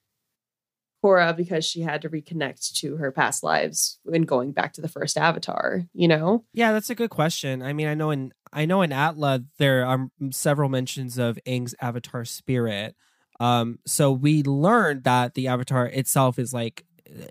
Korra 1.03 1.36
because 1.36 1.64
she 1.64 1.80
had 1.80 2.03
to 2.03 2.11
reconnect 2.11 2.72
to 2.80 2.96
her 2.96 3.11
past 3.11 3.42
lives 3.42 3.98
when 4.03 4.22
going 4.22 4.53
back 4.53 4.72
to 4.74 4.80
the 4.80 4.88
first 4.88 5.16
avatar 5.16 5.82
you 5.92 6.09
know 6.09 6.44
Yeah, 6.53 6.72
that's 6.72 6.90
a 6.90 6.94
good 6.94 7.11
question. 7.11 7.62
I 7.62 7.72
mean, 7.72 7.86
I 7.86 7.94
know 7.94 8.11
in 8.11 8.32
I 8.53 8.66
know 8.66 8.82
in 8.82 8.92
Atla 8.92 9.44
there 9.59 9.86
are 9.86 10.09
several 10.30 10.68
mentions 10.68 11.18
of 11.18 11.38
Aang's 11.46 11.74
avatar 11.80 12.24
spirit. 12.24 12.96
Um, 13.38 13.78
so 13.86 14.12
we 14.12 14.42
learned 14.42 15.05
that 15.05 15.34
the 15.34 15.48
avatar 15.48 15.86
itself 15.86 16.38
is 16.38 16.53
like 16.53 16.84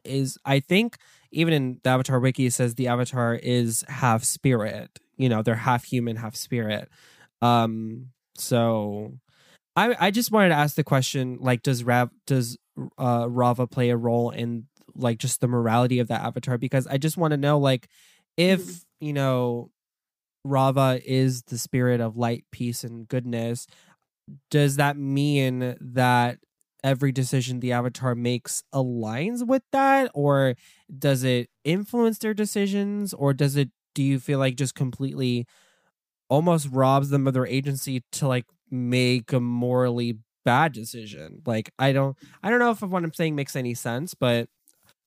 is 0.03 0.38
I 0.45 0.59
think 0.59 0.97
even 1.32 1.53
in 1.53 1.80
the 1.84 1.89
Avatar 1.89 2.20
wiki 2.20 2.47
it 2.47 2.53
says 2.53 2.76
the 2.76 2.88
avatar 2.88 3.36
is 3.36 3.84
half 3.88 4.24
spirit. 4.24 4.99
You 5.17 5.30
know, 5.30 5.41
they're 5.41 5.55
half 5.55 5.84
human, 5.84 6.15
half 6.15 6.36
spirit. 6.36 6.89
Um, 7.41 8.07
so 8.36 9.13
I 9.76 9.95
I 9.99 10.11
just 10.11 10.32
wanted 10.32 10.49
to 10.49 10.55
ask 10.55 10.76
the 10.76 10.84
question 10.84 11.38
like 11.39 11.63
does 11.63 11.84
Rav 11.84 12.09
does 12.26 12.57
uh 12.97 13.25
Raava 13.25 13.69
play 13.69 13.89
a 13.89 13.97
role 13.97 14.30
in 14.32 14.67
like 14.95 15.19
just 15.19 15.41
the 15.41 15.47
morality 15.47 15.99
of 15.99 16.07
that 16.09 16.21
avatar 16.23 16.57
because 16.57 16.88
I 16.88 16.97
just 16.97 17.17
want 17.17 17.32
to 17.32 17.38
know 17.38 17.59
like 17.59 17.88
if 18.38 18.61
Mhm. 18.61 18.82
you 19.01 19.13
know 19.13 19.71
Raava 20.47 21.01
is 21.05 21.43
the 21.43 21.57
spirit 21.57 22.01
of 22.01 22.17
light, 22.17 22.45
peace, 22.51 22.84
and 22.84 23.07
goodness, 23.07 23.67
does 24.51 24.77
that 24.77 24.97
mean 24.97 25.75
that 25.82 26.39
every 26.84 27.11
decision 27.11 27.59
the 27.59 27.73
avatar 27.73 28.15
makes 28.15 28.63
aligns 28.73 29.45
with 29.45 29.63
that, 29.71 30.11
or 30.13 30.55
does 30.97 31.23
it 31.23 31.49
influence 31.63 32.19
their 32.19 32.34
decisions, 32.34 33.13
or 33.13 33.34
does 33.34 33.55
it? 33.55 33.69
Do 33.95 34.03
you 34.03 34.19
feel 34.19 34.39
like 34.39 34.55
just 34.55 34.75
completely 34.75 35.47
almost 36.30 36.67
robs 36.71 37.09
them 37.09 37.27
of 37.27 37.34
their 37.34 37.47
agency 37.47 38.03
to 38.13 38.27
like 38.27 38.45
make 38.71 39.32
a 39.34 39.39
morally 39.39 40.17
bad 40.45 40.73
decision? 40.73 41.41
Like 41.45 41.71
I 41.79 41.91
don't, 41.91 42.17
I 42.43 42.49
don't 42.49 42.59
know 42.59 42.71
if 42.71 42.81
what 42.81 43.03
I'm 43.03 43.13
saying 43.13 43.35
makes 43.35 43.55
any 43.55 43.73
sense, 43.73 44.13
but 44.13 44.49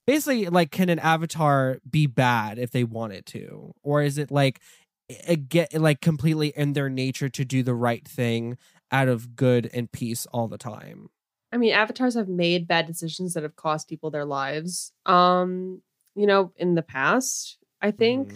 basically 0.07 0.47
like 0.47 0.71
can 0.71 0.89
an 0.89 0.99
avatar 0.99 1.79
be 1.89 2.07
bad 2.07 2.59
if 2.59 2.71
they 2.71 2.85
wanted 2.85 3.25
to 3.25 3.73
or 3.85 4.03
is 4.03 4.19
it 4.19 4.33
like 4.33 4.61
it 5.09 5.49
get 5.49 5.73
like 5.75 6.01
completely 6.01 6.53
in 6.57 6.73
their 6.73 6.89
nature 6.89 7.29
to 7.29 7.45
do 7.45 7.63
the 7.63 7.75
right 7.75 8.07
thing 8.07 8.59
out 8.91 9.07
of 9.07 9.37
good 9.37 9.71
and 9.73 9.93
peace 9.93 10.27
all 10.33 10.49
the 10.49 10.59
time 10.59 11.09
I 11.53 11.59
mean, 11.59 11.75
avatars 11.75 12.15
have 12.15 12.29
made 12.29 12.67
bad 12.67 12.87
decisions 12.87 13.35
that 13.35 13.43
have 13.43 13.57
cost 13.57 13.89
people 13.89 14.11
their 14.11 14.25
lives. 14.25 14.93
Um, 15.05 15.83
you 16.15 16.27
know, 16.27 16.53
in 16.57 16.75
the 16.75 16.83
past, 16.83 17.59
I 17.81 17.91
think. 17.91 18.33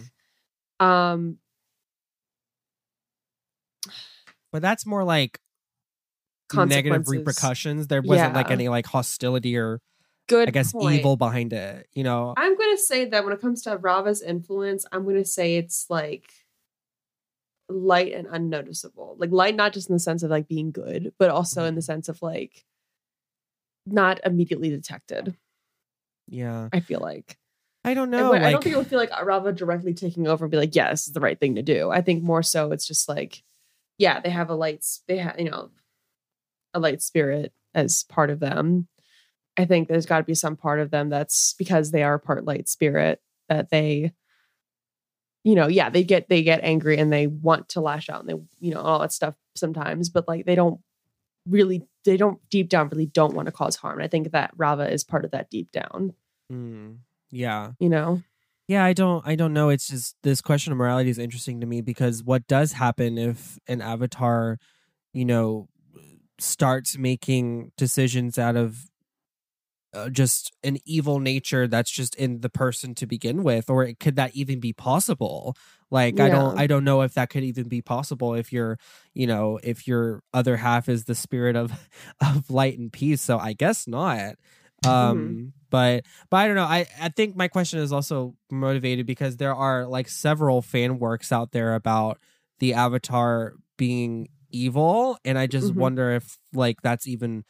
Um, 0.79 1.37
but 4.51 4.61
that's 4.61 4.85
more 4.85 5.03
like 5.03 5.39
negative 6.53 7.07
repercussions 7.07 7.87
there 7.87 8.01
wasn't 8.01 8.33
like 8.33 8.51
any 8.51 8.69
like 8.69 8.85
hostility 8.85 9.57
or 9.57 9.81
Good. 10.27 10.49
i 10.49 10.51
guess 10.51 10.71
point. 10.73 10.95
evil 10.95 11.15
behind 11.15 11.53
it 11.53 11.87
you 11.93 12.03
know 12.03 12.33
I'm 12.37 12.55
going 12.57 12.75
to 12.75 12.81
say 12.81 13.05
that 13.05 13.23
when 13.23 13.33
it 13.33 13.41
comes 13.41 13.61
to 13.63 13.77
Raava's 13.77 14.21
influence, 14.21 14.85
I'm 14.91 15.03
going 15.03 15.15
to 15.15 15.25
say 15.25 15.55
it's 15.55 15.85
like 15.89 16.29
light 17.69 18.13
and 18.13 18.27
unnoticeable. 18.29 19.15
Like 19.17 19.31
light, 19.31 19.55
not 19.55 19.73
just 19.73 19.89
in 19.89 19.95
the 19.95 19.99
sense 19.99 20.23
of 20.23 20.31
like 20.31 20.47
being 20.47 20.71
good, 20.71 21.13
but 21.17 21.29
also 21.29 21.65
in 21.65 21.75
the 21.75 21.81
mm-hmm. 21.81 21.85
sense 21.85 22.09
of 22.09 22.21
like 22.21 22.65
not 23.85 24.19
immediately 24.25 24.69
detected. 24.69 25.35
yeah 26.27 26.69
I 26.73 26.79
feel 26.81 26.99
like. 26.99 27.37
i 27.85 27.93
don't 27.93 28.09
know 28.09 28.31
would- 28.31 28.41
I 28.41 28.51
don't 28.51 28.63
think 28.63 28.75
it 28.75 28.77
would 28.77 28.87
feel 28.87 28.99
like 28.99 29.11
Raava 29.11 29.55
directly 29.55 29.93
taking 29.93 30.27
over 30.27 30.45
and 30.45 30.51
be 30.51 30.57
like, 30.57 30.75
yeah, 30.75 30.91
this 30.91 31.07
is 31.07 31.13
the 31.13 31.21
right 31.21 31.39
thing 31.39 31.55
to 31.55 31.61
do. 31.61 31.89
I 31.89 32.01
think 32.01 32.23
more 32.23 32.43
so 32.43 32.71
it's 32.71 32.87
just 32.87 33.07
like, 33.07 33.43
yeah, 33.97 34.19
they 34.19 34.29
have 34.29 34.49
a 34.49 34.55
light, 34.55 34.79
s- 34.79 35.01
they 35.07 35.17
have, 35.17 35.39
you 35.39 35.49
know, 35.49 35.69
a 36.77 36.79
light 36.79 37.01
spirit 37.01 37.51
as 37.73 38.03
part 38.03 38.29
of 38.29 38.39
them. 38.39 38.87
I 39.57 39.65
think 39.65 39.87
there's 39.87 40.05
got 40.05 40.19
to 40.19 40.23
be 40.23 40.35
some 40.35 40.55
part 40.55 40.79
of 40.79 40.91
them 40.91 41.09
that's 41.09 41.55
because 41.57 41.91
they 41.91 42.03
are 42.03 42.19
part 42.19 42.45
light 42.45 42.69
spirit 42.69 43.19
that 43.49 43.71
they, 43.71 44.13
you 45.43 45.55
know, 45.55 45.67
yeah, 45.67 45.89
they 45.89 46.03
get 46.03 46.29
they 46.29 46.43
get 46.43 46.63
angry 46.63 46.97
and 46.97 47.11
they 47.11 47.27
want 47.27 47.69
to 47.69 47.81
lash 47.81 48.09
out 48.09 48.21
and 48.21 48.29
they, 48.29 48.35
you 48.59 48.73
know, 48.73 48.81
all 48.81 48.99
that 48.99 49.11
stuff 49.11 49.35
sometimes, 49.55 50.09
but 50.09 50.27
like 50.27 50.45
they 50.45 50.55
don't 50.55 50.79
really, 51.47 51.81
they 52.05 52.17
don't 52.17 52.39
deep 52.49 52.69
down 52.69 52.89
really 52.89 53.07
don't 53.07 53.33
want 53.33 53.47
to 53.47 53.51
cause 53.51 53.75
harm. 53.75 53.97
And 53.97 54.03
I 54.03 54.07
think 54.07 54.31
that 54.31 54.55
Raava 54.55 54.91
is 54.91 55.03
part 55.03 55.25
of 55.25 55.31
that 55.31 55.49
deep 55.49 55.71
down, 55.71 56.13
mm, 56.51 56.97
yeah 57.31 57.71
you 57.79 57.89
know. 57.89 58.21
Yeah, 58.67 58.83
I 58.83 58.91
don't 58.91 59.25
I 59.25 59.35
don't 59.35 59.53
know. 59.53 59.69
It's 59.69 59.87
just 59.87 60.17
this 60.23 60.41
question 60.41 60.73
of 60.73 60.77
morality 60.77 61.09
is 61.09 61.17
interesting 61.17 61.61
to 61.61 61.65
me 61.65 61.81
because 61.81 62.21
what 62.21 62.45
does 62.47 62.73
happen 62.73 63.17
if 63.17 63.57
an 63.67 63.81
avatar, 63.81 64.59
you 65.13 65.23
know, 65.23 65.69
starts 66.39 66.97
making 66.97 67.71
decisions 67.77 68.37
out 68.37 68.55
of 68.55 68.89
uh, 69.93 70.09
just 70.09 70.51
an 70.63 70.77
evil 70.85 71.19
nature 71.19 71.67
that's 71.67 71.89
just 71.89 72.13
in 72.15 72.41
the 72.41 72.49
person 72.49 72.93
to 72.93 73.07
begin 73.07 73.43
with 73.43 73.69
or 73.69 73.91
could 73.99 74.15
that 74.17 74.35
even 74.35 74.59
be 74.59 74.73
possible? 74.73 75.55
Like 75.89 76.19
i 76.19 76.27
don't 76.29 76.59
i 76.59 76.67
don't 76.67 76.83
know 76.83 77.01
if 77.01 77.13
that 77.13 77.29
could 77.29 77.45
even 77.45 77.69
be 77.69 77.81
possible 77.81 78.33
if 78.33 78.51
you're 78.51 78.77
you 79.13 79.25
know 79.25 79.57
if 79.63 79.87
your 79.87 80.21
other 80.33 80.57
half 80.57 80.89
is 80.89 81.05
the 81.05 81.15
spirit 81.15 81.55
of 81.55 81.71
of 82.21 82.49
light 82.49 82.77
and 82.77 82.91
peace 82.91 83.21
so 83.21 83.37
i 83.39 83.53
guess 83.53 83.87
not. 83.87 84.35
Um 84.85 85.53
but 85.69 86.03
but 86.29 86.37
i 86.37 86.47
don't 86.47 86.55
know 86.55 86.63
i 86.63 86.85
i 87.01 87.09
think 87.09 87.35
my 87.35 87.47
question 87.47 87.79
is 87.79 87.91
also 87.91 88.35
motivated 88.51 89.05
because 89.05 89.37
there 89.37 89.55
are 89.55 89.85
like 89.87 90.09
several 90.09 90.61
fan 90.61 90.99
works 90.99 91.31
out 91.31 91.51
there 91.51 91.73
about 91.73 92.19
the 92.59 92.73
avatar 92.73 93.53
being 93.77 94.27
evil 94.57 95.17
and 95.25 95.37
i 95.37 95.45
just 95.47 95.71
Mhm. 95.73 95.75
wonder 95.75 96.11
if 96.11 96.37
like 96.53 96.81
that's 96.81 97.07
even 97.07 97.43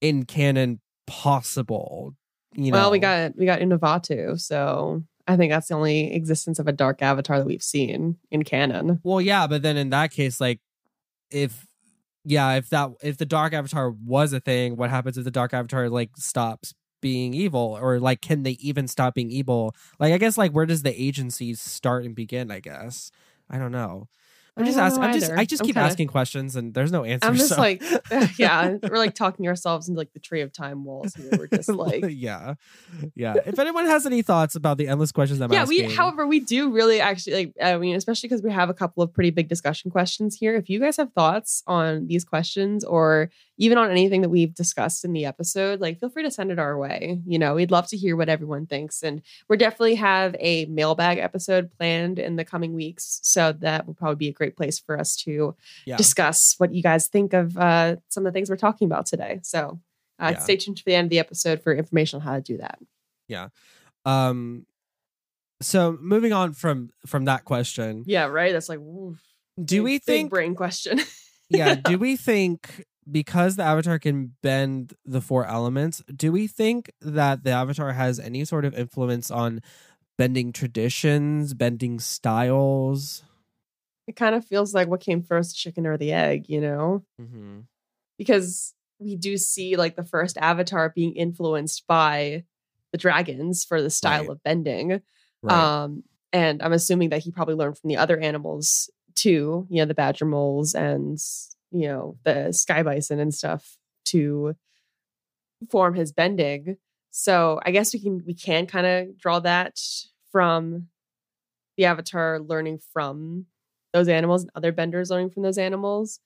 in 0.00 0.24
canon 0.24 0.80
possible 1.06 2.14
you 2.54 2.70
know 2.72 2.78
Well, 2.78 2.90
we 2.90 2.98
got 2.98 3.36
we 3.36 3.44
got 3.46 3.60
Unavaatu, 3.60 4.40
so 4.40 5.02
I 5.26 5.36
think 5.36 5.52
that's 5.52 5.68
the 5.68 5.74
only 5.74 6.12
existence 6.14 6.58
of 6.58 6.66
a 6.68 6.72
dark 6.72 7.02
avatar 7.02 7.38
that 7.38 7.46
we've 7.46 7.62
seen 7.62 8.16
in 8.30 8.42
canon. 8.44 9.00
well 9.04 9.20
yeah 9.20 9.46
but 9.46 9.62
then 9.62 9.76
in 9.76 9.90
that 9.90 10.10
case 10.10 10.40
like 10.40 10.60
if 11.30 11.66
yeah 12.24 12.54
if 12.54 12.68
that 12.70 12.90
if 13.02 13.16
the 13.18 13.26
dark 13.26 13.52
avatar 13.52 13.90
was 13.90 14.32
a 14.32 14.40
thing 14.40 14.76
what 14.76 14.90
happens 14.90 15.18
if 15.18 15.24
the 15.24 15.30
dark 15.30 15.52
avatar 15.54 15.88
like 15.88 16.10
stops 16.16 16.74
being 17.00 17.32
evil? 17.32 17.78
Or 17.80 18.00
like 18.00 18.20
can 18.20 18.42
they 18.42 18.56
even 18.58 18.88
stop 18.88 19.14
being 19.14 19.30
evil? 19.30 19.72
Like 20.00 20.12
i 20.12 20.18
guess 20.18 20.36
like 20.36 20.50
where 20.52 20.66
does 20.66 20.82
the 20.82 21.00
agency 21.00 21.54
start 21.54 22.04
and 22.04 22.14
begin 22.14 22.50
i 22.50 22.58
guess? 22.60 23.10
I 23.50 23.56
don't 23.58 23.72
know 23.72 24.08
I'm 24.58 24.66
just 24.66 24.78
asking. 24.78 25.02
I'm 25.02 25.12
just. 25.12 25.30
I 25.32 25.44
just 25.44 25.62
I'm 25.62 25.66
keep 25.66 25.76
kinda- 25.76 25.88
asking 25.88 26.08
questions 26.08 26.56
and 26.56 26.74
there's 26.74 26.92
no 26.92 27.04
answer. 27.04 27.28
I'm 27.28 27.36
just 27.36 27.50
so- 27.50 27.60
like, 27.60 27.82
yeah, 28.38 28.76
we're 28.82 28.98
like 28.98 29.14
talking 29.14 29.46
ourselves 29.48 29.88
into 29.88 29.98
like 29.98 30.12
the 30.12 30.20
tree 30.20 30.40
of 30.40 30.52
time 30.52 30.84
walls 30.84 31.14
here. 31.14 31.30
We're 31.38 31.46
just 31.46 31.68
like, 31.86 32.04
yeah, 32.08 32.54
yeah. 33.14 33.34
If 33.46 33.58
anyone 33.58 33.86
has 33.86 34.06
any 34.06 34.22
thoughts 34.22 34.54
about 34.54 34.78
the 34.78 34.88
endless 34.88 35.12
questions 35.12 35.40
I'm 35.40 35.52
yeah. 35.52 35.62
asking, 35.62 35.86
We, 35.86 35.94
however, 35.94 36.26
we 36.26 36.40
do 36.40 36.72
really 36.72 37.00
actually 37.00 37.34
like. 37.34 37.54
I 37.62 37.76
mean, 37.78 37.96
especially 37.96 38.28
because 38.28 38.42
we 38.42 38.50
have 38.52 38.68
a 38.68 38.74
couple 38.74 39.02
of 39.02 39.12
pretty 39.12 39.30
big 39.30 39.48
discussion 39.48 39.90
questions 39.90 40.36
here. 40.36 40.56
If 40.56 40.68
you 40.68 40.80
guys 40.80 40.96
have 40.96 41.12
thoughts 41.12 41.62
on 41.66 42.06
these 42.06 42.24
questions 42.24 42.84
or 42.84 43.30
even 43.58 43.76
on 43.76 43.90
anything 43.90 44.22
that 44.22 44.28
we've 44.28 44.54
discussed 44.54 45.04
in 45.04 45.12
the 45.12 45.24
episode, 45.26 45.80
like 45.80 45.98
feel 45.98 46.08
free 46.08 46.22
to 46.22 46.30
send 46.30 46.50
it 46.50 46.58
our 46.58 46.78
way. 46.78 47.20
You 47.26 47.38
know, 47.38 47.54
we'd 47.56 47.70
love 47.70 47.88
to 47.88 47.96
hear 47.96 48.16
what 48.16 48.28
everyone 48.28 48.66
thinks, 48.66 49.02
and 49.02 49.20
we 49.48 49.56
definitely 49.56 49.96
have 49.96 50.34
a 50.38 50.64
mailbag 50.66 51.18
episode 51.18 51.70
planned 51.76 52.18
in 52.18 52.36
the 52.36 52.44
coming 52.44 52.72
weeks. 52.74 53.20
So 53.22 53.52
that 53.52 53.86
will 53.86 53.94
probably 53.94 54.16
be 54.16 54.28
a 54.28 54.32
great 54.32 54.56
place 54.56 54.78
for 54.78 54.98
us 54.98 55.16
to 55.24 55.54
yeah. 55.84 55.96
discuss 55.96 56.54
what 56.58 56.72
you 56.72 56.82
guys 56.82 57.08
think 57.08 57.32
of 57.34 57.58
uh, 57.58 57.96
some 58.08 58.24
of 58.24 58.32
the 58.32 58.36
things 58.36 58.48
we're 58.48 58.56
talking 58.56 58.86
about 58.86 59.06
today. 59.06 59.40
So 59.42 59.80
uh, 60.20 60.30
Yeah. 60.34 60.38
stay 60.38 60.56
tuned 60.56 60.76
to 60.78 60.84
the 60.84 60.94
end 60.94 61.06
of 61.06 61.10
the 61.10 61.18
episode 61.18 61.62
for 61.62 61.74
information 61.74 62.20
on 62.20 62.22
how 62.26 62.34
to 62.36 62.40
do 62.40 62.56
that. 62.58 62.78
Yeah. 63.26 63.48
Um. 64.04 64.66
So 65.60 65.98
moving 66.00 66.32
on 66.32 66.52
from 66.52 66.90
from 67.06 67.24
that 67.24 67.44
question, 67.44 68.04
Yeah, 68.06 68.26
right. 68.26 68.52
That's 68.52 68.68
like 68.68 68.78
oof, 68.78 69.20
do 69.62 69.78
big- 69.78 69.84
we 69.84 69.98
think? 69.98 70.30
brain 70.30 70.54
question? 70.54 71.00
yeah, 71.50 71.74
do 71.84 71.98
we 71.98 72.16
think 72.16 72.84
because 73.10 73.56
the 73.56 73.62
avatar 73.62 73.98
can 73.98 74.34
bend 74.42 74.94
the 75.04 75.20
four 75.20 75.46
elements, 75.46 76.02
do 76.14 76.32
we 76.32 76.46
think 76.46 76.90
that 77.00 77.44
the 77.44 77.50
avatar 77.50 77.92
has 77.92 78.18
any 78.20 78.44
sort 78.44 78.64
of 78.64 78.74
influence 78.74 79.30
on 79.30 79.60
bending 80.16 80.52
traditions, 80.52 81.54
bending 81.54 81.98
styles? 82.00 83.22
it 84.06 84.16
kind 84.16 84.34
of 84.34 84.42
feels 84.42 84.72
like 84.72 84.88
what 84.88 85.00
came 85.00 85.20
first, 85.22 85.54
chicken 85.54 85.86
or 85.86 85.98
the 85.98 86.12
egg, 86.12 86.46
you 86.48 86.62
know? 86.62 87.04
Mm-hmm. 87.20 87.58
Because 88.16 88.72
we 88.98 89.16
do 89.16 89.36
see 89.36 89.76
like 89.76 89.96
the 89.96 90.02
first 90.02 90.38
avatar 90.38 90.88
being 90.96 91.14
influenced 91.14 91.86
by 91.86 92.44
the 92.90 92.96
dragons 92.96 93.64
for 93.64 93.82
the 93.82 93.90
style 93.90 94.22
Right. 94.22 94.30
of 94.30 94.42
bending. 94.42 95.02
Right. 95.42 95.54
Um, 95.82 96.04
and 96.32 96.62
I'm 96.62 96.72
assuming 96.72 97.10
that 97.10 97.22
he 97.22 97.30
probably 97.30 97.54
learned 97.54 97.76
from 97.76 97.88
the 97.88 97.98
other 97.98 98.18
animals 98.18 98.88
too, 99.14 99.66
you 99.68 99.82
know, 99.82 99.84
the 99.84 99.92
badger 99.92 100.24
moles 100.24 100.74
and 100.74 101.18
you 101.70 101.88
know 101.88 102.16
the 102.24 102.52
sky 102.52 102.82
bison 102.82 103.20
and 103.20 103.34
stuff 103.34 103.76
to 104.06 104.54
form 105.70 105.94
his 105.94 106.12
bending. 106.12 106.76
So 107.10 107.60
I 107.64 107.70
guess 107.70 107.92
we 107.92 108.00
can 108.00 108.22
we 108.26 108.34
can 108.34 108.66
kind 108.66 108.86
of 108.86 109.18
draw 109.18 109.40
that 109.40 109.78
from 110.30 110.88
the 111.76 111.86
avatar 111.86 112.40
learning 112.40 112.80
from 112.92 113.46
those 113.92 114.08
animals 114.08 114.42
and 114.42 114.50
other 114.54 114.72
benders 114.72 115.10
learning 115.10 115.30
from 115.30 115.42
those 115.42 115.58
animals. 115.58 116.20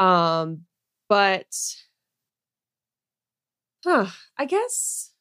Um, 0.00 0.62
but 1.08 1.54
huh, 3.84 4.06
I 4.36 4.46
guess 4.46 5.12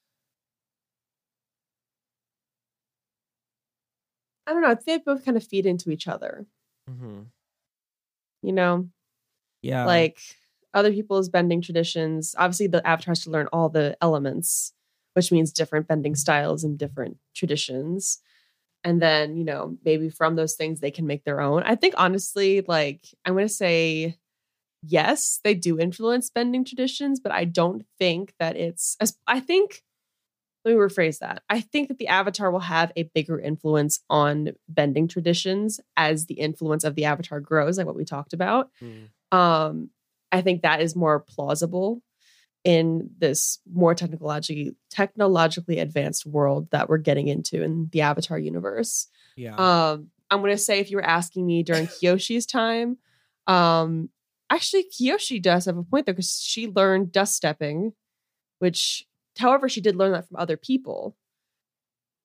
I 4.45 4.53
don't 4.53 4.61
know. 4.61 4.75
They 4.85 4.97
both 4.97 5.23
kind 5.23 5.37
of 5.37 5.43
feed 5.45 5.65
into 5.65 5.89
each 5.89 6.07
other, 6.07 6.45
mm-hmm. 6.89 7.21
you 8.41 8.51
know, 8.51 8.89
Yeah. 9.63 9.85
like 9.85 10.19
other 10.73 10.91
people's 10.91 11.29
bending 11.29 11.61
traditions. 11.61 12.35
Obviously, 12.37 12.67
the 12.67 12.85
avatar 12.85 13.11
has 13.11 13.23
to 13.23 13.29
learn 13.29 13.47
all 13.53 13.69
the 13.69 13.97
elements, 14.01 14.73
which 15.13 15.31
means 15.31 15.51
different 15.51 15.87
bending 15.87 16.15
styles 16.15 16.63
and 16.63 16.77
different 16.77 17.17
traditions. 17.35 18.19
And 18.83 19.01
then, 19.01 19.37
you 19.37 19.45
know, 19.45 19.77
maybe 19.85 20.09
from 20.09 20.35
those 20.35 20.55
things 20.55 20.79
they 20.79 20.91
can 20.91 21.07
make 21.07 21.23
their 21.23 21.39
own. 21.39 21.63
I 21.63 21.75
think 21.75 21.93
honestly, 21.97 22.63
like, 22.67 23.07
I'm 23.23 23.33
going 23.33 23.47
to 23.47 23.53
say 23.53 24.17
yes, 24.81 25.39
they 25.43 25.53
do 25.53 25.79
influence 25.79 26.29
bending 26.29 26.65
traditions, 26.65 27.19
but 27.19 27.31
I 27.31 27.45
don't 27.45 27.85
think 27.97 28.33
that 28.39 28.57
it's, 28.57 28.97
as 28.99 29.17
I 29.25 29.39
think, 29.39 29.83
let 30.65 30.73
me 30.73 30.77
rephrase 30.77 31.19
that. 31.19 31.43
I 31.49 31.61
think 31.61 31.89
that 31.89 31.97
the 31.97 32.07
avatar 32.07 32.51
will 32.51 32.59
have 32.59 32.91
a 32.95 33.03
bigger 33.03 33.39
influence 33.39 34.01
on 34.09 34.51
bending 34.69 35.07
traditions 35.07 35.79
as 35.97 36.25
the 36.25 36.35
influence 36.35 36.83
of 36.83 36.95
the 36.95 37.05
avatar 37.05 37.39
grows, 37.39 37.77
like 37.77 37.87
what 37.87 37.95
we 37.95 38.05
talked 38.05 38.33
about. 38.33 38.69
Mm. 38.81 39.09
Um, 39.33 39.89
I 40.31 40.41
think 40.41 40.61
that 40.61 40.81
is 40.81 40.95
more 40.95 41.19
plausible 41.19 42.01
in 42.63 43.09
this 43.17 43.59
more 43.71 43.93
technologically 43.93 44.75
technologically 44.89 45.79
advanced 45.79 46.25
world 46.25 46.69
that 46.71 46.87
we're 46.87 46.97
getting 46.97 47.27
into 47.27 47.61
in 47.61 47.89
the 47.91 48.01
Avatar 48.01 48.39
universe. 48.39 49.07
yeah. 49.35 49.55
Um, 49.55 50.09
I'm 50.29 50.41
gonna 50.41 50.57
say 50.57 50.79
if 50.79 50.89
you 50.89 50.97
were 50.97 51.05
asking 51.05 51.45
me 51.45 51.63
during 51.63 51.87
Kyoshi's 52.01 52.45
time, 52.45 52.97
um, 53.47 54.09
actually 54.49 54.85
Kyoshi 54.85 55.41
does 55.41 55.65
have 55.65 55.77
a 55.77 55.83
point 55.83 56.05
there 56.05 56.13
because 56.13 56.39
she 56.41 56.67
learned 56.67 57.11
dust 57.11 57.35
stepping, 57.35 57.93
which 58.59 59.05
however 59.37 59.67
she 59.67 59.81
did 59.81 59.95
learn 59.95 60.13
that 60.13 60.27
from 60.27 60.37
other 60.37 60.57
people. 60.57 61.15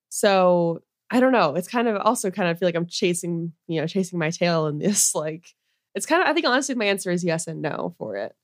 So 0.09 0.83
I 1.11 1.21
don't 1.21 1.33
know. 1.33 1.55
It's 1.55 1.69
kind 1.69 1.89
of 1.89 1.97
also 1.97 2.31
kind 2.31 2.51
of 2.51 2.59
feel 2.59 2.69
like 2.69 2.75
I'm 2.75 2.87
chasing, 2.87 3.53
you 3.67 3.81
know, 3.81 3.87
chasing 3.87 4.19
my 4.19 4.31
tail 4.31 4.67
in 4.67 4.79
this. 4.79 5.15
Like 5.15 5.55
it's 5.95 6.07
kind 6.07 6.22
of 6.22 6.28
I 6.28 6.32
think 6.32 6.47
honestly 6.47 6.74
my 6.74 6.86
answer 6.86 7.11
is 7.11 7.24
yes 7.24 7.47
and 7.47 7.62
no 7.62 7.95
for 7.99 8.16
it. 8.16 8.34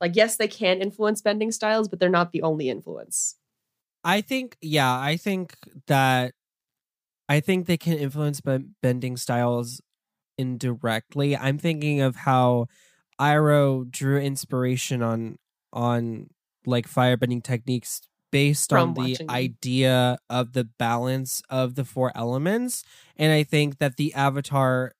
Like 0.00 0.16
yes, 0.16 0.36
they 0.36 0.48
can 0.48 0.82
influence 0.82 1.22
bending 1.22 1.52
styles, 1.52 1.88
but 1.88 2.00
they're 2.00 2.08
not 2.08 2.32
the 2.32 2.42
only 2.42 2.68
influence. 2.68 3.36
I 4.04 4.20
think, 4.20 4.56
yeah, 4.60 4.98
I 4.98 5.16
think 5.16 5.54
that 5.86 6.34
I 7.28 7.40
think 7.40 7.66
they 7.66 7.78
can 7.78 7.94
influence 7.94 8.40
ben- 8.40 8.74
bending 8.82 9.16
styles 9.16 9.80
indirectly. 10.36 11.36
I'm 11.36 11.58
thinking 11.58 12.00
of 12.00 12.16
how 12.16 12.66
Iroh 13.18 13.90
drew 13.90 14.18
inspiration 14.18 15.02
on 15.02 15.38
on 15.72 16.28
like 16.66 16.88
firebending 16.88 17.42
techniques 17.42 18.02
based 18.30 18.70
From 18.70 18.90
on 18.90 18.94
the 18.94 19.16
idea 19.30 20.18
of 20.28 20.52
the 20.52 20.64
balance 20.64 21.40
of 21.48 21.76
the 21.76 21.84
four 21.84 22.12
elements, 22.14 22.84
and 23.16 23.32
I 23.32 23.42
think 23.42 23.78
that 23.78 23.96
the 23.96 24.12
Avatar 24.12 24.92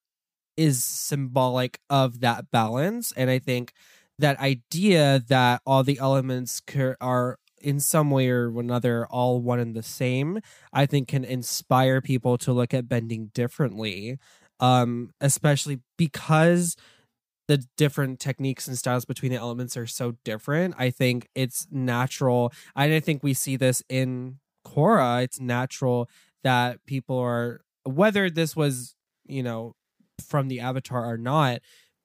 is 0.56 0.84
symbolic 0.84 1.78
of 1.90 2.20
that 2.20 2.50
balance, 2.50 3.12
and 3.16 3.30
I 3.30 3.38
think 3.38 3.72
that 4.18 4.38
idea 4.38 5.22
that 5.28 5.60
all 5.66 5.82
the 5.82 5.98
elements 5.98 6.62
are 7.00 7.38
in 7.60 7.80
some 7.80 8.10
way 8.10 8.28
or 8.28 8.58
another 8.58 9.06
all 9.06 9.40
one 9.40 9.58
and 9.58 9.74
the 9.74 9.82
same 9.82 10.38
i 10.72 10.84
think 10.84 11.08
can 11.08 11.24
inspire 11.24 12.00
people 12.00 12.36
to 12.36 12.52
look 12.52 12.74
at 12.74 12.88
bending 12.88 13.30
differently 13.32 14.18
um 14.60 15.10
especially 15.20 15.80
because 15.96 16.76
the 17.48 17.64
different 17.76 18.20
techniques 18.20 18.68
and 18.68 18.78
styles 18.78 19.04
between 19.04 19.32
the 19.32 19.38
elements 19.38 19.76
are 19.76 19.86
so 19.86 20.14
different 20.24 20.74
i 20.78 20.90
think 20.90 21.28
it's 21.34 21.66
natural 21.70 22.52
And 22.76 22.92
i 22.92 23.00
think 23.00 23.22
we 23.22 23.34
see 23.34 23.56
this 23.56 23.82
in 23.88 24.38
Korra. 24.66 25.22
it's 25.24 25.40
natural 25.40 26.08
that 26.42 26.84
people 26.86 27.18
are 27.18 27.62
whether 27.84 28.28
this 28.28 28.54
was 28.54 28.94
you 29.26 29.42
know 29.42 29.74
from 30.20 30.48
the 30.48 30.60
avatar 30.60 31.04
or 31.04 31.16
not 31.18 31.60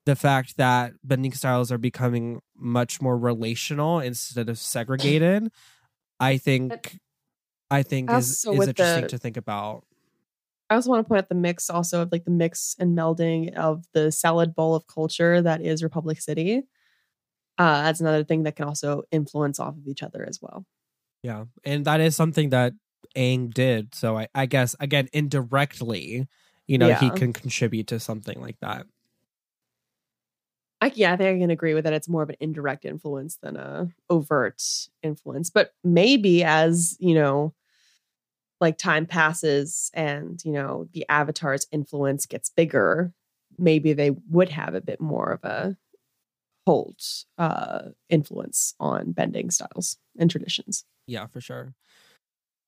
the 0.06 0.16
fact 0.16 0.56
that 0.56 0.92
bending 1.04 1.32
styles 1.32 1.70
are 1.70 1.78
becoming 1.78 2.40
much 2.56 3.00
more 3.00 3.16
relational 3.16 4.00
instead 4.00 4.48
of 4.48 4.58
segregated 4.58 5.48
i 6.18 6.36
think 6.36 6.98
i 7.70 7.82
think 7.82 8.10
is, 8.10 8.44
is 8.44 8.68
interesting 8.68 9.02
the- 9.02 9.08
to 9.08 9.18
think 9.18 9.36
about 9.36 9.84
I 10.68 10.76
also 10.76 10.90
want 10.90 11.04
to 11.04 11.08
point 11.08 11.18
out 11.18 11.28
the 11.28 11.34
mix 11.34 11.68
also 11.68 12.02
of 12.02 12.12
like 12.12 12.24
the 12.24 12.30
mix 12.30 12.76
and 12.78 12.96
melding 12.96 13.52
of 13.56 13.86
the 13.92 14.12
salad 14.12 14.54
bowl 14.54 14.76
of 14.76 14.86
culture 14.86 15.42
that 15.42 15.60
is 15.60 15.82
Republic 15.82 16.20
City. 16.20 16.62
Uh, 17.58 17.82
that's 17.82 18.00
another 18.00 18.22
thing 18.22 18.44
that 18.44 18.54
can 18.54 18.66
also 18.68 19.02
influence 19.10 19.58
off 19.58 19.76
of 19.76 19.88
each 19.88 20.04
other 20.04 20.24
as 20.28 20.38
well. 20.40 20.64
yeah 21.24 21.46
and 21.64 21.84
that 21.86 22.00
is 22.00 22.14
something 22.14 22.50
that 22.50 22.72
Aang 23.16 23.52
did 23.52 23.96
so 23.96 24.16
i, 24.16 24.28
I 24.32 24.46
guess 24.46 24.76
again 24.78 25.08
indirectly 25.12 26.28
you 26.70 26.78
know 26.78 26.92
he 26.94 27.10
can 27.10 27.32
contribute 27.32 27.88
to 27.88 27.98
something 27.98 28.40
like 28.40 28.58
that 28.60 28.86
I, 30.82 30.90
yeah, 30.94 31.12
I 31.12 31.16
think 31.16 31.36
I 31.36 31.38
can 31.38 31.50
agree 31.50 31.74
with 31.74 31.84
that. 31.84 31.92
It's 31.92 32.08
more 32.08 32.22
of 32.22 32.30
an 32.30 32.36
indirect 32.40 32.86
influence 32.86 33.36
than 33.42 33.56
a 33.56 33.90
overt 34.08 34.62
influence. 35.02 35.50
But 35.50 35.74
maybe 35.84 36.42
as 36.42 36.96
you 36.98 37.14
know, 37.14 37.52
like 38.60 38.78
time 38.78 39.04
passes 39.04 39.90
and 39.92 40.42
you 40.44 40.52
know 40.52 40.88
the 40.92 41.04
avatar's 41.08 41.66
influence 41.70 42.24
gets 42.24 42.48
bigger, 42.48 43.12
maybe 43.58 43.92
they 43.92 44.12
would 44.30 44.48
have 44.48 44.74
a 44.74 44.80
bit 44.80 45.00
more 45.00 45.30
of 45.32 45.44
a 45.44 45.76
hold 46.66 47.00
uh 47.36 47.88
influence 48.08 48.74
on 48.80 49.12
bending 49.12 49.50
styles 49.50 49.98
and 50.18 50.30
traditions. 50.30 50.84
Yeah, 51.06 51.26
for 51.26 51.40
sure. 51.42 51.74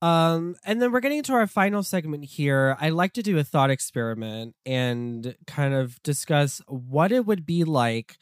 Um, 0.03 0.57
and 0.65 0.81
then 0.81 0.91
we're 0.91 0.99
getting 0.99 1.19
into 1.19 1.31
our 1.31 1.47
final 1.47 1.81
segment 1.81 2.25
here. 2.25 2.75
I 2.77 2.89
like 2.89 3.13
to 3.13 3.23
do 3.23 3.37
a 3.37 3.43
thought 3.45 3.69
experiment 3.69 4.53
and 4.65 5.33
kind 5.47 5.73
of 5.73 6.03
discuss 6.03 6.61
what 6.67 7.13
it 7.13 7.25
would 7.25 7.45
be 7.45 7.63
like 7.63 8.17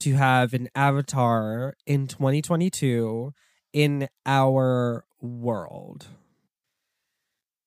to 0.00 0.12
have 0.12 0.52
an 0.52 0.68
avatar 0.74 1.74
in 1.86 2.06
2022 2.06 3.32
in 3.72 4.08
our 4.26 5.06
world. 5.22 6.08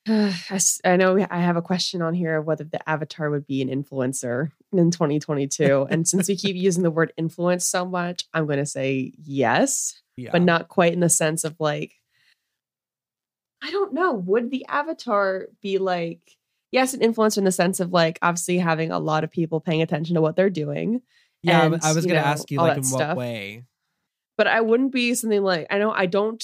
I 0.08 0.96
know 0.98 1.26
I 1.32 1.40
have 1.40 1.58
a 1.58 1.64
question 1.64 2.04
on 2.04 2.14
here 2.14 2.38
of 2.38 2.46
whether 2.46 2.66
the 2.66 2.88
avatar 2.88 3.32
would 3.32 3.48
be 3.48 3.64
an 3.64 3.70
influencer 3.70 4.52
in 4.74 4.92
2022. 4.92 5.88
and 5.90 6.08
since 6.08 6.28
we 6.28 6.36
keep 6.36 6.56
using 6.56 6.84
the 6.84 6.92
word 6.92 7.14
influence 7.18 7.66
so 7.68 7.84
much, 7.84 8.26
I'm 8.32 8.46
going 8.46 8.60
to 8.60 8.66
say 8.68 9.14
yes, 9.18 10.00
Yeah. 10.18 10.30
but 10.32 10.44
not 10.44 10.68
quite 10.68 10.94
in 10.94 11.00
the 11.00 11.10
sense 11.10 11.44
of 11.44 11.56
like, 11.60 11.94
I 13.66 13.72
don't 13.72 13.94
know. 13.94 14.14
Would 14.14 14.52
the 14.52 14.66
avatar 14.68 15.48
be 15.62 15.80
like, 15.80 16.20
yes, 16.72 16.94
an 16.94 17.00
influencer 17.00 17.40
in 17.40 17.46
the 17.46 17.52
sense 17.52 17.80
of 17.80 17.92
like 17.92 18.20
obviously 18.22 18.60
having 18.60 18.92
a 18.92 19.00
lot 19.00 19.24
of 19.24 19.32
people 19.32 19.60
paying 19.60 19.82
attention 19.82 20.14
to 20.16 20.22
what 20.22 20.36
they're 20.36 20.52
doing, 20.52 21.02
yeah, 21.42 21.62
I- 21.62 21.66
and, 21.66 21.76
I 21.84 21.94
was 21.94 22.06
going 22.06 22.22
to 22.22 22.28
ask 22.28 22.52
you, 22.52 22.60
like, 22.60 22.78
in 22.78 22.84
what 22.84 23.18
way? 23.18 23.64
but 24.38 24.48
I 24.48 24.62
wouldn't 24.62 24.92
be 24.92 25.14
something 25.16 25.42
like 25.42 25.66
I 25.72 25.80
don't 25.80 25.98
I 25.98 26.06
don't 26.06 26.44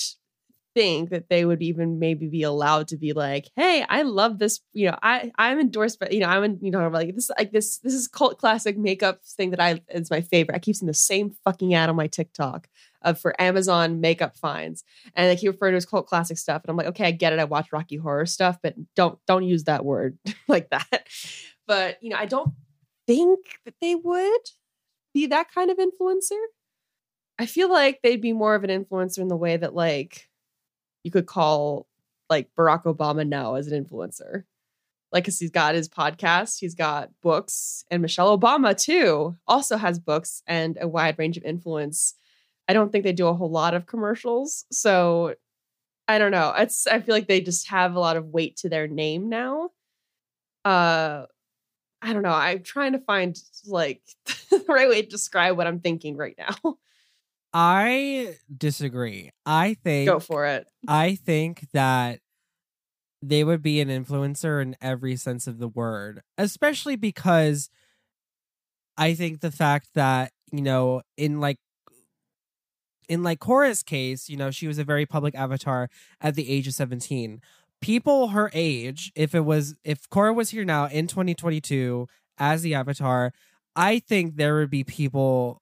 think 0.74 1.10
that 1.10 1.28
they 1.30 1.44
would 1.46 1.62
even 1.62 2.00
maybe 2.00 2.28
be 2.28 2.44
allowed 2.44 2.88
to 2.88 2.98
be 2.98 3.12
like, 3.12 3.50
hey, 3.58 3.86
I 3.88 4.04
love 4.04 4.40
this, 4.40 4.62
you 4.72 4.90
know, 4.90 4.98
I 5.04 5.32
I'm 5.38 5.60
endorsed 5.60 6.00
by 6.00 6.08
you 6.10 6.22
know, 6.22 6.28
I'm 6.28 6.58
you 6.62 6.72
know, 6.72 6.88
like 6.88 7.14
this 7.14 7.30
like 7.38 7.52
this 7.52 7.78
this 7.80 7.94
is 7.94 8.08
cult 8.08 8.40
classic 8.40 8.78
makeup 8.78 9.20
thing 9.38 9.52
that 9.52 9.60
I 9.60 9.82
is 9.90 10.10
my 10.10 10.22
favorite. 10.22 10.56
I 10.56 10.60
keep 10.60 10.76
seeing 10.76 10.88
the 10.88 10.94
same 10.94 11.36
fucking 11.44 11.74
ad 11.74 11.90
on 11.90 11.96
my 11.96 12.08
TikTok 12.08 12.68
of 13.02 13.20
for 13.20 13.40
Amazon 13.42 14.02
makeup 14.02 14.38
finds. 14.38 14.84
And 15.16 15.30
they 15.30 15.36
keep 15.36 15.52
referring 15.52 15.74
to 15.74 15.78
as 15.78 15.86
cult 15.86 16.08
classic 16.08 16.38
stuff. 16.38 16.64
And 16.64 16.70
I'm 16.70 16.78
like, 16.78 16.88
okay, 16.88 17.06
I 17.06 17.12
get 17.12 17.34
it. 17.34 17.40
I 17.40 17.46
watch 17.46 17.72
Rocky 17.72 17.98
Horror 17.98 18.26
stuff, 18.26 18.58
but 18.62 18.76
don't 18.96 19.20
don't 19.28 19.44
use 19.44 19.66
that 19.66 19.86
word 19.86 20.18
like 20.48 20.70
that. 20.70 21.08
But 21.68 21.98
you 22.02 22.10
know, 22.10 22.18
I 22.18 22.26
don't 22.26 22.54
think 23.08 23.40
that 23.66 23.76
they 23.82 23.96
would 23.96 24.42
be 25.14 25.28
that 25.28 25.52
kind 25.54 25.72
of 25.72 25.78
influencer. 25.78 26.40
I 27.40 27.46
feel 27.46 27.72
like 27.72 28.02
they'd 28.02 28.22
be 28.22 28.34
more 28.34 28.56
of 28.56 28.64
an 28.64 28.70
influencer 28.70 29.20
in 29.20 29.28
the 29.28 29.36
way 29.36 29.58
that 29.58 29.74
like 29.74 30.30
you 31.04 31.12
could 31.12 31.26
call 31.26 31.88
like 32.30 32.50
Barack 32.58 32.84
Obama 32.84 33.28
now 33.28 33.56
as 33.56 33.68
an 33.68 33.84
influencer. 33.84 34.44
Like, 35.12 35.26
cause 35.26 35.40
he's 35.40 35.52
got 35.52 35.76
his 35.76 35.90
podcast, 35.90 36.60
he's 36.60 36.76
got 36.76 37.10
books, 37.22 37.84
and 37.92 38.02
Michelle 38.02 38.38
Obama 38.38 38.78
too 38.78 39.36
also 39.46 39.76
has 39.76 40.00
books 40.00 40.42
and 40.48 40.78
a 40.80 40.88
wide 40.88 41.20
range 41.20 41.36
of 41.36 41.44
influence. 41.44 42.16
I 42.68 42.74
don't 42.74 42.92
think 42.92 43.04
they 43.04 43.14
do 43.14 43.28
a 43.28 43.34
whole 43.34 43.50
lot 43.50 43.74
of 43.74 43.86
commercials. 43.86 44.66
So 44.72 45.36
I 46.08 46.18
don't 46.18 46.32
know. 46.32 46.54
It's 46.58 46.88
I 46.88 47.00
feel 47.00 47.16
like 47.16 47.28
they 47.28 47.42
just 47.42 47.70
have 47.70 47.96
a 47.96 48.00
lot 48.00 48.18
of 48.18 48.28
weight 48.28 48.58
to 48.58 48.70
their 48.70 48.88
name 48.88 49.30
now. 49.30 49.70
Uh 50.66 51.26
I 52.02 52.14
don't 52.14 52.24
know. 52.24 52.32
I'm 52.32 52.64
trying 52.64 52.94
to 52.94 53.00
find 53.00 53.38
like 53.66 54.02
the 54.50 54.66
right 54.68 54.90
way 54.90 55.02
to 55.02 55.08
describe 55.08 55.58
what 55.58 55.68
I'm 55.68 55.80
thinking 55.80 56.18
right 56.18 56.36
now. 56.38 56.78
I 57.54 58.38
disagree. 58.56 59.32
I 59.46 59.76
think 59.84 60.08
Go 60.08 60.20
for 60.20 60.46
it. 60.46 60.68
I 60.88 61.16
think 61.16 61.68
that 61.74 62.20
they 63.22 63.44
would 63.44 63.62
be 63.62 63.82
an 63.82 63.90
influencer 63.90 64.62
in 64.62 64.76
every 64.82 65.16
sense 65.16 65.48
of 65.48 65.60
the 65.60 65.68
word, 65.68 66.22
especially 66.38 66.96
because 66.96 67.70
I 68.98 69.14
think 69.14 69.42
the 69.42 69.52
fact 69.52 69.90
that, 69.94 70.32
you 70.52 70.62
know, 70.62 71.02
in 71.18 71.40
like 71.40 71.58
in 73.10 73.24
like 73.24 73.40
Korra's 73.40 73.84
case, 73.84 74.30
you 74.30 74.38
know, 74.38 74.52
she 74.52 74.68
was 74.68 74.78
a 74.78 74.84
very 74.84 75.06
public 75.06 75.36
avatar 75.36 75.90
at 76.20 76.36
the 76.36 76.50
age 76.50 76.68
of 76.68 76.74
17. 76.74 77.42
People 77.82 78.30
her 78.30 78.52
age, 78.54 79.12
if 79.16 79.34
it 79.34 79.42
was 79.42 79.76
if 79.84 80.10
Korra 80.10 80.36
was 80.36 80.52
here 80.52 80.64
now 80.66 80.86
in 80.86 81.08
2022 81.08 82.08
as 82.38 82.62
the 82.62 82.76
avatar, 82.76 83.34
I 83.76 84.00
think 84.00 84.36
there 84.36 84.56
would 84.56 84.70
be 84.70 84.84
people 84.84 85.62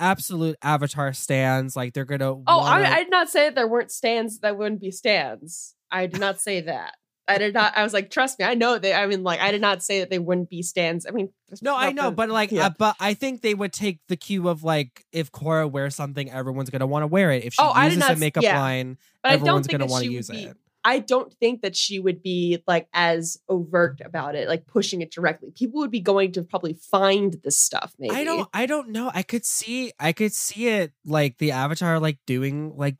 absolute 0.00 0.56
avatar 0.62 1.12
stands 1.12 1.74
like 1.76 1.92
they're 1.92 2.04
gonna 2.04 2.30
Oh, 2.32 2.42
wanna- 2.46 2.86
I, 2.88 2.94
I 2.94 2.98
did 3.02 3.10
not 3.10 3.28
say 3.28 3.46
that 3.46 3.54
there 3.54 3.66
weren't 3.68 3.90
stands 3.90 4.38
that 4.40 4.56
wouldn't 4.56 4.80
be 4.80 4.90
stands. 4.90 5.74
I 5.90 6.06
did 6.06 6.20
not 6.20 6.40
say 6.40 6.60
that. 6.62 6.94
I 7.28 7.38
did 7.38 7.54
not. 7.54 7.76
I 7.76 7.82
was 7.82 7.92
like, 7.92 8.10
trust 8.10 8.38
me, 8.38 8.44
I 8.44 8.54
know 8.54 8.78
they. 8.78 8.92
I 8.94 9.06
mean, 9.06 9.22
like, 9.22 9.40
I 9.40 9.52
did 9.52 9.60
not 9.60 9.82
say 9.82 10.00
that 10.00 10.10
they 10.10 10.18
wouldn't 10.18 10.48
be 10.50 10.62
stands. 10.62 11.06
I 11.06 11.10
mean, 11.10 11.28
No, 11.62 11.76
I 11.76 11.92
know, 11.92 12.02
nothing- 12.04 12.14
but 12.16 12.28
like, 12.30 12.50
yeah. 12.52 12.66
uh, 12.66 12.70
but 12.78 12.96
I 12.98 13.14
think 13.14 13.42
they 13.42 13.54
would 13.54 13.72
take 13.72 14.00
the 14.08 14.16
cue 14.16 14.48
of 14.48 14.64
like, 14.64 15.04
if 15.12 15.30
Korra 15.30 15.70
wears 15.70 15.94
something, 15.94 16.30
everyone's 16.30 16.70
gonna 16.70 16.86
want 16.86 17.02
to 17.02 17.06
wear 17.08 17.30
it. 17.30 17.44
If 17.44 17.54
she 17.54 17.62
Oh, 17.62 17.78
uses 17.82 17.98
not 17.98 18.12
a 18.12 18.16
makeup 18.16 18.42
yeah. 18.42 18.58
line, 18.58 18.98
but 19.22 19.28
I 19.30 19.32
don't 19.36 19.40
everyone's 19.42 19.66
think 19.66 19.72
gonna 19.78 19.86
that 19.86 19.90
want 19.92 20.02
she 20.04 20.08
to 20.08 20.14
would 20.14 20.16
use 20.16 20.28
be. 20.30 20.44
it. 20.44 20.56
I 20.84 21.00
don't 21.00 21.34
think 21.34 21.62
that 21.62 21.76
she 21.76 21.98
would 21.98 22.22
be 22.22 22.62
like 22.66 22.88
as 22.94 23.36
overt 23.48 24.00
about 24.02 24.36
it, 24.36 24.48
like 24.48 24.66
pushing 24.66 25.02
it 25.02 25.10
directly. 25.10 25.50
People 25.50 25.80
would 25.80 25.90
be 25.90 26.00
going 26.00 26.32
to 26.32 26.42
probably 26.42 26.72
find 26.72 27.36
this 27.44 27.58
stuff. 27.58 27.92
Maybe 27.98 28.14
I 28.14 28.24
don't, 28.24 28.48
I 28.54 28.64
don't 28.64 28.90
know. 28.90 29.10
I 29.12 29.22
could 29.22 29.44
see, 29.44 29.92
I 29.98 30.12
could 30.12 30.32
see 30.32 30.68
it 30.68 30.92
like 31.04 31.36
the 31.38 31.50
Avatar 31.50 31.98
like 32.00 32.18
doing 32.26 32.74
like 32.76 32.94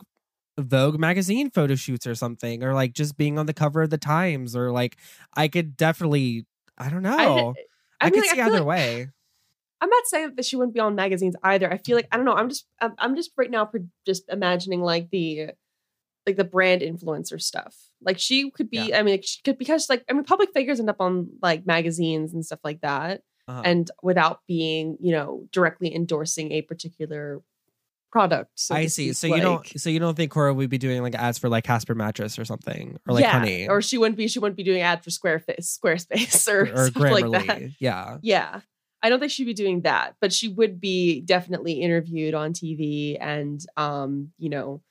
Vogue 0.58 0.98
magazine 0.98 1.50
photo 1.50 1.74
shoots 1.74 2.06
or 2.06 2.14
something, 2.14 2.62
or 2.64 2.74
like 2.74 2.92
just 2.92 3.16
being 3.16 3.38
on 3.38 3.46
the 3.46 3.54
cover 3.54 3.82
of 3.82 3.90
the 3.90 3.98
Times, 3.98 4.54
or 4.56 4.70
like 4.72 4.96
I 5.34 5.48
could 5.48 5.76
definitely, 5.76 6.46
I 6.76 6.90
don't 6.90 7.02
know. 7.02 7.54
I, 8.00 8.04
I, 8.04 8.06
I, 8.06 8.10
could 8.10 8.20
like, 8.20 8.30
see 8.30 8.40
either 8.40 8.58
like- 8.60 8.66
way. 8.66 9.08
I'm 9.80 9.90
not 9.90 10.06
saying 10.06 10.32
that 10.34 10.44
she 10.44 10.56
wouldn't 10.56 10.74
be 10.74 10.80
on 10.80 10.96
magazines 10.96 11.36
either. 11.44 11.72
I 11.72 11.78
feel 11.78 11.94
like 11.94 12.08
I 12.10 12.16
don't 12.16 12.26
know. 12.26 12.34
I'm 12.34 12.48
just 12.48 12.66
I'm, 12.80 12.94
I'm 12.98 13.14
just 13.14 13.30
right 13.36 13.50
now 13.50 13.64
pro- 13.64 13.86
just 14.04 14.28
imagining 14.28 14.80
like 14.82 15.10
the 15.10 15.50
like 16.26 16.34
the 16.34 16.42
brand 16.44 16.82
influencer 16.82 17.40
stuff. 17.40 17.76
Like 18.02 18.18
she 18.18 18.50
could 18.50 18.70
be. 18.70 18.92
I 18.92 19.02
mean, 19.04 19.22
she 19.22 19.40
could 19.44 19.56
because 19.56 19.88
like 19.88 20.04
I 20.10 20.14
mean, 20.14 20.24
public 20.24 20.52
figures 20.52 20.80
end 20.80 20.90
up 20.90 21.00
on 21.00 21.28
like 21.40 21.64
magazines 21.64 22.34
and 22.34 22.44
stuff 22.44 22.58
like 22.64 22.80
that, 22.80 23.22
Uh-huh. 23.46 23.62
and 23.64 23.88
without 24.02 24.40
being 24.48 24.96
you 25.00 25.12
know 25.12 25.46
directly 25.52 25.94
endorsing 25.94 26.50
a 26.50 26.62
particular 26.62 27.40
product. 28.10 28.50
So 28.54 28.74
I 28.74 28.86
see. 28.86 29.12
So 29.12 29.26
you 29.26 29.40
don't, 29.40 29.66
so 29.80 29.90
you 29.90 29.98
don't 29.98 30.16
think 30.16 30.32
Korra 30.32 30.54
would 30.54 30.70
be 30.70 30.78
doing 30.78 31.02
like 31.02 31.14
ads 31.14 31.38
for 31.38 31.48
like 31.48 31.64
Casper 31.64 31.94
mattress 31.94 32.38
or 32.38 32.44
something, 32.44 32.98
or 33.06 33.14
like 33.14 33.22
yeah, 33.22 33.32
Honey, 33.32 33.68
or 33.68 33.82
she 33.82 33.98
wouldn't 33.98 34.16
be. 34.16 34.28
She 34.28 34.38
wouldn't 34.38 34.56
be 34.56 34.64
doing 34.64 34.80
ad 34.80 35.04
for 35.04 35.10
Squarespace, 35.10 35.78
Squarespace, 35.78 36.48
or, 36.52 36.62
or 36.62 36.86
stuff 36.88 36.96
like 36.96 37.30
that. 37.30 37.46
Grammarly. 37.46 37.76
Yeah. 37.78 38.18
Yeah. 38.22 38.60
I 39.00 39.10
don't 39.10 39.20
think 39.20 39.30
she'd 39.30 39.44
be 39.44 39.54
doing 39.54 39.82
that, 39.82 40.16
but 40.20 40.32
she 40.32 40.48
would 40.48 40.80
be 40.80 41.20
definitely 41.20 41.74
interviewed 41.74 42.34
on 42.34 42.52
TV 42.52 43.16
and 43.20 43.64
um, 43.76 44.32
you 44.38 44.48
know, 44.48 44.82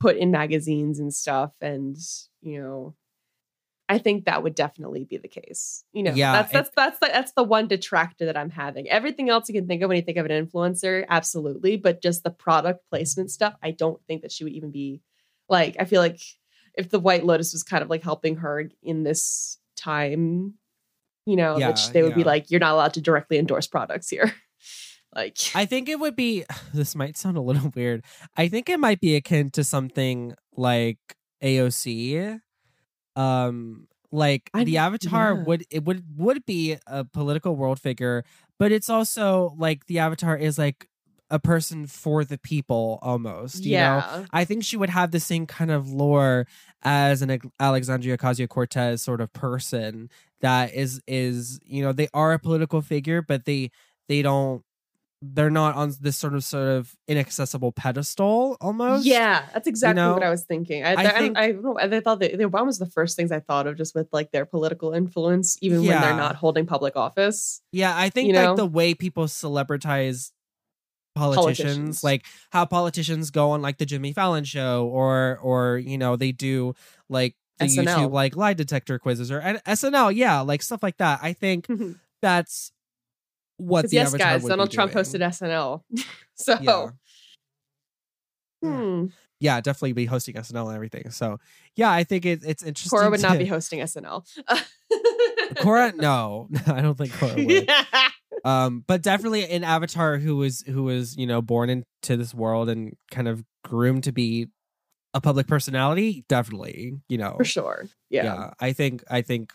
put 0.00 0.16
in 0.16 0.30
magazines 0.30 0.98
and 0.98 1.12
stuff 1.12 1.52
and, 1.60 1.96
you 2.40 2.60
know, 2.60 2.94
I 3.90 3.98
think 3.98 4.24
that 4.26 4.42
would 4.44 4.54
definitely 4.54 5.04
be 5.04 5.16
the 5.16 5.26
case. 5.28 5.84
You 5.92 6.04
know, 6.04 6.12
Yeah, 6.14 6.32
that's 6.32 6.50
it- 6.50 6.52
that's 6.54 6.70
that's 6.76 6.98
the, 7.00 7.06
that's 7.12 7.32
the 7.32 7.42
one 7.42 7.66
detractor 7.66 8.24
that 8.26 8.36
I'm 8.36 8.50
having. 8.50 8.88
Everything 8.88 9.28
else 9.28 9.48
you 9.48 9.54
can 9.54 9.66
think 9.66 9.82
of 9.82 9.88
when 9.88 9.96
you 9.96 10.02
think 10.02 10.16
of 10.16 10.26
an 10.26 10.46
influencer, 10.46 11.04
absolutely, 11.08 11.76
but 11.76 12.00
just 12.00 12.22
the 12.22 12.30
product 12.30 12.88
placement 12.88 13.30
stuff, 13.32 13.54
I 13.62 13.72
don't 13.72 14.00
think 14.06 14.22
that 14.22 14.30
she 14.32 14.44
would 14.44 14.52
even 14.52 14.70
be 14.70 15.02
like 15.48 15.76
I 15.80 15.84
feel 15.84 16.00
like 16.00 16.20
if 16.78 16.88
the 16.88 17.00
White 17.00 17.26
Lotus 17.26 17.52
was 17.52 17.64
kind 17.64 17.82
of 17.82 17.90
like 17.90 18.04
helping 18.04 18.36
her 18.36 18.70
in 18.80 19.02
this 19.02 19.58
time, 19.76 20.54
you 21.26 21.34
know, 21.34 21.58
Yeah, 21.58 21.68
which 21.68 21.90
they 21.90 22.02
would 22.04 22.14
be 22.14 22.22
like, 22.24 22.48
you're 22.50 22.60
not 22.60 22.74
allowed 22.74 22.94
to 22.94 23.00
directly 23.00 23.38
endorse 23.38 23.66
products 23.66 24.08
here. 24.08 24.32
like, 25.16 25.36
I 25.54 25.66
think 25.66 25.88
it 25.88 25.98
would 25.98 26.14
be 26.14 26.44
this 26.72 26.94
might 26.94 27.16
sound 27.16 27.36
a 27.36 27.40
little 27.40 27.72
weird. 27.74 28.04
I 28.36 28.46
think 28.46 28.68
it 28.68 28.78
might 28.78 29.00
be 29.00 29.16
akin 29.16 29.50
to 29.50 29.64
something 29.64 30.34
like 30.56 30.98
AOC. 31.42 32.40
Um 33.20 33.86
like 34.12 34.50
I- 34.54 34.64
the 34.64 34.78
avatar 34.78 35.34
yeah. 35.34 35.42
would 35.44 35.64
it 35.70 35.84
would 35.84 36.04
would 36.16 36.44
be 36.46 36.76
a 36.86 37.04
political 37.04 37.54
world 37.56 37.80
figure, 37.80 38.24
but 38.58 38.72
it's 38.72 38.88
also 38.88 39.54
like 39.58 39.86
the 39.86 39.98
avatar 40.00 40.36
is 40.36 40.58
like 40.58 40.88
a 41.30 41.38
person 41.38 41.86
for 41.86 42.24
the 42.24 42.38
people 42.38 42.98
almost, 43.02 43.64
you 43.64 43.76
know? 43.76 44.02
yeah, 44.04 44.24
I 44.32 44.44
think 44.44 44.64
she 44.64 44.76
would 44.76 44.90
have 44.90 45.12
the 45.12 45.20
same 45.20 45.46
kind 45.46 45.70
of 45.70 45.88
lore 45.92 46.46
as 46.82 47.22
an 47.22 47.38
Alexandria 47.60 48.18
Ocasio 48.18 48.48
Cortez 48.48 49.00
sort 49.00 49.20
of 49.20 49.32
person 49.32 50.10
that 50.40 50.74
is 50.74 51.00
is 51.06 51.60
you 51.64 51.82
know 51.82 51.92
they 51.92 52.08
are 52.14 52.32
a 52.32 52.38
political 52.38 52.82
figure, 52.82 53.22
but 53.22 53.44
they 53.44 53.70
they 54.08 54.22
don't 54.22 54.64
they're 55.22 55.50
not 55.50 55.74
on 55.76 55.92
this 56.00 56.16
sort 56.16 56.34
of 56.34 56.42
sort 56.42 56.68
of 56.68 56.96
inaccessible 57.06 57.72
pedestal 57.72 58.56
almost. 58.60 59.04
yeah, 59.04 59.44
that's 59.52 59.68
exactly 59.68 60.00
know, 60.00 60.14
what 60.14 60.22
I 60.22 60.30
was 60.30 60.44
thinking. 60.44 60.82
I, 60.82 60.92
I 60.92 60.94
I, 60.94 61.18
think- 61.18 61.38
I, 61.38 61.52
don't 61.52 61.62
know. 61.62 61.78
I 61.78 62.00
thought 62.00 62.20
that 62.20 62.38
the 62.38 62.44
Obama 62.44 62.66
was 62.66 62.78
the 62.78 62.86
first 62.86 63.16
things 63.16 63.30
I 63.30 63.40
thought 63.40 63.66
of, 63.66 63.76
just 63.76 63.94
with 63.94 64.08
like 64.12 64.30
their 64.32 64.46
political 64.46 64.92
influence, 64.92 65.58
even 65.60 65.80
when 65.84 66.00
they're 66.00 66.16
not 66.16 66.36
holding 66.36 66.66
public 66.66 66.96
office. 66.96 67.60
Yeah, 67.72 67.94
I 67.94 68.08
think 68.08 68.34
like 68.34 68.44
know? 68.44 68.56
the 68.56 68.66
way 68.66 68.94
people 68.94 69.26
celebritize 69.26 70.30
politicians, 71.14 71.58
Politicians. 71.58 72.04
like 72.04 72.24
how 72.50 72.64
politicians 72.64 73.30
go 73.30 73.50
on 73.50 73.60
like 73.60 73.78
the 73.78 73.86
Jimmy 73.86 74.12
Fallon 74.12 74.44
show 74.44 74.86
or 74.86 75.38
or 75.42 75.76
you 75.78 75.98
know, 75.98 76.16
they 76.16 76.32
do 76.32 76.74
like 77.10 77.34
the 77.58 77.66
SNL. 77.66 77.84
YouTube 77.84 78.12
like 78.12 78.36
lie 78.36 78.54
detector 78.54 78.98
quizzes 78.98 79.30
or 79.30 79.40
and 79.40 79.62
SNL, 79.64 80.14
yeah, 80.14 80.40
like 80.40 80.62
stuff 80.62 80.82
like 80.82 80.96
that. 80.96 81.20
I 81.22 81.34
think 81.34 81.66
that's 82.22 82.72
what 83.60 83.88
the 83.90 83.96
yes, 83.96 84.08
avatar 84.08 84.32
guys, 84.32 84.42
would 84.42 84.48
Donald 84.50 84.70
be 84.70 84.74
Trump 84.74 84.92
doing. 84.92 85.04
hosted 85.04 85.20
SNL, 85.20 85.82
so 86.34 86.58
Yeah. 86.60 86.90
hmm, 88.62 89.06
yeah, 89.40 89.60
definitely 89.60 89.92
be 89.92 90.04
hosting 90.06 90.34
SNL 90.34 90.66
and 90.66 90.74
everything. 90.74 91.10
So 91.10 91.38
yeah, 91.76 91.90
I 91.90 92.04
think 92.04 92.26
it, 92.26 92.42
it's 92.44 92.62
interesting. 92.62 92.98
Korra 92.98 93.10
would 93.10 93.22
not 93.22 93.38
be 93.38 93.46
hosting 93.54 93.80
SNL. 93.80 94.26
Korra, 95.56 95.94
no, 95.96 96.48
I 96.66 96.80
don't 96.82 96.96
think 96.96 97.12
Korra 97.12 97.46
would. 97.46 97.70
um 98.44 98.84
but 98.86 99.02
definitely 99.02 99.44
an 99.50 99.64
avatar 99.64 100.16
who 100.18 100.36
was 100.36 100.62
who 100.62 100.82
was 100.84 101.16
you 101.16 101.26
know 101.26 101.42
born 101.42 101.68
into 101.68 102.16
this 102.16 102.32
world 102.34 102.68
and 102.70 102.96
kind 103.10 103.28
of 103.28 103.44
groomed 103.64 104.04
to 104.04 104.12
be 104.12 104.46
a 105.12 105.20
public 105.20 105.46
personality 105.46 106.24
definitely 106.28 106.94
you 107.08 107.18
know 107.18 107.34
for 107.36 107.44
sure. 107.44 107.84
Yeah. 108.08 108.24
yeah 108.24 108.50
i 108.60 108.72
think 108.72 109.02
i 109.10 109.20
think 109.20 109.50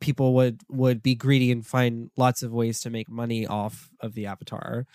people 0.00 0.34
would 0.34 0.62
would 0.68 1.02
be 1.02 1.14
greedy 1.14 1.50
and 1.52 1.66
find 1.66 2.10
lots 2.16 2.42
of 2.42 2.52
ways 2.52 2.80
to 2.80 2.90
make 2.90 3.08
money 3.08 3.46
off 3.46 3.90
of 4.00 4.14
the 4.14 4.26
avatar. 4.26 4.86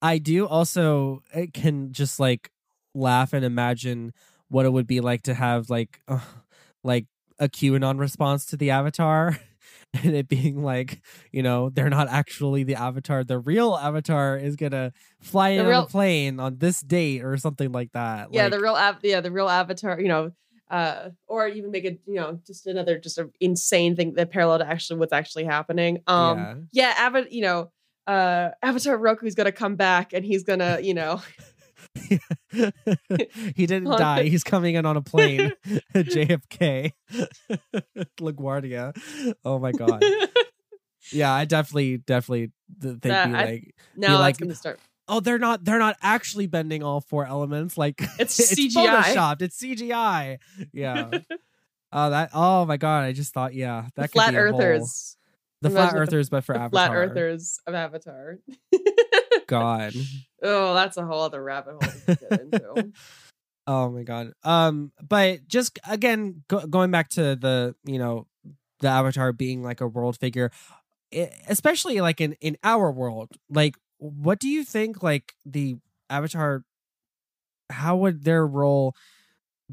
I 0.00 0.18
do 0.18 0.46
also 0.46 1.22
can 1.54 1.92
just 1.92 2.18
like 2.18 2.50
laugh 2.94 3.32
and 3.32 3.44
imagine 3.44 4.12
what 4.48 4.66
it 4.66 4.72
would 4.72 4.86
be 4.86 5.00
like 5.00 5.22
to 5.22 5.34
have 5.34 5.70
like 5.70 6.00
uh, 6.08 6.20
like 6.84 7.06
a 7.38 7.48
QAnon 7.48 7.98
response 7.98 8.46
to 8.46 8.56
the 8.56 8.70
avatar. 8.70 9.38
and 10.02 10.14
it 10.16 10.26
being 10.28 10.62
like, 10.62 11.02
you 11.32 11.42
know, 11.42 11.68
they're 11.70 11.90
not 11.90 12.08
actually 12.08 12.62
the 12.64 12.74
avatar. 12.74 13.24
The 13.24 13.38
real 13.38 13.76
avatar 13.76 14.36
is 14.36 14.56
gonna 14.56 14.92
fly 15.20 15.50
in 15.50 15.66
real- 15.66 15.80
on 15.80 15.84
a 15.84 15.86
plane 15.86 16.40
on 16.40 16.58
this 16.58 16.80
date 16.80 17.22
or 17.24 17.36
something 17.36 17.72
like 17.72 17.92
that. 17.92 18.28
yeah, 18.32 18.44
Like, 18.44 18.52
the 18.52 18.60
real 18.60 18.74
av- 18.74 18.98
yeah, 19.02 19.20
the 19.20 19.30
real 19.30 19.48
avatar, 19.48 20.00
you 20.00 20.08
know, 20.08 20.32
uh, 20.72 21.10
or 21.28 21.46
even 21.48 21.70
make 21.70 21.84
it, 21.84 22.00
you 22.06 22.14
know, 22.16 22.40
just 22.46 22.66
another 22.66 22.98
just 22.98 23.18
an 23.18 23.30
insane 23.40 23.94
thing 23.94 24.14
that 24.14 24.30
parallel 24.30 24.58
to 24.58 24.66
actually 24.66 24.98
what's 24.98 25.12
actually 25.12 25.44
happening. 25.44 26.02
Um 26.06 26.38
yeah. 26.72 26.94
yeah, 26.96 27.06
Ava- 27.08 27.26
you 27.30 27.42
know, 27.42 27.70
uh 28.06 28.48
Avatar 28.62 28.96
Roku's 28.98 29.34
gonna 29.36 29.52
come 29.52 29.76
back 29.76 30.12
and 30.14 30.24
he's 30.24 30.42
gonna, 30.44 30.80
you 30.82 30.94
know, 30.94 31.20
he 32.50 33.66
didn't 33.66 33.84
die. 33.84 34.24
He's 34.24 34.44
coming 34.44 34.74
in 34.76 34.86
on 34.86 34.96
a 34.96 35.02
plane 35.02 35.52
JFK. 35.94 36.92
LaGuardia. 38.20 38.96
Oh 39.44 39.58
my 39.58 39.72
god. 39.72 40.02
Yeah, 41.12 41.32
I 41.32 41.44
definitely, 41.44 41.98
definitely 41.98 42.52
th- 42.80 42.94
think 42.94 43.02
That- 43.02 43.28
be 43.28 43.34
I- 43.34 43.44
like, 43.44 43.74
now 43.96 44.18
like- 44.18 44.38
gonna 44.38 44.54
start. 44.54 44.78
Oh, 45.08 45.20
they're 45.20 45.38
not, 45.38 45.64
they're 45.64 45.78
not 45.78 45.96
actually 46.02 46.46
bending 46.46 46.82
all 46.82 47.00
four 47.00 47.26
elements. 47.26 47.76
Like 47.78 48.00
It's 48.18 48.38
it's 48.38 48.54
CGI. 48.54 48.86
photoshopped. 48.86 49.42
It's 49.42 49.60
CGI. 49.60 50.38
Yeah. 50.72 51.10
Oh, 51.92 52.10
that. 52.10 52.30
Oh 52.34 52.64
my 52.66 52.76
god. 52.76 53.04
I 53.04 53.12
just 53.12 53.32
thought, 53.34 53.54
yeah, 53.54 53.82
that 53.82 53.94
the 53.94 54.02
could 54.02 54.12
flat 54.12 54.30
be 54.30 54.36
a 54.36 54.40
whole- 54.50 54.60
earthers. 54.60 55.16
the 55.60 55.70
flat 55.70 55.92
the- 55.92 55.98
earthers, 55.98 56.28
but 56.30 56.44
for 56.44 56.54
the 56.54 56.60
Avatar. 56.60 56.70
flat 56.88 56.96
earthers 56.96 57.60
of 57.66 57.74
Avatar. 57.74 58.38
God. 59.46 59.92
oh, 60.42 60.74
that's 60.74 60.96
a 60.96 61.04
whole 61.04 61.22
other 61.22 61.42
rabbit 61.42 61.72
hole 61.82 61.92
to 62.06 62.16
get 62.30 62.40
into. 62.40 62.92
Oh 63.66 63.90
my 63.90 64.02
god. 64.02 64.32
Um, 64.42 64.92
but 65.06 65.46
just 65.46 65.78
again 65.88 66.42
go- 66.48 66.66
going 66.66 66.90
back 66.90 67.10
to 67.10 67.36
the 67.36 67.74
you 67.84 67.98
know 67.98 68.26
the 68.80 68.88
avatar 68.88 69.32
being 69.32 69.62
like 69.62 69.80
a 69.80 69.86
world 69.86 70.18
figure, 70.18 70.50
e- 71.12 71.26
especially 71.48 72.00
like 72.00 72.20
in 72.20 72.32
in 72.40 72.56
our 72.64 72.90
world. 72.90 73.30
Like, 73.48 73.76
what 74.02 74.40
do 74.40 74.48
you 74.48 74.64
think? 74.64 75.02
Like 75.02 75.34
the 75.46 75.76
avatar, 76.10 76.64
how 77.70 77.96
would 77.96 78.24
their 78.24 78.46
role 78.46 78.94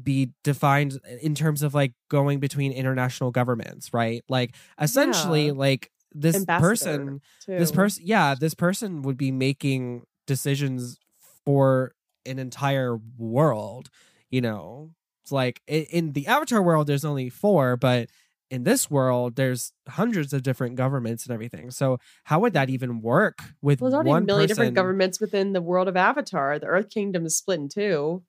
be 0.02 0.32
defined 0.44 0.98
in 1.20 1.34
terms 1.34 1.62
of 1.62 1.74
like 1.74 1.92
going 2.08 2.40
between 2.40 2.72
international 2.72 3.30
governments? 3.30 3.92
Right. 3.92 4.22
Like 4.28 4.54
essentially, 4.80 5.46
Yeah. 5.46 5.52
like 5.52 5.90
this 6.12 6.36
Ambassador, 6.36 6.68
person 6.68 7.20
this 7.46 7.70
person 7.70 8.02
yeah 8.04 8.34
this 8.34 8.52
person 8.52 9.02
would 9.02 9.16
be 9.16 9.30
making 9.30 10.02
decisions 10.26 10.98
for 11.44 11.92
an 12.26 12.40
entire 12.40 12.98
world 13.16 13.90
you 14.28 14.40
know 14.40 14.90
it's 15.22 15.30
like 15.30 15.60
in 15.68 16.10
the 16.12 16.26
avatar 16.26 16.60
world 16.62 16.88
there's 16.88 17.04
only 17.04 17.28
four 17.28 17.76
but 17.76 18.08
in 18.50 18.64
this 18.64 18.90
world 18.90 19.36
there's 19.36 19.72
hundreds 19.88 20.32
of 20.32 20.42
different 20.42 20.74
governments 20.74 21.24
and 21.24 21.32
everything 21.32 21.70
so 21.70 21.98
how 22.24 22.40
would 22.40 22.52
that 22.52 22.68
even 22.68 23.00
work 23.00 23.38
with 23.62 23.80
Well, 23.80 23.90
there's 23.90 23.96
already 23.96 24.10
one 24.10 24.22
a 24.22 24.26
million 24.26 24.48
person 24.48 24.56
different 24.56 24.74
governments 24.74 25.20
within 25.20 25.52
the 25.52 25.62
world 25.62 25.88
of 25.88 25.96
Avatar. 25.96 26.58
The 26.58 26.66
Earth 26.66 26.90
Kingdom 26.90 27.24
is 27.26 27.36
split 27.36 27.60
in 27.60 27.68
two, 27.68 28.22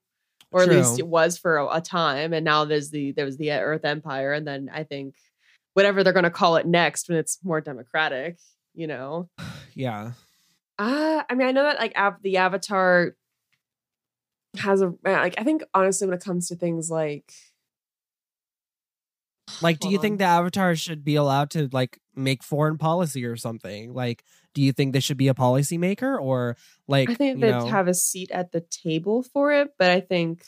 or 0.52 0.64
at 0.64 0.70
least 0.70 1.00
it 1.00 1.08
was 1.08 1.38
for 1.38 1.58
a, 1.58 1.78
a 1.78 1.82
time. 1.82 2.34
And 2.34 2.46
now 2.46 2.66
there's 2.66 2.92
the 2.92 3.12
there 3.12 3.26
was 3.26 3.38
the 3.38 3.52
Earth 3.52 3.86
Empire, 3.86 4.34
and 4.34 4.48
then 4.48 4.70
I 4.74 4.84
think 4.84 5.16
whatever 5.74 6.04
they're 6.04 6.14
going 6.14 6.24
to 6.24 6.30
call 6.30 6.58
it 6.58 6.66
next 6.66 7.10
when 7.10 7.18
it's 7.18 7.40
more 7.44 7.62
democratic. 7.62 8.38
You 8.74 8.88
know, 8.88 9.30
yeah 9.74 10.12
uh, 10.82 11.24
I 11.30 11.36
mean, 11.36 11.48
I 11.48 11.52
know 11.52 11.62
that 11.64 11.78
like 11.78 11.96
av- 11.96 12.24
the 12.24 12.38
Avatar 12.38 13.16
has 14.58 14.82
a 14.82 14.94
like. 15.06 15.36
I 15.38 15.44
think 15.44 15.64
honestly, 15.76 16.08
when 16.08 16.18
it 16.18 16.24
comes 16.24 16.48
to 16.48 16.56
things 16.56 16.90
like 16.90 17.32
like 19.62 19.80
do 19.80 19.90
you 19.90 20.00
think 20.00 20.20
the 20.20 20.26
avatar 20.26 20.76
should 20.76 21.04
be 21.04 21.16
allowed 21.16 21.50
to 21.52 21.70
like 21.72 22.00
make 22.16 22.44
foreign 22.44 22.78
policy 22.78 23.26
or 23.26 23.36
something? 23.36 23.94
Like 23.94 24.24
do 24.54 24.62
you 24.62 24.72
think 24.72 24.94
they 24.94 25.00
should 25.00 25.18
be 25.18 25.28
a 25.28 25.34
policymaker 25.34 26.20
or 26.20 26.58
like 26.88 27.10
I 27.10 27.14
think 27.16 27.42
they 27.42 27.52
have 27.52 27.88
a 27.88 27.94
seat 27.94 28.32
at 28.32 28.52
the 28.52 28.62
table 28.62 29.24
for 29.24 29.52
it, 29.54 29.70
but 29.78 29.92
I 29.92 30.02
think, 30.02 30.44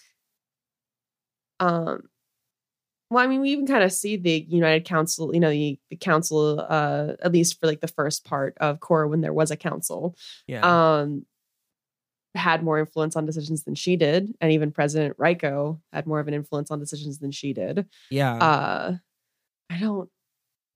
um, 1.59 2.09
well, 3.09 3.23
I 3.23 3.27
mean, 3.27 3.41
we 3.41 3.51
even 3.51 3.67
kind 3.67 3.83
of 3.83 3.91
see 3.91 4.17
the 4.17 4.45
United 4.49 4.85
Council, 4.85 5.33
you 5.33 5.39
know, 5.39 5.51
the, 5.51 5.79
the 5.89 5.95
council, 5.95 6.59
uh, 6.59 7.13
at 7.21 7.31
least 7.31 7.59
for 7.59 7.67
like 7.67 7.79
the 7.79 7.87
first 7.87 8.25
part 8.25 8.57
of 8.59 8.79
Korra 8.79 9.07
when 9.07 9.21
there 9.21 9.33
was 9.33 9.51
a 9.51 9.55
council, 9.55 10.15
yeah. 10.47 10.61
um, 11.01 11.25
had 12.35 12.63
more 12.63 12.79
influence 12.79 13.15
on 13.15 13.25
decisions 13.25 13.63
than 13.63 13.75
she 13.75 13.95
did, 13.95 14.33
and 14.41 14.51
even 14.51 14.71
President 14.71 15.15
Raiko 15.19 15.79
had 15.91 16.07
more 16.07 16.19
of 16.19 16.27
an 16.27 16.33
influence 16.33 16.71
on 16.71 16.79
decisions 16.79 17.19
than 17.19 17.31
she 17.31 17.53
did. 17.53 17.87
yeah 18.09 18.35
Uh, 18.41 18.93
I 19.69 19.77
don't. 19.79 20.09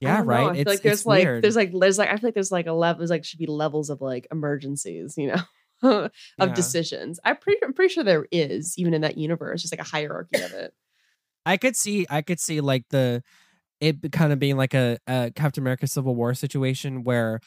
I 0.04 0.10
yeah 0.10 0.16
don't 0.18 0.28
know. 0.28 0.32
right 0.32 0.46
I 0.50 0.52
feel 0.54 0.60
it's, 0.60 0.70
like 0.72 0.82
there's 0.82 1.06
like 1.06 1.24
weird. 1.24 1.42
there's 1.42 1.56
like 1.56 1.72
there's 1.78 1.98
like 1.98 2.08
I 2.08 2.16
feel 2.16 2.28
like 2.28 2.34
there's 2.34 2.52
like 2.52 2.66
a 2.66 2.72
level 2.72 2.98
there's 2.98 3.10
like 3.10 3.24
should 3.24 3.38
be 3.40 3.46
levels 3.46 3.90
of 3.90 4.00
like 4.00 4.26
emergencies, 4.30 5.14
you 5.18 5.32
know, 5.32 5.42
of 5.82 6.10
Yeah. 6.38 6.54
decisions. 6.54 7.18
I 7.24 7.32
pretty 7.34 7.62
I'm 7.64 7.72
pretty 7.72 7.92
sure 7.92 8.04
there 8.04 8.26
is 8.30 8.74
even 8.78 8.94
in 8.94 9.02
that 9.02 9.18
universe, 9.18 9.62
just 9.62 9.72
like 9.72 9.80
a 9.80 9.90
hierarchy 9.90 10.40
of 10.40 10.52
it. 10.52 10.72
I 11.46 11.56
could 11.56 11.76
see 11.76 12.06
I 12.10 12.22
could 12.22 12.40
see 12.40 12.60
like 12.60 12.84
the 12.90 13.22
it 13.80 14.12
kind 14.12 14.32
of 14.32 14.38
being 14.38 14.56
like 14.56 14.74
a, 14.74 14.98
a 15.06 15.32
Captain 15.34 15.62
America 15.62 15.86
Civil 15.86 16.14
War 16.14 16.34
situation 16.34 17.04
where 17.04 17.40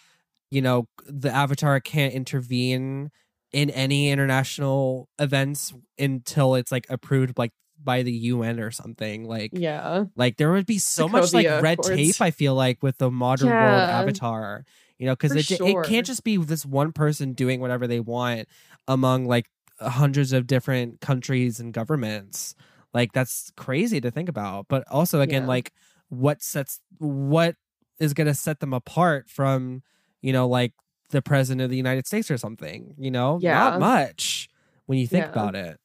you 0.49 0.61
know 0.61 0.87
the 1.05 1.31
Avatar 1.31 1.79
can't 1.79 2.13
intervene 2.13 3.11
in 3.53 3.69
any 3.69 4.09
international 4.09 5.09
events 5.19 5.73
until 5.99 6.55
it's 6.55 6.71
like 6.71 6.85
approved 6.89 7.37
like 7.37 7.51
by 7.83 8.03
the 8.03 8.11
UN 8.11 8.59
or 8.59 8.71
something 8.71 9.25
like 9.25 9.51
Yeah, 9.53 10.05
like 10.15 10.37
there 10.37 10.51
would 10.51 10.65
be 10.65 10.77
so 10.77 11.07
much 11.09 11.33
like 11.33 11.47
red 11.61 11.81
tape 11.81 12.21
I 12.21 12.31
feel 12.31 12.53
like 12.55 12.81
with 12.83 12.97
the 12.97 13.09
modern 13.11 13.57
world 13.57 13.85
Avatar 13.89 14.65
you 14.99 15.05
know 15.07 15.13
because 15.13 15.35
it, 15.35 15.49
it 15.51 15.83
can't 15.83 16.05
just 16.05 16.23
be 16.23 16.37
this 16.37 16.65
one 16.65 16.91
person 16.91 17.33
doing 17.33 17.59
whatever 17.59 17.87
they 17.87 17.99
want 17.99 18.47
among 18.87 19.25
like 19.25 19.47
hundreds 19.79 20.31
of 20.31 20.45
different 20.47 21.01
countries 21.01 21.59
and 21.59 21.73
governments. 21.73 22.53
Like 22.93 23.13
that's 23.13 23.51
crazy 23.57 23.99
to 24.01 24.11
think 24.11 24.29
about 24.29 24.67
but 24.69 24.83
also 24.89 25.21
again 25.21 25.43
Yeah. 25.43 25.47
like 25.47 25.71
what 26.09 26.41
sets 26.43 26.79
what 26.99 27.55
is 27.99 28.13
going 28.13 28.27
to 28.27 28.33
set 28.33 28.59
them 28.59 28.73
apart 28.73 29.29
from 29.29 29.81
you 30.21 30.33
know 30.33 30.47
like 30.47 30.73
the 31.11 31.21
president 31.21 31.61
of 31.61 31.69
the 31.69 31.77
united 31.77 32.07
states 32.07 32.31
or 32.31 32.37
something 32.37 32.95
you 32.97 33.11
know 33.11 33.39
Yeah. 33.41 33.57
not 33.57 33.79
much 33.79 34.49
when 34.85 34.97
you 34.97 35.07
think 35.07 35.25
Yeah. 35.25 35.31
about 35.31 35.55
it 35.55 35.79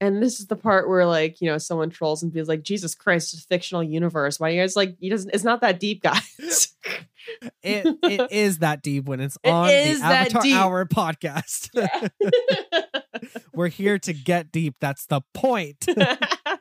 and 0.00 0.22
this 0.22 0.40
is 0.40 0.46
the 0.46 0.56
part 0.56 0.88
where 0.88 1.06
like 1.06 1.40
you 1.40 1.48
know 1.48 1.58
someone 1.58 1.90
trolls 1.90 2.22
and 2.22 2.32
feels 2.32 2.48
like 2.48 2.62
Jesus 2.62 2.94
Christ, 2.94 3.32
it's 3.32 3.44
a 3.44 3.46
fictional 3.46 3.82
universe. 3.82 4.38
Why 4.38 4.48
are 4.48 4.52
you 4.52 4.60
guys 4.60 4.76
like 4.76 4.96
he 4.98 5.08
doesn't? 5.08 5.30
It's 5.32 5.44
not 5.44 5.60
that 5.62 5.80
deep, 5.80 6.02
guys. 6.02 6.74
it 7.62 7.86
it 8.02 8.28
is 8.30 8.58
that 8.58 8.82
deep 8.82 9.06
when 9.06 9.20
it's 9.20 9.38
on 9.44 9.70
is 9.70 10.00
the 10.00 10.04
avatar 10.06 10.42
deep. 10.42 10.54
hour 10.56 10.84
podcast 10.84 11.70
we're 13.54 13.68
here 13.68 13.98
to 13.98 14.12
get 14.12 14.52
deep 14.52 14.74
that's 14.78 15.06
the 15.06 15.22
point 15.32 15.86
I 15.98 16.58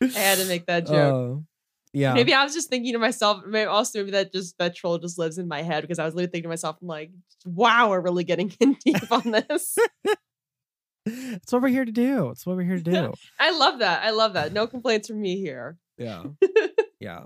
had 0.00 0.38
to 0.38 0.46
make 0.46 0.66
that 0.66 0.84
oh. 0.88 0.92
joke. 0.92 1.14
Oh, 1.14 1.44
yeah 1.92 2.14
Maybe 2.14 2.32
I 2.32 2.42
was 2.44 2.54
just 2.54 2.68
thinking 2.70 2.92
to 2.94 2.98
myself, 2.98 3.44
maybe 3.46 3.66
also 3.66 3.98
maybe 3.98 4.12
that 4.12 4.32
just 4.32 4.56
that 4.58 4.74
troll 4.74 4.98
just 4.98 5.18
lives 5.18 5.38
in 5.38 5.48
my 5.48 5.62
head 5.62 5.82
because 5.82 5.98
I 5.98 6.04
was 6.04 6.14
literally 6.14 6.30
thinking 6.30 6.44
to 6.44 6.48
myself, 6.48 6.76
I'm 6.80 6.88
like, 6.88 7.10
wow, 7.44 7.90
we're 7.90 8.00
really 8.00 8.24
getting 8.24 8.52
in 8.60 8.74
deep 8.84 9.10
on 9.10 9.30
this. 9.30 9.76
it's 11.06 11.52
what 11.52 11.60
we're 11.62 11.68
here 11.68 11.84
to 11.84 11.90
do 11.90 12.30
it's 12.30 12.46
what 12.46 12.56
we're 12.56 12.62
here 12.62 12.76
to 12.78 12.82
do 12.90 13.12
I 13.38 13.50
love 13.50 13.80
that. 13.80 14.04
I 14.04 14.10
love 14.10 14.34
that. 14.34 14.52
No 14.52 14.66
complaints 14.66 15.08
from 15.08 15.20
me 15.20 15.40
here. 15.40 15.76
yeah 15.98 16.22
yeah 17.00 17.24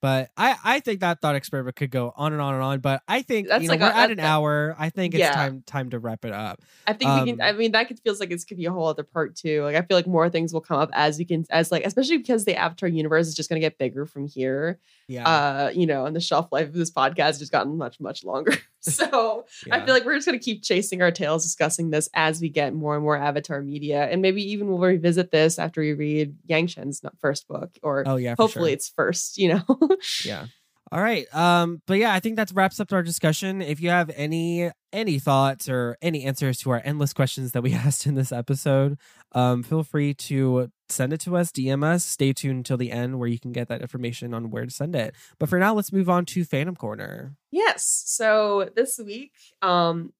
but 0.00 0.30
i 0.36 0.56
i 0.64 0.80
think 0.80 1.00
that 1.00 1.20
thought 1.20 1.34
experiment 1.34 1.76
could 1.76 1.90
go 1.90 2.12
on 2.16 2.32
and 2.32 2.40
on 2.42 2.54
and 2.54 2.62
on 2.62 2.80
but 2.80 3.02
i 3.08 3.22
think 3.22 3.48
That's 3.48 3.62
you 3.62 3.68
know 3.68 3.72
like 3.74 3.80
we're 3.80 3.88
a- 3.90 3.94
at 4.02 4.10
an 4.10 4.16
that- 4.18 4.26
hour 4.26 4.74
i 4.78 4.90
think 4.90 5.14
it's 5.14 5.20
Yeah. 5.20 5.32
time 5.32 5.62
time 5.66 5.90
to 5.90 5.98
wrap 5.98 6.24
it 6.24 6.32
up 6.32 6.60
I 6.86 6.92
think 6.94 7.10
we 7.24 7.30
can. 7.32 7.40
Um, 7.40 7.46
I 7.46 7.52
mean, 7.52 7.70
that 7.72 7.86
could 7.86 8.00
feels 8.00 8.18
like 8.18 8.30
this 8.30 8.42
could 8.44 8.56
be 8.56 8.64
a 8.64 8.72
whole 8.72 8.88
other 8.88 9.04
part 9.04 9.36
too. 9.36 9.62
Like 9.62 9.76
I 9.76 9.82
feel 9.82 9.96
like 9.96 10.08
more 10.08 10.28
things 10.28 10.52
will 10.52 10.62
come 10.62 10.78
up 10.80 10.90
as 10.92 11.18
we 11.18 11.24
can, 11.24 11.44
as 11.50 11.70
like 11.70 11.84
especially 11.86 12.16
because 12.18 12.44
the 12.46 12.56
Avatar 12.56 12.88
universe 12.88 13.28
is 13.28 13.34
just 13.36 13.48
going 13.48 13.60
to 13.60 13.64
get 13.64 13.78
bigger 13.78 14.06
from 14.06 14.26
here. 14.26 14.80
yeah, 15.06 15.28
Uh, 15.28 15.70
you 15.72 15.86
know, 15.86 16.04
and 16.06 16.16
the 16.16 16.20
shelf 16.20 16.48
life 16.50 16.66
of 16.68 16.74
this 16.74 16.90
podcast 16.90 17.18
has 17.26 17.38
just 17.38 17.52
gotten 17.52 17.76
much 17.76 18.00
much 18.00 18.24
longer. 18.24 18.54
so 18.90 19.44
I 19.70 19.84
feel 19.84 19.92
like 19.92 20.04
we're 20.04 20.14
just 20.14 20.26
going 20.26 20.38
to 20.38 20.44
keep 20.44 20.62
chasing 20.62 21.02
our 21.02 21.10
tails, 21.10 21.42
discussing 21.42 21.90
this 21.90 22.08
as 22.14 22.40
we 22.40 22.48
get 22.48 22.74
more 22.74 22.94
and 22.94 23.04
more 23.04 23.16
Avatar 23.16 23.60
media, 23.60 24.04
and 24.04 24.22
maybe 24.22 24.42
even 24.52 24.68
we'll 24.68 24.78
revisit 24.78 25.30
this 25.30 25.58
after 25.58 25.80
we 25.80 25.92
read 25.92 26.34
Yangchen's 26.48 27.02
first 27.20 27.46
book, 27.46 27.70
or 27.82 28.04
oh 28.06 28.16
yeah 28.16 28.34
hopefully 28.38 28.70
sure. 28.70 28.74
it's 28.74 28.88
first. 28.88 29.38
You 29.38 29.54
know. 29.54 29.78
yeah 30.24 30.46
All 30.92 31.02
right. 31.02 31.32
Um, 31.34 31.82
but 31.86 31.98
yeah, 31.98 32.12
I 32.12 32.20
think 32.20 32.36
that 32.36 32.50
wraps 32.52 32.80
up 32.80 32.92
our 32.92 33.02
discussion. 33.02 33.62
If 33.62 33.80
you 33.80 33.90
have 33.90 34.10
any 34.16 34.70
any 34.92 35.18
thoughts 35.20 35.68
or 35.68 35.96
any 36.02 36.24
answers 36.24 36.58
to 36.58 36.70
our 36.70 36.82
endless 36.84 37.12
questions 37.12 37.52
that 37.52 37.62
we 37.62 37.72
asked 37.86 38.06
in 38.06 38.14
this 38.14 38.32
episode, 38.32 38.98
um, 39.32 39.62
feel 39.62 39.84
free 39.84 40.14
to 40.14 40.70
send 40.88 41.12
it 41.12 41.20
to 41.20 41.36
us, 41.36 41.52
DM 41.52 41.84
us. 41.84 42.04
Stay 42.04 42.32
tuned 42.32 42.58
until 42.58 42.76
the 42.76 42.90
end 42.90 43.18
where 43.18 43.28
you 43.28 43.38
can 43.38 43.52
get 43.52 43.68
that 43.68 43.82
information 43.82 44.34
on 44.34 44.50
where 44.50 44.64
to 44.64 44.70
send 44.70 44.96
it. 44.96 45.14
But 45.38 45.48
for 45.48 45.58
now, 45.58 45.74
let's 45.74 45.92
move 45.92 46.10
on 46.10 46.24
to 46.26 46.44
Fandom 46.44 46.76
Corner. 46.76 47.36
Yes. 47.50 48.02
So 48.06 48.70
this 48.74 48.98
week, 48.98 49.32
um, 49.62 50.12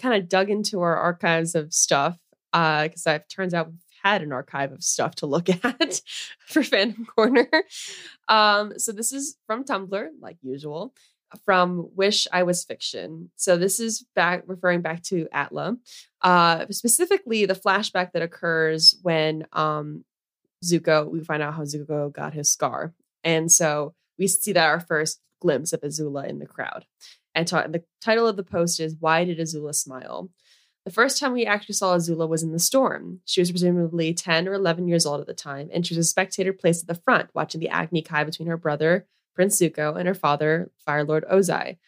kind 0.00 0.20
of 0.20 0.28
dug 0.28 0.50
into 0.50 0.80
our 0.80 0.96
archives 0.96 1.54
of 1.54 1.72
stuff 1.72 2.18
because 2.52 3.06
uh, 3.06 3.12
it 3.12 3.28
turns 3.28 3.54
out 3.54 3.68
we've 3.68 3.78
had 4.02 4.22
an 4.22 4.32
archive 4.32 4.72
of 4.72 4.82
stuff 4.82 5.14
to 5.16 5.26
look 5.26 5.48
at 5.64 6.00
for 6.46 6.62
Fandom 6.62 7.06
Corner. 7.06 7.48
Um, 8.28 8.78
so 8.78 8.92
this 8.92 9.12
is 9.12 9.36
from 9.46 9.64
Tumblr, 9.64 10.08
like 10.20 10.36
usual, 10.42 10.94
from 11.44 11.88
Wish 11.94 12.26
I 12.32 12.42
Was 12.42 12.64
Fiction. 12.64 13.30
So 13.36 13.56
this 13.56 13.80
is 13.80 14.04
back 14.14 14.44
referring 14.46 14.82
back 14.82 15.02
to 15.04 15.26
Atla, 15.32 15.76
uh, 16.22 16.66
specifically 16.70 17.46
the 17.46 17.54
flashback 17.54 18.12
that 18.12 18.22
occurs 18.22 18.96
when 19.02 19.46
um, 19.52 20.04
Zuko. 20.64 21.10
We 21.10 21.24
find 21.24 21.42
out 21.42 21.54
how 21.54 21.62
Zuko 21.62 22.12
got 22.12 22.34
his 22.34 22.50
scar, 22.50 22.92
and 23.22 23.50
so 23.50 23.94
we 24.18 24.28
see 24.28 24.52
that 24.52 24.66
our 24.66 24.80
first 24.80 25.20
glimpse 25.44 25.72
of 25.72 25.82
Azula 25.82 26.26
in 26.26 26.38
the 26.38 26.46
crowd. 26.46 26.86
And 27.34 27.46
ta- 27.46 27.66
the 27.66 27.84
title 28.00 28.26
of 28.26 28.36
the 28.36 28.50
post 28.56 28.80
is 28.80 28.96
"Why 28.98 29.24
Did 29.24 29.38
Azula 29.38 29.74
Smile?" 29.74 30.30
The 30.84 30.90
first 30.90 31.18
time 31.18 31.32
we 31.32 31.46
actually 31.46 31.74
saw 31.74 31.96
Azula 31.96 32.28
was 32.28 32.42
in 32.42 32.52
the 32.52 32.58
storm. 32.58 33.20
She 33.24 33.40
was 33.40 33.50
presumably 33.50 34.12
10 34.14 34.48
or 34.48 34.54
11 34.54 34.88
years 34.88 35.06
old 35.06 35.20
at 35.20 35.26
the 35.26 35.34
time, 35.34 35.68
and 35.72 35.86
she 35.86 35.94
was 35.94 36.06
a 36.06 36.08
spectator 36.08 36.52
placed 36.52 36.82
at 36.82 36.88
the 36.88 37.02
front, 37.02 37.30
watching 37.34 37.60
the 37.60 37.70
Agni 37.70 38.02
Kai 38.02 38.24
between 38.24 38.48
her 38.48 38.56
brother, 38.58 39.06
Prince 39.34 39.60
Zuko, 39.60 39.96
and 39.98 40.06
her 40.06 40.14
father, 40.14 40.70
Fire 40.78 41.04
Lord 41.04 41.24
Ozai. 41.30 41.78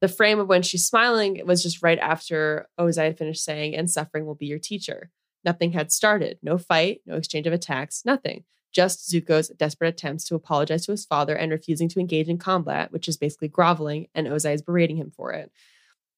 The 0.00 0.08
frame 0.08 0.38
of 0.38 0.48
when 0.48 0.62
she's 0.62 0.86
smiling 0.86 1.42
was 1.44 1.62
just 1.62 1.82
right 1.82 1.98
after 1.98 2.68
Ozai 2.78 3.06
had 3.06 3.18
finished 3.18 3.44
saying, 3.44 3.74
and 3.74 3.90
suffering 3.90 4.26
will 4.26 4.36
be 4.36 4.46
your 4.46 4.60
teacher. 4.60 5.10
Nothing 5.44 5.72
had 5.72 5.90
started. 5.90 6.38
No 6.40 6.56
fight, 6.56 7.00
no 7.04 7.16
exchange 7.16 7.46
of 7.48 7.52
attacks, 7.52 8.04
nothing. 8.04 8.44
Just 8.72 9.10
Zuko's 9.10 9.48
desperate 9.48 9.88
attempts 9.88 10.24
to 10.24 10.34
apologize 10.34 10.84
to 10.86 10.92
his 10.92 11.04
father 11.04 11.34
and 11.34 11.50
refusing 11.50 11.88
to 11.88 12.00
engage 12.00 12.28
in 12.28 12.38
combat, 12.38 12.92
which 12.92 13.08
is 13.08 13.16
basically 13.16 13.48
groveling, 13.48 14.08
and 14.14 14.26
Ozai 14.26 14.54
is 14.54 14.62
berating 14.62 14.96
him 14.96 15.10
for 15.10 15.32
it. 15.32 15.50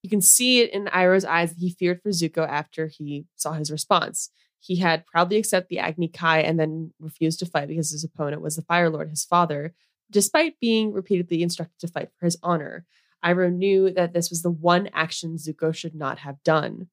You 0.02 0.10
can 0.10 0.20
see 0.20 0.60
it 0.60 0.70
in 0.70 0.86
Iroh's 0.86 1.24
eyes 1.24 1.50
that 1.50 1.60
he 1.60 1.70
feared 1.70 2.02
for 2.02 2.10
Zuko 2.10 2.48
after 2.48 2.86
he 2.86 3.26
saw 3.36 3.52
his 3.52 3.70
response. 3.70 4.30
He 4.58 4.76
had 4.76 5.06
proudly 5.06 5.36
accepted 5.36 5.68
the 5.70 5.78
Agni 5.78 6.08
Kai 6.08 6.40
and 6.40 6.58
then 6.58 6.92
refused 6.98 7.38
to 7.38 7.46
fight 7.46 7.68
because 7.68 7.90
his 7.90 8.04
opponent 8.04 8.42
was 8.42 8.56
the 8.56 8.62
Fire 8.62 8.90
Lord, 8.90 9.10
his 9.10 9.24
father, 9.24 9.74
despite 10.10 10.60
being 10.60 10.92
repeatedly 10.92 11.42
instructed 11.42 11.78
to 11.80 11.88
fight 11.88 12.10
for 12.18 12.26
his 12.26 12.36
honor. 12.42 12.84
Iroh 13.24 13.52
knew 13.52 13.90
that 13.90 14.12
this 14.12 14.30
was 14.30 14.42
the 14.42 14.50
one 14.50 14.88
action 14.92 15.36
Zuko 15.36 15.74
should 15.74 15.94
not 15.94 16.18
have 16.20 16.42
done. 16.42 16.88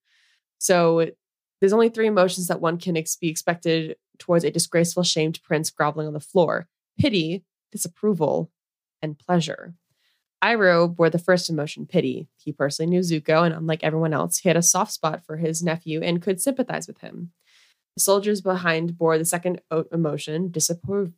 So 0.60 1.12
there's 1.60 1.74
only 1.74 1.90
three 1.90 2.08
emotions 2.08 2.48
that 2.48 2.62
one 2.62 2.78
can 2.78 2.98
ex- 2.98 3.16
be 3.16 3.30
expected 3.30 3.96
towards 4.20 4.44
a 4.44 4.52
disgraceful, 4.52 5.04
shamed 5.04 5.42
prince 5.44 5.70
groveling 5.70 6.08
on 6.08 6.14
the 6.14 6.20
floor 6.20 6.68
pity, 7.00 7.44
disapproval, 7.72 8.50
and 9.04 9.20
pleasure. 9.20 9.76
Iroh 10.44 10.96
bore 10.96 11.10
the 11.10 11.20
first 11.20 11.50
emotion, 11.50 11.86
pity. 11.86 12.28
He 12.38 12.52
personally 12.52 12.90
knew 12.90 13.02
Zuko, 13.02 13.46
and 13.46 13.54
unlike 13.54 13.84
everyone 13.84 14.14
else, 14.14 14.38
he 14.40 14.50
had 14.50 14.58
a 14.58 14.62
soft 14.62 14.92
spot 14.92 15.24
for 15.26 15.38
his 15.38 15.64
nephew 15.64 16.02
and 16.02 16.22
could 16.22 16.42
sympathize 16.42 16.88
with 16.88 17.00
him. 17.00 17.32
The 17.96 18.02
soldiers 18.02 18.42
behind 18.42 18.98
bore 18.98 19.18
the 19.18 19.26
second 19.26 19.62
emotion, 19.92 20.50
disappro- 20.50 21.14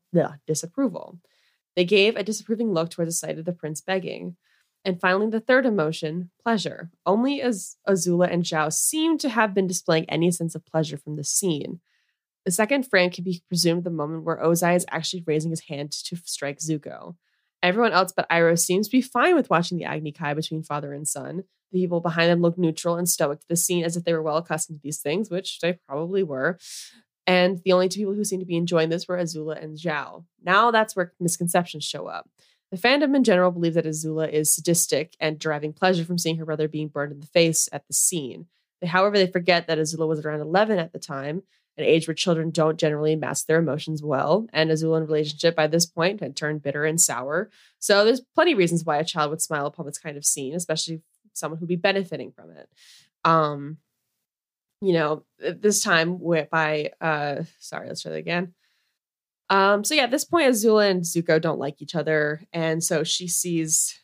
disapproval. 0.48 1.20
They 1.76 1.84
gave 1.86 2.16
a 2.16 2.24
disapproving 2.24 2.74
look 2.74 2.90
towards 2.90 3.10
the 3.10 3.28
sight 3.28 3.38
of 3.38 3.46
the 3.46 3.54
prince 3.54 3.82
begging. 3.82 4.38
And 4.86 5.00
finally, 5.00 5.30
the 5.30 5.42
third 5.42 5.66
emotion, 5.66 6.32
pleasure. 6.42 6.90
Only 7.06 7.42
as 7.42 7.78
Azula 7.88 8.32
and 8.32 8.44
Zhao 8.44 8.72
seem 8.72 9.18
to 9.20 9.30
have 9.30 9.54
been 9.54 9.68
displaying 9.68 10.10
any 10.10 10.32
sense 10.32 10.56
of 10.56 10.66
pleasure 10.66 10.98
from 10.98 11.16
the 11.16 11.24
scene. 11.24 11.82
The 12.46 12.52
second 12.52 12.88
frame 12.88 13.12
can 13.12 13.24
be 13.24 13.44
presumed 13.48 13.84
the 13.84 13.90
moment 13.90 14.24
where 14.24 14.38
Ozai 14.38 14.76
is 14.76 14.86
actually 14.90 15.24
raising 15.28 15.52
his 15.52 15.62
hand 15.62 15.92
to 15.92 16.16
strike 16.24 16.60
Zuko. 16.60 17.16
Everyone 17.62 17.92
else 17.92 18.14
but 18.16 18.30
Iroh 18.30 18.58
seems 18.58 18.88
to 18.88 18.92
be 18.92 19.02
fine 19.02 19.36
with 19.36 19.50
watching 19.50 19.78
the 19.78 19.84
Agni 19.84 20.14
Kai 20.14 20.34
between 20.34 20.64
father 20.64 20.94
and 20.94 21.08
son. 21.08 21.44
The 21.72 21.82
people 21.82 22.00
behind 22.00 22.32
them 22.32 22.42
look 22.42 22.58
neutral 22.58 22.96
and 22.96 23.08
stoic 23.08 23.42
to 23.42 23.48
the 23.50 23.58
scene 23.58 23.84
as 23.84 23.98
if 23.98 24.06
they 24.06 24.14
were 24.14 24.24
well 24.24 24.38
accustomed 24.38 24.80
to 24.80 24.82
these 24.82 25.00
things, 25.00 25.30
which 25.30 25.60
they 25.60 25.74
probably 25.88 26.24
were. 26.24 26.58
And 27.28 27.60
the 27.64 27.74
only 27.74 27.90
two 27.90 28.00
people 28.00 28.14
who 28.16 28.24
seem 28.24 28.40
to 28.40 28.46
be 28.46 28.58
enjoying 28.58 28.90
this 28.90 29.08
were 29.08 29.18
Azula 29.18 29.62
and 29.62 29.78
Zhao. 29.78 30.24
Now 30.42 30.72
that's 30.72 30.96
where 30.96 31.14
misconceptions 31.20 31.84
show 31.84 32.08
up. 32.08 32.28
The 32.72 32.78
fandom 32.78 33.16
in 33.16 33.24
general 33.24 33.52
believes 33.52 33.76
that 33.76 33.86
Azula 33.86 34.32
is 34.32 34.54
sadistic 34.54 35.16
and 35.20 35.40
deriving 35.40 35.74
pleasure 35.74 36.06
from 36.06 36.18
seeing 36.18 36.38
her 36.38 36.46
brother 36.46 36.68
being 36.68 36.88
burned 36.88 37.12
in 37.12 37.20
the 37.20 37.26
face 37.28 37.68
at 37.72 37.88
the 37.88 37.94
scene. 37.94 38.46
However, 38.86 39.18
they 39.18 39.28
forget 39.28 39.68
that 39.68 39.80
Azula 39.80 40.08
was 40.08 40.24
around 40.24 40.42
11 40.42 40.78
at 40.78 40.94
the 40.94 41.00
time 41.00 41.44
an 41.80 41.86
age 41.86 42.08
where 42.08 42.16
children 42.16 42.52
don't 42.52 42.78
generally 42.78 43.16
mask 43.16 43.48
their 43.48 43.60
emotions 43.60 44.04
well. 44.04 44.48
And 44.54 44.70
Azula's 44.70 45.08
relationship 45.08 45.56
by 45.56 45.68
this 45.68 45.86
point 45.86 46.20
had 46.20 46.36
turned 46.36 46.62
bitter 46.62 46.86
and 46.86 47.00
sour. 47.00 47.50
So 47.80 48.06
there's 48.06 48.22
plenty 48.36 48.52
of 48.52 48.58
reasons 48.58 48.84
why 48.84 48.98
a 48.98 49.06
child 49.06 49.32
would 49.32 49.42
smile 49.42 49.66
upon 49.66 49.86
this 49.86 49.98
kind 49.98 50.18
of 50.18 50.26
scene, 50.26 50.54
especially 50.54 51.02
someone 51.34 51.60
who'd 51.60 51.70
be 51.70 51.76
benefiting 51.76 52.32
from 52.32 52.52
it. 52.52 52.70
Um, 53.24 53.78
you 54.82 54.94
know, 54.94 55.24
this 55.40 55.82
time 55.82 56.20
by 56.52 56.92
uh 57.02 57.44
sorry, 57.60 57.88
let's 57.88 58.02
try 58.02 58.12
that 58.12 58.18
again. 58.18 58.54
Um, 59.50 59.84
so 59.84 59.96
yeah, 59.96 60.04
at 60.04 60.12
this 60.12 60.26
point, 60.26 60.50
Azula 60.50 60.90
and 60.90 61.02
Zuko 61.02 61.42
don't 61.42 61.60
like 61.60 61.82
each 61.82 61.96
other, 61.96 62.42
and 62.54 62.84
so 62.84 63.04
she 63.04 63.28
sees 63.28 64.00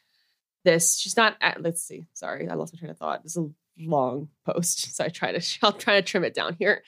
this. 0.63 0.97
She's 0.97 1.15
not 1.15 1.35
at, 1.39 1.61
let's 1.61 1.83
see, 1.83 2.07
sorry, 2.13 2.49
I 2.49 2.55
lost 2.55 2.73
my 2.73 2.79
train 2.79 2.91
of 2.91 2.97
thought. 2.97 3.23
This 3.23 3.37
is 3.37 3.43
a 3.43 3.49
long 3.77 4.29
post, 4.45 4.95
so 4.95 5.05
I 5.05 5.09
try 5.09 5.31
to 5.31 5.57
I'll 5.63 5.71
try 5.71 5.95
to 5.95 6.01
trim 6.01 6.23
it 6.23 6.33
down 6.33 6.55
here. 6.57 6.83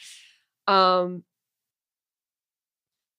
Um, 0.67 1.23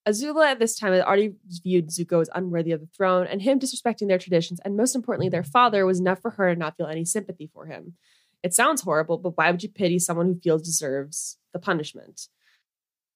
Azula 0.08 0.46
at 0.46 0.58
this 0.58 0.78
time 0.78 0.92
had 0.92 1.02
already 1.02 1.34
viewed 1.62 1.88
Zuko 1.88 2.22
as 2.22 2.30
unworthy 2.34 2.72
of 2.72 2.80
the 2.80 2.86
throne, 2.86 3.26
and 3.26 3.42
him 3.42 3.60
disrespecting 3.60 4.08
their 4.08 4.18
traditions, 4.18 4.58
and 4.64 4.76
most 4.76 4.96
importantly, 4.96 5.28
their 5.28 5.44
father, 5.44 5.86
was 5.86 6.00
enough 6.00 6.20
for 6.20 6.30
her 6.32 6.52
to 6.52 6.58
not 6.58 6.76
feel 6.76 6.86
any 6.86 7.04
sympathy 7.04 7.48
for 7.52 7.66
him. 7.66 7.94
It 8.42 8.54
sounds 8.54 8.82
horrible, 8.82 9.18
but 9.18 9.36
why 9.36 9.50
would 9.50 9.62
you 9.62 9.68
pity 9.68 9.98
someone 9.98 10.26
who 10.26 10.40
feels 10.40 10.62
deserves 10.62 11.36
the 11.52 11.58
punishment? 11.58 12.28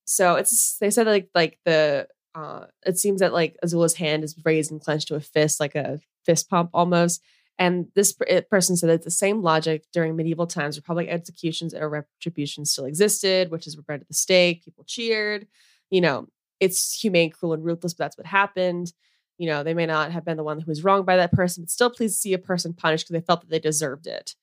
So 0.04 0.36
it's 0.36 0.76
they 0.78 0.90
said 0.90 1.06
like 1.06 1.28
like 1.34 1.58
the 1.64 2.08
uh 2.34 2.66
it 2.84 2.98
seems 2.98 3.20
that 3.20 3.32
like 3.32 3.56
Azula's 3.62 3.94
hand 3.94 4.24
is 4.24 4.36
raised 4.44 4.70
and 4.70 4.80
clenched 4.80 5.08
to 5.08 5.14
a 5.14 5.20
fist, 5.20 5.60
like 5.60 5.74
a 5.74 6.00
fist 6.24 6.48
pump 6.50 6.70
almost, 6.74 7.22
and 7.58 7.86
this 7.94 8.16
person 8.50 8.76
said 8.76 8.90
that 8.90 9.02
the 9.02 9.10
same 9.10 9.42
logic 9.42 9.84
during 9.92 10.16
medieval 10.16 10.46
times 10.46 10.76
where 10.76 10.82
public 10.82 11.08
executions 11.08 11.74
or 11.74 11.88
retribution 11.88 12.64
still 12.64 12.86
existed, 12.86 13.50
which 13.50 13.66
is 13.66 13.76
burned 13.76 14.02
at 14.02 14.08
the 14.08 14.14
stake, 14.14 14.64
people 14.64 14.84
cheered. 14.84 15.46
You 15.90 16.00
know, 16.00 16.28
it's 16.60 16.98
humane, 16.98 17.30
cruel, 17.30 17.52
and 17.52 17.64
ruthless, 17.64 17.94
but 17.94 18.04
that's 18.04 18.18
what 18.18 18.26
happened. 18.26 18.92
You 19.38 19.48
know, 19.48 19.62
they 19.62 19.74
may 19.74 19.86
not 19.86 20.12
have 20.12 20.24
been 20.24 20.36
the 20.36 20.44
one 20.44 20.60
who 20.60 20.70
was 20.70 20.84
wronged 20.84 21.06
by 21.06 21.16
that 21.16 21.32
person, 21.32 21.62
but 21.62 21.70
still 21.70 21.90
pleased 21.90 22.16
to 22.16 22.20
see 22.20 22.32
a 22.32 22.38
person 22.38 22.72
punished 22.72 23.06
because 23.06 23.20
they 23.20 23.26
felt 23.26 23.42
that 23.42 23.50
they 23.50 23.58
deserved 23.58 24.06
it. 24.06 24.34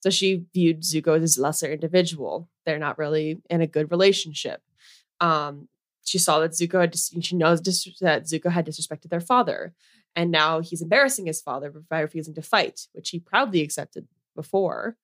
So 0.00 0.10
she 0.10 0.46
viewed 0.52 0.82
Zuko 0.82 1.20
as 1.20 1.36
a 1.36 1.42
lesser 1.42 1.70
individual. 1.72 2.48
They're 2.64 2.78
not 2.78 2.98
really 2.98 3.40
in 3.50 3.60
a 3.60 3.66
good 3.66 3.90
relationship. 3.90 4.62
Um, 5.22 5.68
she 6.04 6.18
saw 6.18 6.40
that 6.40 6.50
Zuko 6.50 6.80
had, 6.80 6.94
she 7.24 7.36
knows 7.36 7.62
that 7.62 8.24
Zuko 8.24 8.50
had 8.50 8.66
disrespected 8.66 9.08
their 9.08 9.20
father. 9.20 9.72
And 10.14 10.30
now 10.30 10.60
he's 10.60 10.82
embarrassing 10.82 11.26
his 11.26 11.40
father 11.40 11.72
by 11.88 12.00
refusing 12.00 12.34
to 12.34 12.42
fight, 12.42 12.88
which 12.92 13.10
he 13.10 13.18
proudly 13.18 13.62
accepted 13.62 14.08
before. 14.36 14.96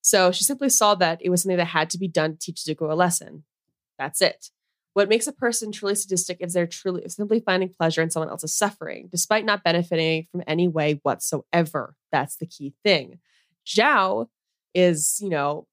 So 0.00 0.32
she 0.32 0.44
simply 0.44 0.70
saw 0.70 0.94
that 0.94 1.18
it 1.20 1.30
was 1.30 1.42
something 1.42 1.58
that 1.58 1.66
had 1.66 1.90
to 1.90 1.98
be 1.98 2.08
done 2.08 2.32
to 2.32 2.38
teach 2.38 2.62
Zuko 2.64 2.90
a 2.90 2.94
lesson. 2.94 3.44
That's 3.98 4.22
it. 4.22 4.50
What 4.94 5.10
makes 5.10 5.26
a 5.26 5.32
person 5.32 5.72
truly 5.72 5.94
sadistic 5.94 6.38
is 6.40 6.54
they're 6.54 6.66
truly 6.66 7.06
simply 7.08 7.40
finding 7.40 7.68
pleasure 7.68 8.00
in 8.00 8.10
someone 8.10 8.30
else's 8.30 8.56
suffering, 8.56 9.08
despite 9.10 9.44
not 9.44 9.62
benefiting 9.62 10.26
from 10.30 10.42
any 10.46 10.68
way 10.68 11.00
whatsoever. 11.02 11.96
That's 12.12 12.36
the 12.36 12.46
key 12.46 12.72
thing. 12.82 13.18
Zhao 13.66 14.28
is, 14.74 15.18
you 15.20 15.28
know, 15.28 15.66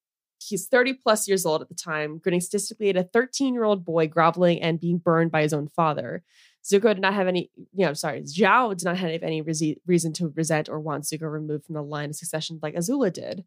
he's 0.47 0.67
30 0.67 0.93
plus 0.93 1.27
years 1.27 1.45
old 1.45 1.61
at 1.61 1.69
the 1.69 1.75
time, 1.75 2.17
grinning 2.17 2.41
statistically 2.41 2.89
at 2.89 2.97
a 2.97 3.03
13 3.03 3.53
year 3.53 3.63
old 3.63 3.85
boy 3.85 4.07
groveling 4.07 4.61
and 4.61 4.79
being 4.79 4.97
burned 4.97 5.31
by 5.31 5.41
his 5.41 5.53
own 5.53 5.67
father. 5.67 6.23
Zuko 6.63 6.93
did 6.93 7.01
not 7.01 7.13
have 7.13 7.27
any, 7.27 7.51
you 7.55 7.83
know, 7.83 7.89
I'm 7.89 7.95
sorry, 7.95 8.21
Zhao 8.21 8.75
did 8.75 8.85
not 8.85 8.97
have 8.97 9.21
any 9.21 9.41
reason 9.41 10.13
to 10.13 10.33
resent 10.35 10.69
or 10.69 10.79
want 10.79 11.03
Zuko 11.03 11.31
removed 11.31 11.65
from 11.65 11.75
the 11.75 11.83
line 11.83 12.09
of 12.09 12.15
succession 12.15 12.59
like 12.61 12.75
Azula 12.75 13.11
did. 13.11 13.43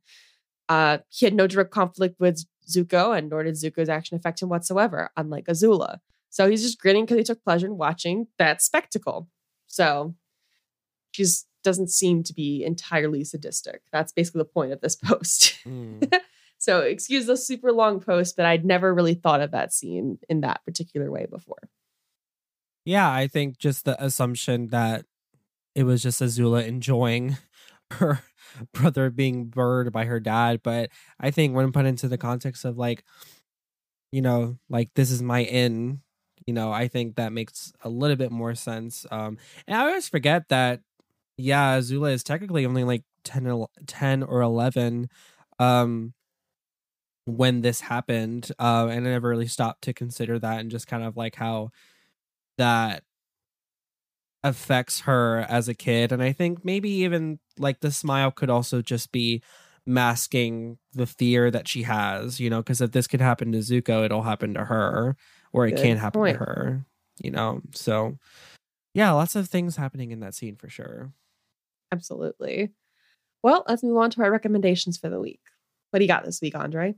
Uh, 0.69 0.99
he 1.09 1.25
had 1.25 1.35
no 1.35 1.47
direct 1.47 1.71
conflict 1.71 2.17
with 2.19 2.45
Zuko, 2.69 3.17
and 3.17 3.31
nor 3.31 3.45
did 3.45 3.55
Zuko's 3.55 3.89
action 3.89 4.17
affect 4.17 4.43
him 4.43 4.49
whatsoever, 4.49 5.11
unlike 5.17 5.47
Azula. 5.47 6.01
So 6.29 6.51
he's 6.51 6.63
just 6.63 6.81
grinning 6.81 7.05
because 7.05 7.19
he 7.19 7.25
took 7.25 7.43
pleasure 7.43 7.67
in 7.67 7.79
watching 7.79 8.27
that 8.39 8.61
spectacle. 8.61 9.29
So 9.67 10.15
she 11.13 11.23
just 11.23 11.47
doesn't 11.65 11.91
seem 11.91 12.23
to 12.25 12.35
be 12.35 12.65
entirely 12.65 13.25
sadistic. 13.25 13.83
That's 13.93 14.13
basically 14.13 14.41
the 14.41 14.47
point 14.47 14.73
of 14.73 14.81
this 14.81 14.97
post. 15.05 15.57
Mm. 15.65 16.13
so 16.59 16.81
excuse 16.81 17.27
the 17.27 17.37
super 17.37 17.73
long 17.73 18.01
post, 18.01 18.37
but 18.37 18.47
I'd 18.47 18.65
never 18.65 18.93
really 18.95 19.15
thought 19.15 19.41
of 19.41 19.51
that 19.53 19.73
scene 19.73 20.19
in 20.29 20.41
that 20.41 20.65
particular 20.65 21.11
way 21.11 21.27
before. 21.27 21.69
Yeah, 22.85 23.11
I 23.11 23.27
think 23.27 23.59
just 23.59 23.85
the 23.85 24.03
assumption 24.03 24.69
that 24.69 25.05
it 25.75 25.85
was 25.85 26.03
just 26.03 26.23
Azula 26.23 26.67
enjoying 26.67 27.37
her 27.93 28.23
brother 28.73 29.11
being 29.11 29.47
burned 29.47 29.93
by 29.93 30.05
her 30.05 30.21
dad. 30.21 30.61
But 30.63 30.91
I 31.21 31.31
think 31.31 31.55
when 31.55 31.73
put 31.73 31.87
into 31.87 32.09
the 32.09 32.19
context 32.19 32.65
of 32.65 32.79
like, 32.79 33.05
you 34.13 34.23
know, 34.23 34.59
like 34.69 34.91
this 34.95 35.11
is 35.11 35.23
my 35.23 35.43
inn, 35.43 36.01
you 36.47 36.55
know, 36.55 36.73
I 36.73 36.89
think 36.89 37.17
that 37.17 37.33
makes 37.33 37.73
a 37.83 37.89
little 37.89 38.17
bit 38.17 38.31
more 38.31 38.55
sense. 38.55 39.05
Um, 39.11 39.37
and 39.67 39.77
I 39.77 39.87
always 39.87 40.09
forget 40.09 40.49
that, 40.49 40.81
yeah, 41.37 41.79
Azula 41.79 42.13
is 42.13 42.23
technically 42.23 42.65
only 42.65 42.85
like 42.85 43.03
10 43.25 43.47
or, 43.49 43.69
10 43.87 44.23
or 44.23 44.41
11 44.41 45.11
um, 45.59 46.15
when 47.27 47.61
this 47.61 47.81
happened. 47.81 48.51
Uh, 48.59 48.89
and 48.91 49.07
I 49.07 49.11
never 49.11 49.29
really 49.29 49.49
stopped 49.49 49.83
to 49.83 49.93
consider 49.93 50.39
that 50.39 50.61
and 50.61 50.71
just 50.71 50.87
kind 50.87 51.05
of 51.05 51.17
like 51.17 51.37
how 51.37 51.71
that 52.59 53.03
affects 54.43 55.01
her 55.01 55.45
as 55.49 55.69
a 55.69 55.75
kid 55.75 56.13
and 56.13 56.23
i 56.23 56.31
think 56.31 56.65
maybe 56.65 56.89
even 56.89 57.41
like 57.59 57.81
the 57.81 57.91
smile 57.91 58.31
could 58.31 58.49
also 58.51 58.81
just 58.81 59.11
be 59.11 59.43
masking 59.87 60.79
the 60.93 61.07
fear 61.07 61.51
that 61.51 61.67
she 61.67 61.83
has 61.83 62.39
you 62.39 62.49
know 62.49 62.59
because 62.59 62.81
if 62.81 62.93
this 62.93 63.09
could 63.09 63.21
happen 63.21 63.51
to 63.51 63.59
zuko 63.59 64.05
it'll 64.05 64.23
happen 64.23 64.55
to 64.55 64.65
her 64.65 65.17
or 65.53 65.67
it 65.67 65.73
Good 65.73 65.83
can 65.83 65.97
happen 65.97 66.21
point. 66.21 66.39
to 66.39 66.45
her 66.45 66.87
you 67.21 67.33
know 67.33 67.61
so 67.73 68.19
yeah 68.95 69.11
lots 69.11 69.35
of 69.35 69.49
things 69.49 69.75
happening 69.75 70.13
in 70.13 70.21
that 70.21 70.35
scene 70.35 70.55
for 70.55 70.69
sure 70.69 71.13
Absolutely. 71.93 72.73
Well, 73.43 73.65
let's 73.69 73.83
move 73.83 73.97
on 73.97 74.11
to 74.11 74.23
our 74.23 74.31
recommendations 74.31 74.97
for 74.97 75.09
the 75.09 75.21
week. 75.21 75.41
What 75.91 75.99
do 75.99 76.05
you 76.05 76.09
got 76.09 76.25
this 76.25 76.41
week, 76.41 76.57
Andre? 76.57 76.95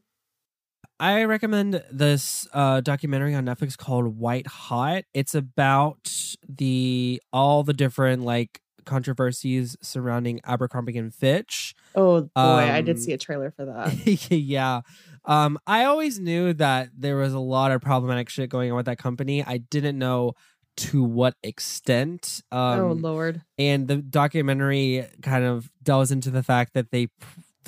I 1.00 1.24
recommend 1.24 1.82
this 1.90 2.46
uh, 2.52 2.80
documentary 2.80 3.34
on 3.34 3.44
Netflix 3.46 3.76
called 3.76 4.18
White 4.18 4.46
Hot. 4.46 5.04
It's 5.14 5.34
about 5.34 6.12
the 6.48 7.22
all 7.32 7.62
the 7.62 7.72
different 7.72 8.22
like 8.24 8.60
controversies 8.84 9.76
surrounding 9.82 10.40
Abercrombie 10.44 10.96
and 10.98 11.14
Fitch. 11.14 11.74
Oh 11.94 12.22
boy, 12.22 12.30
I 12.40 12.80
did 12.80 12.96
Um, 12.96 13.02
see 13.02 13.12
a 13.12 13.18
trailer 13.18 13.50
for 13.50 13.64
that. 13.66 14.30
yeah. 14.30 14.80
Um, 15.24 15.58
I 15.66 15.84
always 15.84 16.18
knew 16.18 16.52
that 16.54 16.88
there 16.96 17.16
was 17.16 17.34
a 17.34 17.38
lot 17.38 17.70
of 17.70 17.80
problematic 17.82 18.28
shit 18.30 18.48
going 18.50 18.70
on 18.70 18.76
with 18.76 18.86
that 18.86 18.98
company. 18.98 19.44
I 19.44 19.58
didn't 19.58 19.98
know 19.98 20.32
to 20.78 21.02
what 21.02 21.34
extent. 21.42 22.40
Um, 22.50 22.80
oh 22.80 22.92
lord. 22.92 23.42
and 23.58 23.88
the 23.88 23.96
documentary 23.96 25.06
kind 25.22 25.44
of 25.44 25.70
delves 25.82 26.10
into 26.10 26.30
the 26.30 26.42
fact 26.42 26.72
that 26.74 26.90
they 26.90 27.08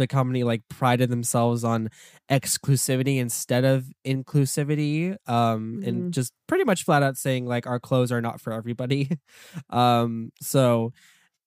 the 0.01 0.07
company 0.09 0.43
like 0.43 0.63
prided 0.69 1.11
themselves 1.11 1.63
on 1.63 1.89
exclusivity 2.31 3.19
instead 3.19 3.65
of 3.65 3.87
inclusivity 4.07 5.17
um 5.29 5.81
Mhm. 5.83 5.87
and 5.87 6.13
just 6.15 6.33
pretty 6.47 6.65
much 6.65 6.85
flat 6.85 7.03
out 7.03 7.17
saying 7.17 7.45
like 7.47 7.67
our 7.67 7.79
clothes 7.79 8.11
are 8.11 8.21
not 8.21 8.41
for 8.41 8.53
everybody 8.53 9.11
um 9.71 10.31
so 10.41 10.93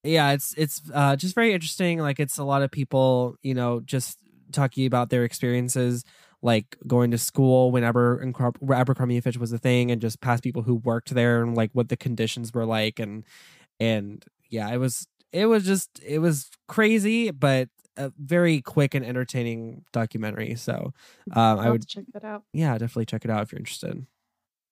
yeah 0.03 0.31
it's 0.31 0.53
it's 0.57 0.81
uh 0.93 1.15
just 1.15 1.35
very 1.35 1.53
interesting 1.53 1.99
like 1.99 2.19
it's 2.19 2.37
a 2.37 2.43
lot 2.43 2.61
of 2.61 2.69
people 2.71 3.35
you 3.41 3.53
know 3.53 3.79
just 3.79 4.19
talking 4.51 4.85
about 4.85 5.09
their 5.09 5.23
experiences 5.23 6.03
like 6.41 6.75
going 6.85 7.09
to 7.11 7.17
school 7.17 7.71
whenever 7.71 8.19
Incro- 8.23 8.53
Abercrombie 8.69 9.15
and 9.15 9.23
Fitch 9.23 9.37
was 9.37 9.53
a 9.53 9.57
thing 9.57 9.89
and 9.91 10.01
just 10.01 10.19
past 10.21 10.43
people 10.43 10.61
who 10.63 10.75
worked 10.75 11.13
there 11.13 11.41
and 11.41 11.55
like 11.55 11.71
what 11.73 11.87
the 11.89 11.97
conditions 11.97 12.53
were 12.53 12.65
like 12.65 12.99
and 12.99 13.23
and 13.79 14.23
yeah 14.49 14.69
it 14.71 14.77
was 14.77 15.07
it 15.31 15.45
was 15.47 15.65
just 15.65 15.89
it 16.05 16.19
was 16.19 16.49
crazy 16.67 17.31
but 17.31 17.69
a 17.97 18.11
very 18.17 18.61
quick 18.61 18.95
and 18.95 19.05
entertaining 19.05 19.83
documentary 19.91 20.55
so 20.55 20.93
um 21.33 21.59
I'll 21.59 21.59
i 21.59 21.69
would 21.69 21.87
check 21.87 22.05
that 22.13 22.23
out. 22.23 22.43
yeah 22.53 22.73
definitely 22.77 23.05
check 23.05 23.25
it 23.25 23.31
out 23.31 23.43
if 23.43 23.51
you're 23.51 23.59
interested 23.59 24.05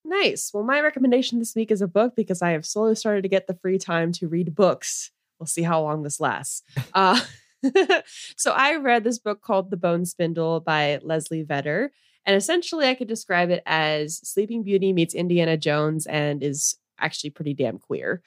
Nice. 0.03 0.51
Well, 0.53 0.63
my 0.63 0.81
recommendation 0.81 1.39
this 1.39 1.55
week 1.55 1.71
is 1.71 1.81
a 1.81 1.87
book 1.87 2.15
because 2.15 2.41
I 2.41 2.51
have 2.51 2.65
slowly 2.65 2.95
started 2.95 3.21
to 3.21 3.29
get 3.29 3.47
the 3.47 3.53
free 3.53 3.77
time 3.77 4.11
to 4.13 4.27
read 4.27 4.55
books. 4.55 5.11
We'll 5.39 5.47
see 5.47 5.61
how 5.61 5.81
long 5.81 6.03
this 6.03 6.19
lasts. 6.19 6.63
Uh, 6.93 7.19
so 8.35 8.51
I 8.51 8.75
read 8.77 9.03
this 9.03 9.19
book 9.19 9.41
called 9.41 9.69
The 9.69 9.77
Bone 9.77 10.05
Spindle 10.05 10.59
by 10.59 10.99
Leslie 11.03 11.43
Vedder. 11.43 11.91
And 12.25 12.35
essentially, 12.35 12.87
I 12.87 12.95
could 12.95 13.07
describe 13.07 13.51
it 13.51 13.61
as 13.67 14.17
Sleeping 14.27 14.63
Beauty 14.63 14.93
meets 14.93 15.13
Indiana 15.13 15.57
Jones 15.57 16.07
and 16.07 16.41
is 16.43 16.77
actually 16.99 17.29
pretty 17.29 17.53
damn 17.53 17.77
queer. 17.77 18.21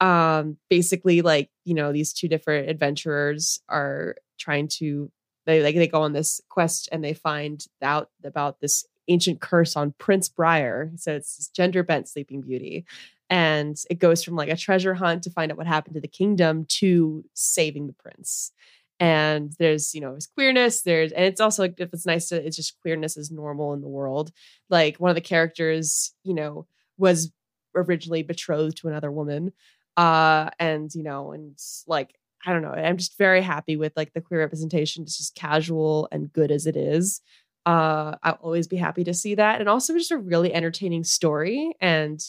Um, 0.00 0.56
basically, 0.68 1.22
like, 1.22 1.50
you 1.64 1.74
know, 1.74 1.92
these 1.92 2.12
two 2.12 2.26
different 2.26 2.68
adventurers 2.68 3.60
are 3.68 4.16
trying 4.40 4.66
to 4.78 5.12
they 5.46 5.62
like 5.62 5.76
they 5.76 5.86
go 5.86 6.02
on 6.02 6.12
this 6.12 6.40
quest 6.48 6.88
and 6.90 7.04
they 7.04 7.14
find 7.14 7.64
out 7.82 8.10
about 8.24 8.60
this 8.60 8.84
ancient 9.08 9.40
curse 9.40 9.76
on 9.76 9.94
Prince 9.98 10.28
Briar. 10.28 10.92
So 10.96 11.14
it's 11.14 11.36
this 11.36 11.48
gender 11.48 11.82
bent 11.82 12.08
Sleeping 12.08 12.40
Beauty. 12.40 12.84
And 13.28 13.80
it 13.88 14.00
goes 14.00 14.24
from 14.24 14.36
like 14.36 14.48
a 14.48 14.56
treasure 14.56 14.94
hunt 14.94 15.22
to 15.22 15.30
find 15.30 15.52
out 15.52 15.58
what 15.58 15.66
happened 15.66 15.94
to 15.94 16.00
the 16.00 16.08
kingdom 16.08 16.66
to 16.68 17.24
saving 17.34 17.86
the 17.86 17.92
prince. 17.92 18.52
And 18.98 19.52
there's, 19.58 19.94
you 19.94 20.00
know, 20.00 20.10
there's 20.10 20.26
queerness. 20.26 20.82
There's, 20.82 21.12
and 21.12 21.24
it's 21.24 21.40
also 21.40 21.62
like, 21.62 21.74
if 21.78 21.92
it's 21.92 22.06
nice 22.06 22.28
to, 22.28 22.44
it's 22.44 22.56
just 22.56 22.80
queerness 22.82 23.16
is 23.16 23.30
normal 23.30 23.72
in 23.72 23.80
the 23.80 23.88
world. 23.88 24.30
Like 24.68 24.96
one 24.98 25.10
of 25.10 25.14
the 25.14 25.20
characters, 25.20 26.12
you 26.22 26.34
know, 26.34 26.66
was 26.98 27.32
originally 27.74 28.22
betrothed 28.22 28.78
to 28.78 28.88
another 28.88 29.10
woman. 29.10 29.52
Uh, 29.96 30.50
and, 30.58 30.94
you 30.94 31.02
know, 31.02 31.32
and 31.32 31.58
like, 31.86 32.19
I 32.46 32.52
don't 32.52 32.62
know. 32.62 32.70
I'm 32.70 32.96
just 32.96 33.18
very 33.18 33.42
happy 33.42 33.76
with 33.76 33.92
like 33.96 34.12
the 34.12 34.20
queer 34.20 34.40
representation. 34.40 35.02
It's 35.02 35.18
just 35.18 35.34
casual 35.34 36.08
and 36.10 36.32
good 36.32 36.50
as 36.50 36.66
it 36.66 36.76
is 36.76 37.20
uh 37.66 38.16
i'll 38.22 38.38
always 38.42 38.66
be 38.66 38.76
happy 38.76 39.04
to 39.04 39.12
see 39.12 39.34
that 39.34 39.60
and 39.60 39.68
also 39.68 39.92
just 39.94 40.10
a 40.10 40.16
really 40.16 40.52
entertaining 40.54 41.04
story 41.04 41.74
and 41.80 42.24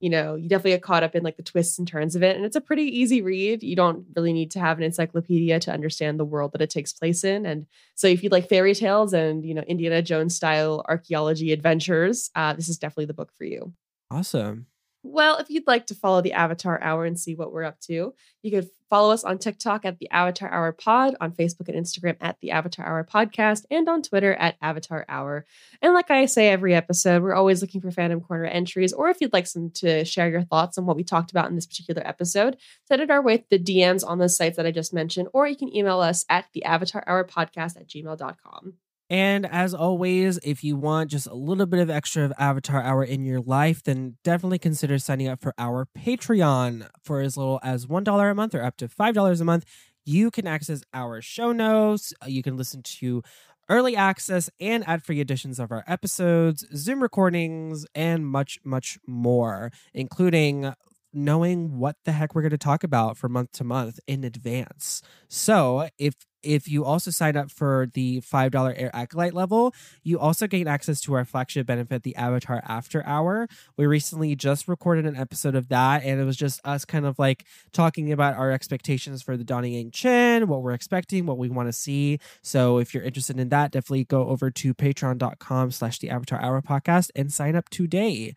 you 0.00 0.10
know 0.10 0.34
you 0.34 0.48
definitely 0.48 0.72
get 0.72 0.82
caught 0.82 1.04
up 1.04 1.14
in 1.14 1.22
like 1.22 1.36
the 1.36 1.42
twists 1.42 1.78
and 1.78 1.86
turns 1.86 2.16
of 2.16 2.22
it 2.24 2.34
and 2.34 2.44
it's 2.44 2.56
a 2.56 2.60
pretty 2.60 2.82
easy 2.82 3.22
read 3.22 3.62
you 3.62 3.76
don't 3.76 4.04
really 4.16 4.32
need 4.32 4.50
to 4.50 4.58
have 4.58 4.78
an 4.78 4.82
encyclopedia 4.82 5.60
to 5.60 5.72
understand 5.72 6.18
the 6.18 6.24
world 6.24 6.50
that 6.50 6.60
it 6.60 6.70
takes 6.70 6.92
place 6.92 7.22
in 7.22 7.46
and 7.46 7.66
so 7.94 8.08
if 8.08 8.24
you 8.24 8.28
like 8.28 8.48
fairy 8.48 8.74
tales 8.74 9.12
and 9.12 9.44
you 9.44 9.54
know 9.54 9.62
indiana 9.62 10.02
jones 10.02 10.34
style 10.34 10.84
archaeology 10.88 11.52
adventures 11.52 12.30
uh 12.34 12.52
this 12.52 12.68
is 12.68 12.78
definitely 12.78 13.06
the 13.06 13.14
book 13.14 13.30
for 13.38 13.44
you 13.44 13.72
awesome 14.10 14.66
well, 15.04 15.38
if 15.38 15.50
you'd 15.50 15.66
like 15.66 15.86
to 15.86 15.94
follow 15.94 16.20
the 16.20 16.32
Avatar 16.32 16.80
Hour 16.80 17.04
and 17.04 17.18
see 17.18 17.34
what 17.34 17.52
we're 17.52 17.64
up 17.64 17.80
to, 17.82 18.14
you 18.42 18.50
could 18.50 18.70
follow 18.92 19.10
us 19.10 19.24
on 19.24 19.38
TikTok 19.38 19.86
at 19.86 19.98
the 19.98 20.10
Avatar 20.10 20.52
Hour 20.52 20.70
Pod, 20.70 21.14
on 21.18 21.32
Facebook 21.32 21.66
and 21.66 21.82
Instagram 21.82 22.14
at 22.20 22.36
the 22.42 22.50
Avatar 22.50 22.84
Hour 22.86 23.08
Podcast, 23.10 23.64
and 23.70 23.88
on 23.88 24.02
Twitter 24.02 24.34
at 24.34 24.56
Avatar 24.60 25.06
Hour. 25.08 25.46
And 25.80 25.94
like 25.94 26.10
I 26.10 26.26
say 26.26 26.50
every 26.50 26.74
episode, 26.74 27.22
we're 27.22 27.32
always 27.32 27.62
looking 27.62 27.80
for 27.80 27.88
Fandom 27.88 28.22
Corner 28.22 28.44
entries, 28.44 28.92
or 28.92 29.08
if 29.08 29.16
you'd 29.22 29.32
like 29.32 29.46
some 29.46 29.70
to 29.76 30.04
share 30.04 30.28
your 30.28 30.42
thoughts 30.42 30.76
on 30.76 30.84
what 30.84 30.96
we 30.96 31.04
talked 31.04 31.30
about 31.30 31.48
in 31.48 31.54
this 31.54 31.64
particular 31.64 32.06
episode, 32.06 32.58
send 32.86 33.00
it 33.00 33.10
our 33.10 33.22
way 33.22 33.46
the 33.48 33.58
DMs 33.58 34.06
on 34.06 34.18
those 34.18 34.36
sites 34.36 34.58
that 34.58 34.66
I 34.66 34.70
just 34.70 34.92
mentioned, 34.92 35.28
or 35.32 35.46
you 35.48 35.56
can 35.56 35.74
email 35.74 36.00
us 36.00 36.26
at 36.28 36.44
the 36.52 36.64
Avatar 36.64 37.02
Hour 37.06 37.24
Podcast 37.24 37.78
at 37.78 37.88
gmail.com. 37.88 38.74
And 39.12 39.44
as 39.44 39.74
always, 39.74 40.38
if 40.42 40.64
you 40.64 40.74
want 40.74 41.10
just 41.10 41.26
a 41.26 41.34
little 41.34 41.66
bit 41.66 41.80
of 41.80 41.90
extra 41.90 42.24
of 42.24 42.32
Avatar 42.38 42.82
Hour 42.82 43.04
in 43.04 43.26
your 43.26 43.42
life, 43.42 43.82
then 43.82 44.16
definitely 44.24 44.58
consider 44.58 44.98
signing 44.98 45.28
up 45.28 45.42
for 45.42 45.52
our 45.58 45.86
Patreon 45.98 46.88
for 47.04 47.20
as 47.20 47.36
little 47.36 47.60
as 47.62 47.86
$1 47.86 48.30
a 48.30 48.34
month 48.34 48.54
or 48.54 48.64
up 48.64 48.78
to 48.78 48.88
$5 48.88 49.42
a 49.42 49.44
month. 49.44 49.66
You 50.06 50.30
can 50.30 50.46
access 50.46 50.82
our 50.94 51.20
show 51.20 51.52
notes. 51.52 52.14
uh, 52.22 52.26
You 52.28 52.42
can 52.42 52.56
listen 52.56 52.82
to 52.84 53.22
early 53.68 53.94
access 53.96 54.48
and 54.58 54.82
ad 54.88 55.04
free 55.04 55.20
editions 55.20 55.58
of 55.60 55.70
our 55.72 55.84
episodes, 55.86 56.66
Zoom 56.74 57.02
recordings, 57.02 57.84
and 57.94 58.26
much, 58.26 58.58
much 58.64 58.98
more, 59.06 59.70
including 59.92 60.72
knowing 61.12 61.78
what 61.78 61.96
the 62.06 62.12
heck 62.12 62.34
we're 62.34 62.40
going 62.42 62.50
to 62.50 62.58
talk 62.58 62.82
about 62.82 63.18
for 63.18 63.28
month 63.28 63.52
to 63.52 63.64
month 63.64 64.00
in 64.06 64.24
advance. 64.24 65.02
So 65.28 65.88
if 65.98 66.14
if 66.42 66.68
you 66.68 66.84
also 66.84 67.10
sign 67.10 67.36
up 67.36 67.50
for 67.50 67.88
the 67.94 68.20
$5 68.20 68.74
Air 68.76 68.90
Acolyte 68.94 69.34
level, 69.34 69.74
you 70.02 70.18
also 70.18 70.46
gain 70.46 70.68
access 70.68 71.00
to 71.02 71.14
our 71.14 71.24
flagship 71.24 71.66
benefit, 71.66 72.02
the 72.02 72.16
Avatar 72.16 72.62
After 72.66 73.04
Hour. 73.06 73.48
We 73.76 73.86
recently 73.86 74.34
just 74.36 74.68
recorded 74.68 75.06
an 75.06 75.16
episode 75.16 75.54
of 75.54 75.68
that, 75.68 76.04
and 76.04 76.20
it 76.20 76.24
was 76.24 76.36
just 76.36 76.60
us 76.64 76.84
kind 76.84 77.06
of 77.06 77.18
like 77.18 77.44
talking 77.72 78.12
about 78.12 78.36
our 78.36 78.50
expectations 78.50 79.22
for 79.22 79.36
the 79.36 79.44
Dawn 79.44 79.64
of 79.64 79.70
Yangchen, 79.70 80.44
what 80.46 80.62
we're 80.62 80.72
expecting, 80.72 81.26
what 81.26 81.38
we 81.38 81.48
want 81.48 81.68
to 81.68 81.72
see. 81.72 82.18
So 82.42 82.78
if 82.78 82.94
you're 82.94 83.02
interested 83.02 83.38
in 83.38 83.48
that, 83.50 83.72
definitely 83.72 84.04
go 84.04 84.28
over 84.28 84.50
to 84.50 84.74
patreon.com 84.74 85.70
slash 85.70 85.98
the 85.98 86.10
Avatar 86.10 86.40
Hour 86.40 86.62
podcast 86.62 87.10
and 87.14 87.32
sign 87.32 87.56
up 87.56 87.68
today. 87.68 88.34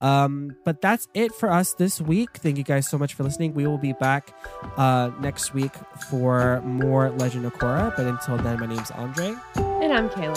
Um, 0.00 0.56
but 0.64 0.80
that's 0.80 1.08
it 1.14 1.34
for 1.34 1.50
us 1.50 1.74
this 1.74 2.00
week. 2.00 2.30
Thank 2.34 2.56
you 2.56 2.64
guys 2.64 2.88
so 2.88 2.98
much 2.98 3.14
for 3.14 3.24
listening. 3.24 3.54
We 3.54 3.66
will 3.66 3.78
be 3.78 3.92
back 3.92 4.32
uh, 4.76 5.10
next 5.20 5.54
week 5.54 5.72
for 6.08 6.60
more 6.62 7.10
Legend 7.10 7.46
of 7.46 7.54
Korra. 7.54 7.94
But 7.96 8.06
until 8.06 8.36
then, 8.38 8.60
my 8.60 8.66
name's 8.66 8.90
Andre. 8.92 9.34
And 9.56 9.92
I'm 9.92 10.08
Kayla. 10.08 10.34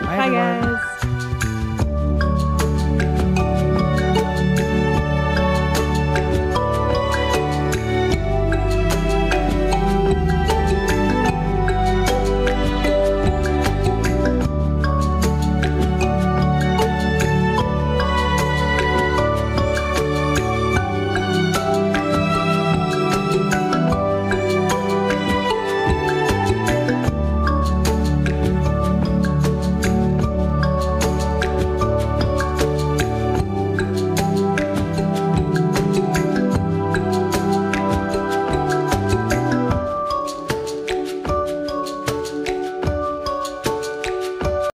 Bye, 0.00 0.16
Bye 0.16 0.30
guys. 0.30 1.35